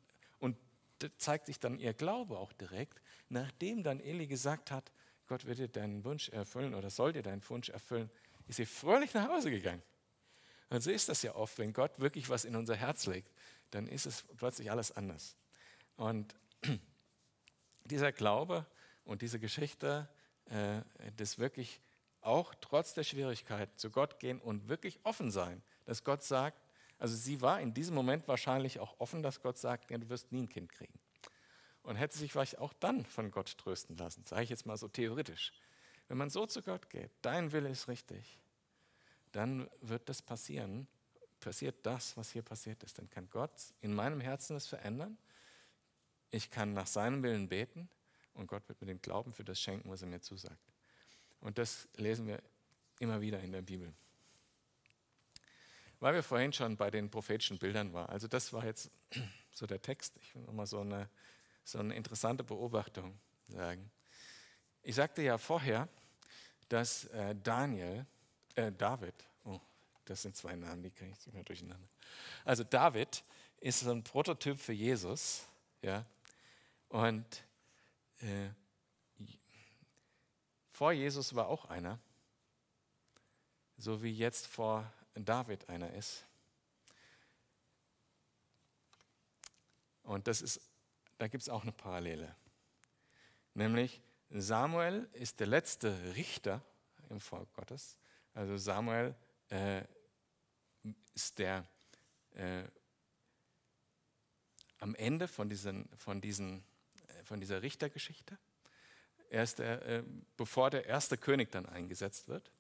zeigt 1.19 1.47
sich 1.47 1.59
dann 1.59 1.79
ihr 1.79 1.95
Glaube 1.95 2.39
auch 2.39 2.53
direkt, 2.53 3.01
nachdem 3.29 3.83
dann 3.83 4.01
Eli 4.01 4.27
gesagt 4.27 4.71
hat, 4.71 4.93
Gott 5.27 5.47
wird 5.47 5.59
dir 5.59 5.69
deinen 5.69 6.05
Wunsch 6.05 6.29
erfüllen 6.31 6.75
oder 6.75 6.91
soll 6.91 7.13
dir 7.13 7.23
deinen 7.23 7.49
Wunsch 7.49 7.69
erfüllen, 7.69 8.11
ist 8.49 8.57
sie 8.57 8.67
fröhlich 8.67 9.15
nach 9.15 9.29
Hause 9.29 9.51
gegangen. 9.51 9.83
Und 10.71 10.83
so 10.83 10.91
ist 10.91 11.09
das 11.09 11.23
ja 11.23 11.35
oft, 11.35 11.59
wenn 11.59 11.73
Gott 11.73 11.99
wirklich 11.99 12.29
was 12.29 12.45
in 12.45 12.57
unser 12.57 12.77
Herz 12.77 13.07
legt, 13.07 13.31
dann 13.71 13.87
ist 13.87 14.07
es 14.07 14.25
plötzlich 14.37 14.71
alles 14.71 14.93
anders. 14.93 15.37
Und 15.97 16.35
dieser 17.85 18.13
Glaube 18.13 18.67
und 19.05 19.23
diese 19.23 19.39
Geschichte, 19.39 20.09
äh, 20.47 20.83
das 21.17 21.39
wirklich 21.39 21.81
auch 22.21 22.55
trotz 22.61 22.95
der 22.95 23.05
Schwierigkeit 23.05 23.69
zu 23.79 23.91
Gott 23.91 24.19
gehen 24.19 24.41
und 24.41 24.69
wirklich 24.69 25.01
offen 25.05 25.31
sein, 25.31 25.63
dass 25.87 26.05
Gott 26.05 26.23
sagt, 26.23 26.61
also 27.01 27.17
sie 27.17 27.41
war 27.41 27.61
in 27.61 27.73
diesem 27.73 27.95
Moment 27.95 28.29
wahrscheinlich 28.29 28.79
auch 28.79 29.01
offen, 29.01 29.23
dass 29.23 29.41
Gott 29.41 29.59
sagt, 29.59 29.91
ja, 29.91 29.97
du 29.97 30.09
wirst 30.11 30.31
nie 30.33 30.43
ein 30.43 30.49
Kind 30.51 30.71
kriegen. 30.71 30.99
Und 31.83 31.97
hätte 31.97 32.17
sich 32.17 32.31
vielleicht 32.31 32.59
auch 32.59 32.75
dann 32.75 33.07
von 33.07 33.31
Gott 33.31 33.57
trösten 33.57 33.97
lassen, 33.97 34.25
sage 34.27 34.43
ich 34.43 34.51
jetzt 34.51 34.67
mal 34.67 34.77
so 34.77 34.87
theoretisch. 34.87 35.53
wenn 36.09 36.19
man 36.19 36.29
so 36.29 36.45
zu 36.45 36.61
Gott 36.61 36.91
geht, 36.91 37.11
dein 37.23 37.53
Wille 37.53 37.71
ist 37.71 37.89
richtig, 37.89 38.39
dann 39.33 39.71
wird 39.81 40.09
das 40.09 40.21
passieren, 40.21 40.89
passiert 41.41 41.77
das, 41.85 42.17
was 42.17 42.33
hier 42.33 42.43
passiert 42.43 42.83
ist. 42.83 42.99
Dann 42.99 43.09
kann 43.09 43.31
Gott 43.31 43.53
in 43.81 43.95
meinem 43.95 44.21
Herzen 44.21 44.55
das 44.55 44.67
verändern. 44.67 45.17
Ich 46.31 46.51
kann 46.51 46.75
nach 46.75 46.87
seinem 46.87 47.23
Willen 47.23 47.49
beten 47.49 47.89
und 48.35 48.47
Gott 48.47 48.69
wird 48.69 48.81
mir 48.83 48.89
den 48.89 49.01
Glauben 49.01 49.33
für 49.33 49.45
das 49.45 49.59
schenken, 49.59 49.89
was 49.89 50.03
er 50.03 50.09
mir 50.09 50.21
zusagt. 50.21 50.61
Und 51.41 51.57
das 51.57 51.89
lesen 51.97 52.27
wir 52.27 52.43
immer 52.99 53.23
wieder 53.23 53.41
in 53.41 53.53
der 53.53 53.63
Bibel. 53.63 53.95
Weil 56.01 56.15
wir 56.15 56.23
vorhin 56.23 56.53
schon 56.53 56.77
bei 56.77 56.91
den 56.91 57.11
prophetischen 57.11 57.59
Bildern 57.59 57.93
waren. 57.93 58.09
Also 58.09 58.27
das 58.27 58.53
war 58.53 58.65
jetzt 58.65 58.91
so 59.53 59.67
der 59.67 59.81
Text. 59.81 60.17
Ich 60.17 60.35
will 60.35 60.43
nochmal 60.43 60.67
so 60.67 60.81
eine, 60.81 61.09
so 61.65 61.79
eine 61.79 61.95
interessante 61.95 62.43
Beobachtung 62.43 63.19
sagen. 63.49 63.91
Ich 64.83 64.95
sagte 64.95 65.23
ja 65.23 65.37
vorher, 65.37 65.89
dass 66.69 67.05
äh, 67.07 67.35
Daniel, 67.43 68.07
äh, 68.55 68.73
David, 68.73 69.15
oh, 69.45 69.61
das 70.07 70.23
sind 70.23 70.37
zwei 70.37 70.57
Namen, 70.57 70.83
die 70.83 70.91
kriege 70.91 71.13
ich 71.13 71.27
immer 71.33 71.45
durcheinander. 71.45 71.89
Also 72.45 72.65
David 72.65 73.23
ist 73.61 73.81
so 73.81 73.91
ein 73.91 74.03
Prototyp 74.03 74.59
für 74.59 74.73
Jesus, 74.73 75.47
ja, 75.83 76.07
und 76.89 77.45
äh, 78.21 78.49
vor 80.73 80.93
Jesus 80.93 81.35
war 81.35 81.49
auch 81.49 81.67
einer, 81.67 81.99
so 83.77 84.03
wie 84.03 84.13
jetzt 84.13 84.47
vor 84.47 84.91
David 85.25 85.69
einer 85.69 85.93
ist. 85.95 86.25
Und 90.03 90.27
das 90.27 90.43
ist, 90.43 90.61
da 91.19 91.29
gibt 91.29 91.43
es 91.43 91.49
auch 91.49 91.63
eine 91.63 91.73
Parallele. 91.73 92.35
Nämlich 93.55 94.01
Samuel 94.31 95.09
ist 95.13 95.41
der 95.41 95.47
letzte 95.47 96.15
Richter 96.15 96.63
im 97.09 97.21
Volk 97.21 97.53
Gottes. 97.53 97.97
Also 98.35 98.57
Samuel 98.57 99.15
äh, 99.51 99.83
ist 101.15 101.39
der 101.39 101.67
äh, 102.35 102.65
am 104.79 104.95
Ende 104.95 105.29
von, 105.29 105.49
diesen, 105.49 105.89
von, 105.97 106.21
diesen, 106.21 106.65
äh, 107.09 107.25
von 107.25 107.41
dieser 107.41 107.63
Richtergeschichte. 107.63 108.39
Er 109.29 109.45
ist 109.45 109.59
der, 109.59 109.83
äh, 109.87 110.03
bevor 110.37 110.71
der 110.71 110.87
erste 110.87 111.17
König 111.17 111.51
dann 111.53 111.67
eingesetzt 111.67 112.29
wird. 112.29 112.51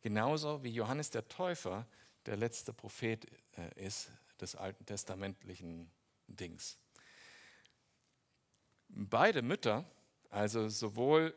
Genauso 0.00 0.62
wie 0.62 0.70
Johannes 0.70 1.10
der 1.10 1.28
Täufer 1.28 1.86
der 2.26 2.36
letzte 2.36 2.72
Prophet 2.72 3.26
äh, 3.56 3.84
ist 3.86 4.10
des 4.40 4.56
alten 4.56 4.84
testamentlichen 4.84 5.90
Dings. 6.26 6.78
Beide 8.88 9.42
Mütter, 9.42 9.84
also 10.30 10.68
sowohl 10.68 11.34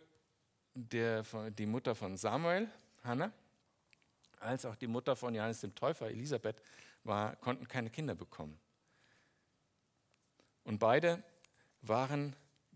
der, 0.74 1.24
die 1.52 1.66
Mutter 1.66 1.96
von 1.96 2.18
Samuel, 2.18 2.70
Hannah, 3.04 3.32
als 4.40 4.66
auch 4.66 4.76
die 4.76 4.88
Mutter 4.88 5.16
von 5.16 5.34
Johannes 5.34 5.62
dem 5.62 5.74
Täufer, 5.74 6.10
Elisabeth, 6.10 6.62
war, 7.04 7.36
konnten 7.38 7.68
keine 7.68 7.90
Kinder 7.90 8.16
bekommen. 8.16 8.60
Und 10.64 10.80
beide 10.80 11.24
waren 11.82 12.36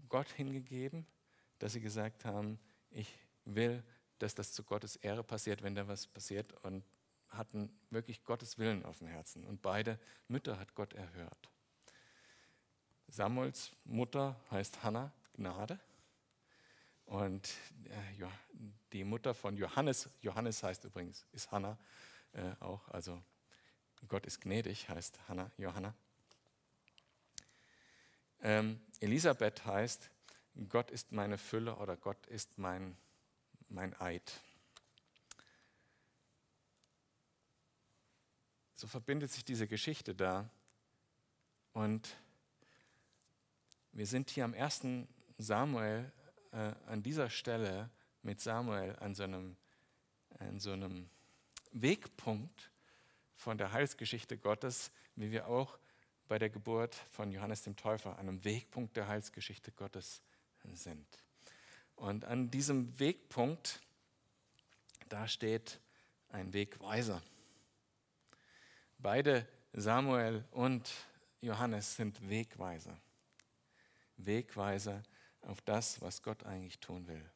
Gott 0.10 0.30
hingegeben, 0.30 1.06
dass 1.60 1.74
sie 1.74 1.82
gesagt 1.82 2.26
haben, 2.26 2.60
ich 2.90 3.14
will, 3.46 3.84
dass 4.18 4.34
das 4.36 4.54
zu 4.54 4.64
Gottes 4.64 4.96
Ehre 4.96 5.24
passiert, 5.24 5.62
wenn 5.62 5.76
da 5.76 5.88
was 5.88 6.08
passiert 6.08 6.54
und 6.64 6.84
hatten 7.32 7.72
wirklich 7.90 8.24
Gottes 8.24 8.58
Willen 8.58 8.86
auf 8.86 9.00
dem 9.00 9.08
Herzen. 9.08 9.44
Und 9.46 9.62
beide 9.62 10.00
Mütter 10.28 10.60
hat 10.60 10.76
Gott 10.76 10.94
erhört. 10.94 11.50
Samuels 13.08 13.72
Mutter 13.84 14.40
heißt 14.52 14.84
Hannah, 14.84 15.12
Gnade. 15.36 15.80
Und 17.06 17.50
äh, 17.86 18.26
die 18.94 19.04
Mutter 19.04 19.34
von 19.34 19.58
Johannes, 19.58 20.10
Johannes 20.22 20.64
heißt 20.64 20.86
übrigens, 20.86 21.26
ist 21.34 21.52
Hannah 21.52 21.78
äh, 22.34 22.54
auch, 22.60 22.88
also 22.90 23.22
Gott 24.08 24.26
ist 24.26 24.42
gnädig, 24.42 24.88
heißt 24.90 25.20
Hannah, 25.28 25.52
Johanna. 25.58 25.94
Ähm, 28.42 28.82
Elisabeth 29.00 29.66
heißt, 29.66 30.10
Gott 30.70 30.92
ist 30.92 31.12
meine 31.12 31.38
Fülle 31.38 31.76
oder 31.76 31.96
Gott 31.96 32.26
ist 32.28 32.58
mein, 32.58 32.98
mein 33.70 34.00
Eid. 34.00 34.42
So 38.82 38.88
verbindet 38.88 39.32
sich 39.32 39.46
diese 39.46 39.68
Geschichte 39.68 40.16
da. 40.16 40.50
Und 41.72 42.18
wir 43.92 44.08
sind 44.08 44.32
hier 44.32 44.44
am 44.44 44.56
ersten 44.56 45.08
Samuel 45.38 46.12
äh, 46.52 46.74
an 46.88 47.04
dieser 47.04 47.30
Stelle 47.30 47.92
mit 48.24 48.42
Samuel 48.42 48.96
an 48.96 49.14
so, 49.14 49.22
einem, 49.22 49.56
an 50.40 50.60
so 50.60 50.72
einem 50.72 51.12
Wegpunkt 51.74 52.72
von 53.36 53.60
der 53.60 53.72
Heilsgeschichte 53.72 54.36
Gottes, 54.40 54.90
wie 55.16 55.30
wir 55.30 55.46
auch 55.48 55.78
bei 56.28 56.40
der 56.40 56.50
Geburt 56.50 56.96
von 57.12 57.32
Johannes 57.32 57.62
dem 57.62 57.76
Täufer 57.76 58.18
an 58.18 58.30
einem 58.30 58.44
Wegpunkt 58.44 58.98
der 58.98 59.08
Heilsgeschichte 59.08 59.72
Gottes 59.74 60.24
sind. 60.74 61.06
Und 61.96 62.26
an 62.26 62.50
diesem 62.50 63.00
Wegpunkt, 63.00 63.80
da 65.08 65.28
steht 65.28 65.80
ein 66.30 66.52
Wegweiser. 66.52 67.22
Beide 69.02 69.48
Samuel 69.74 70.46
und 70.52 70.92
Johannes 71.42 71.96
sind 71.96 72.30
Wegweiser. 72.30 73.02
Wegweiser 74.18 75.02
auf 75.42 75.60
das, 75.62 76.00
was 76.02 76.22
Gott 76.22 76.44
eigentlich 76.44 76.80
tun 76.80 77.08
will. 77.08 77.28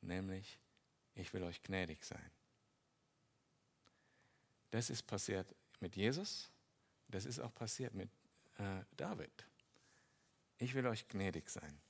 Nämlich, 0.00 0.60
ich 1.14 1.32
will 1.34 1.42
euch 1.42 1.60
gnädig 1.62 2.04
sein. 2.04 2.30
Das 4.70 4.88
ist 4.88 5.02
passiert 5.02 5.52
mit 5.80 5.96
Jesus, 5.96 6.48
das 7.08 7.24
ist 7.24 7.40
auch 7.40 7.52
passiert 7.52 7.94
mit 7.94 8.10
äh, 8.58 8.84
David. 8.96 9.46
Ich 10.58 10.74
will 10.74 10.86
euch 10.86 11.08
gnädig 11.08 11.48
sein. 11.50 11.80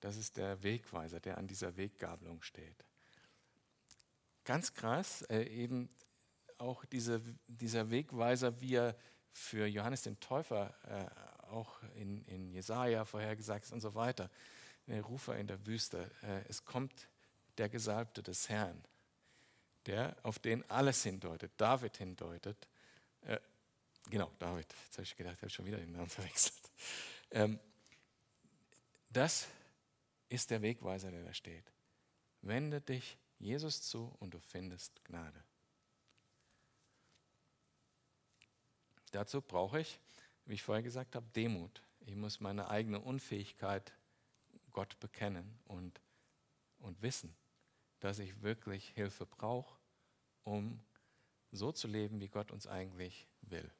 Das 0.00 0.16
ist 0.16 0.36
der 0.36 0.60
Wegweiser, 0.62 1.20
der 1.20 1.38
an 1.38 1.46
dieser 1.46 1.76
Weggabelung 1.76 2.42
steht. 2.42 2.84
Ganz 4.44 4.74
krass, 4.74 5.22
äh, 5.22 5.42
eben 5.44 5.88
auch 6.58 6.84
diese, 6.84 7.20
dieser 7.46 7.90
Wegweiser, 7.90 8.60
wie 8.60 8.74
er 8.76 8.96
für 9.32 9.66
Johannes 9.66 10.02
den 10.02 10.20
Täufer 10.20 10.74
äh, 10.84 11.50
auch 11.50 11.82
in, 11.94 12.24
in 12.26 12.50
Jesaja 12.50 13.04
vorhergesagt 13.04 13.64
ist 13.64 13.72
und 13.72 13.80
so 13.80 13.94
weiter. 13.94 14.30
Der 14.86 15.02
Rufer 15.02 15.36
in 15.36 15.46
der 15.46 15.66
Wüste. 15.66 16.10
Äh, 16.22 16.42
es 16.48 16.64
kommt 16.64 17.08
der 17.58 17.68
Gesalbte 17.68 18.22
des 18.22 18.48
Herrn, 18.48 18.82
der 19.86 20.16
auf 20.22 20.38
den 20.38 20.68
alles 20.70 21.02
hindeutet, 21.02 21.52
David 21.56 21.96
hindeutet. 21.96 22.68
Äh, 23.22 23.38
genau, 24.10 24.30
David. 24.38 24.66
Jetzt 24.84 24.98
habe 24.98 25.02
ich 25.04 25.16
gedacht, 25.16 25.36
ich 25.36 25.42
habe 25.42 25.50
schon 25.50 25.66
wieder 25.66 25.78
den 25.78 25.92
Namen 25.92 26.08
verwechselt. 26.08 26.70
Ähm, 27.30 27.58
das 29.10 29.48
ist 30.28 30.50
der 30.50 30.62
Wegweiser, 30.62 31.10
der 31.10 31.24
da 31.24 31.32
steht. 31.32 31.72
Wende 32.42 32.80
dich 32.80 33.16
Jesus 33.44 33.82
zu 33.82 34.10
und 34.20 34.32
du 34.32 34.40
findest 34.40 35.04
Gnade. 35.04 35.44
Dazu 39.12 39.42
brauche 39.42 39.80
ich, 39.80 40.00
wie 40.46 40.54
ich 40.54 40.62
vorher 40.62 40.82
gesagt 40.82 41.14
habe, 41.14 41.26
Demut. 41.36 41.82
Ich 42.06 42.16
muss 42.16 42.40
meine 42.40 42.70
eigene 42.70 43.00
Unfähigkeit 43.00 43.92
Gott 44.72 44.98
bekennen 44.98 45.58
und, 45.66 46.00
und 46.78 47.02
wissen, 47.02 47.36
dass 48.00 48.18
ich 48.18 48.40
wirklich 48.40 48.88
Hilfe 48.94 49.26
brauche, 49.26 49.78
um 50.44 50.80
so 51.52 51.70
zu 51.70 51.86
leben, 51.86 52.20
wie 52.20 52.28
Gott 52.28 52.50
uns 52.50 52.66
eigentlich 52.66 53.28
will. 53.42 53.70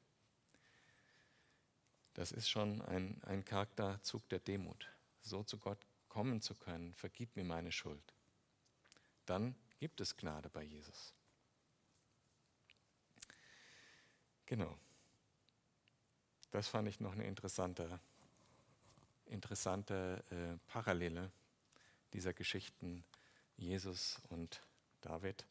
Das 2.13 2.31
ist 2.31 2.49
schon 2.49 2.83
ein, 2.83 3.19
ein 3.23 3.43
Charakterzug 3.43 4.29
der 4.29 4.39
Demut, 4.39 4.87
so 5.21 5.43
zu 5.43 5.57
Gott 5.57 5.79
kommen 6.07 6.39
zu 6.39 6.53
können. 6.53 6.93
Vergib 6.93 7.35
mir 7.35 7.43
meine 7.43 7.71
Schuld. 7.71 8.14
Dann 9.25 9.55
gibt 9.79 10.01
es 10.01 10.15
Gnade 10.15 10.49
bei 10.49 10.63
Jesus. 10.63 11.13
Genau. 14.45 14.77
Das 16.51 16.67
fand 16.67 16.87
ich 16.87 16.99
noch 16.99 17.13
eine 17.13 17.25
interessante, 17.25 17.99
interessante 19.25 20.23
äh, 20.29 20.57
Parallele 20.71 21.31
dieser 22.13 22.33
Geschichten 22.33 23.03
Jesus 23.57 24.21
und 24.29 24.61
David, 25.01 25.45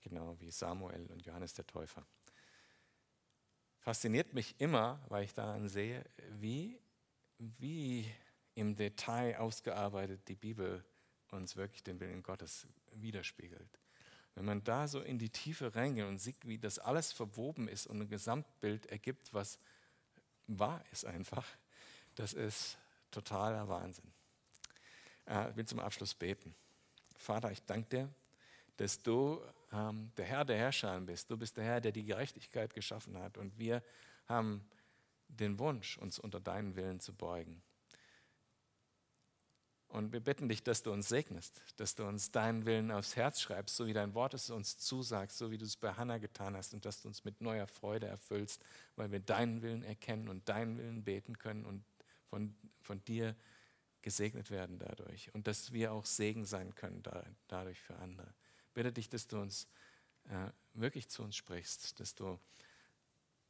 genau 0.00 0.38
wie 0.40 0.50
Samuel 0.50 1.06
und 1.10 1.24
Johannes 1.24 1.54
der 1.54 1.66
Täufer. 1.66 2.04
Fasziniert 3.80 4.34
mich 4.34 4.54
immer, 4.60 5.00
weil 5.08 5.24
ich 5.24 5.34
daran 5.34 5.68
sehe, 5.68 6.04
wie, 6.30 6.78
wie 7.38 8.12
im 8.54 8.76
Detail 8.76 9.38
ausgearbeitet 9.38 10.28
die 10.28 10.34
Bibel 10.34 10.84
uns 11.32 11.56
wirklich 11.56 11.82
den 11.82 12.00
Willen 12.00 12.22
Gottes 12.22 12.66
widerspiegelt. 12.92 13.78
Wenn 14.34 14.44
man 14.44 14.64
da 14.64 14.88
so 14.88 15.00
in 15.00 15.18
die 15.18 15.30
Tiefe 15.30 15.74
reingeht 15.74 16.06
und 16.06 16.18
sieht, 16.18 16.46
wie 16.46 16.58
das 16.58 16.78
alles 16.78 17.12
verwoben 17.12 17.68
ist 17.68 17.86
und 17.86 18.00
ein 18.00 18.08
Gesamtbild 18.08 18.86
ergibt, 18.86 19.32
was 19.34 19.58
wahr 20.46 20.84
ist 20.92 21.04
einfach, 21.04 21.46
das 22.14 22.32
ist 22.32 22.78
totaler 23.10 23.68
Wahnsinn. 23.68 24.12
äh, 25.26 25.54
will 25.56 25.64
zum 25.64 25.78
Abschluss 25.80 26.14
beten. 26.14 26.54
Vater, 27.16 27.50
ich 27.50 27.62
danke 27.64 27.88
dir, 27.88 28.14
dass 28.76 29.02
du 29.02 29.40
ähm, 29.72 30.10
der 30.16 30.24
Herr 30.24 30.44
der 30.44 30.56
Herrscher 30.56 30.98
bist. 31.00 31.30
Du 31.30 31.36
bist 31.36 31.56
der 31.56 31.64
Herr, 31.64 31.80
der 31.80 31.92
die 31.92 32.04
Gerechtigkeit 32.04 32.74
geschaffen 32.74 33.18
hat. 33.18 33.38
Und 33.38 33.58
wir 33.58 33.82
haben 34.26 34.64
den 35.28 35.58
Wunsch, 35.58 35.98
uns 35.98 36.18
unter 36.18 36.40
deinen 36.40 36.74
Willen 36.76 37.00
zu 37.00 37.12
beugen. 37.12 37.62
Und 39.90 40.12
wir 40.12 40.20
bitten 40.20 40.48
dich, 40.48 40.62
dass 40.62 40.84
du 40.84 40.92
uns 40.92 41.08
segnest, 41.08 41.60
dass 41.76 41.96
du 41.96 42.06
uns 42.06 42.30
deinen 42.30 42.64
Willen 42.64 42.92
aufs 42.92 43.16
Herz 43.16 43.40
schreibst, 43.40 43.74
so 43.74 43.88
wie 43.88 43.92
dein 43.92 44.14
Wort 44.14 44.34
es 44.34 44.48
uns 44.48 44.78
zusagt, 44.78 45.32
so 45.32 45.50
wie 45.50 45.58
du 45.58 45.64
es 45.64 45.76
bei 45.76 45.92
Hannah 45.92 46.18
getan 46.18 46.56
hast 46.56 46.72
und 46.74 46.84
dass 46.84 47.02
du 47.02 47.08
uns 47.08 47.24
mit 47.24 47.40
neuer 47.40 47.66
Freude 47.66 48.06
erfüllst, 48.06 48.62
weil 48.94 49.10
wir 49.10 49.18
deinen 49.18 49.62
Willen 49.62 49.82
erkennen 49.82 50.28
und 50.28 50.48
deinen 50.48 50.78
Willen 50.78 51.02
beten 51.02 51.38
können 51.38 51.66
und 51.66 51.82
von, 52.28 52.54
von 52.82 53.04
dir 53.04 53.34
gesegnet 54.00 54.52
werden 54.52 54.78
dadurch 54.78 55.34
und 55.34 55.48
dass 55.48 55.72
wir 55.72 55.92
auch 55.92 56.06
Segen 56.06 56.44
sein 56.44 56.72
können 56.76 57.02
dadurch 57.48 57.80
für 57.80 57.96
andere. 57.96 58.32
Bitte 58.74 58.92
dich, 58.92 59.08
dass 59.08 59.26
du 59.26 59.40
uns 59.40 59.66
äh, 60.28 60.50
wirklich 60.74 61.08
zu 61.08 61.24
uns 61.24 61.34
sprichst, 61.34 61.98
dass 61.98 62.14
du 62.14 62.38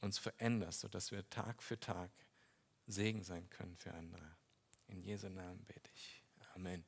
uns 0.00 0.16
veränderst, 0.16 0.80
sodass 0.80 1.12
wir 1.12 1.28
Tag 1.28 1.62
für 1.62 1.78
Tag 1.78 2.10
Segen 2.86 3.22
sein 3.22 3.48
können 3.50 3.76
für 3.76 3.92
andere. 3.92 4.36
In 4.88 5.02
Jesu 5.02 5.28
Namen 5.28 5.62
bete 5.66 5.90
ich. 5.94 6.19
Amen. 6.60 6.84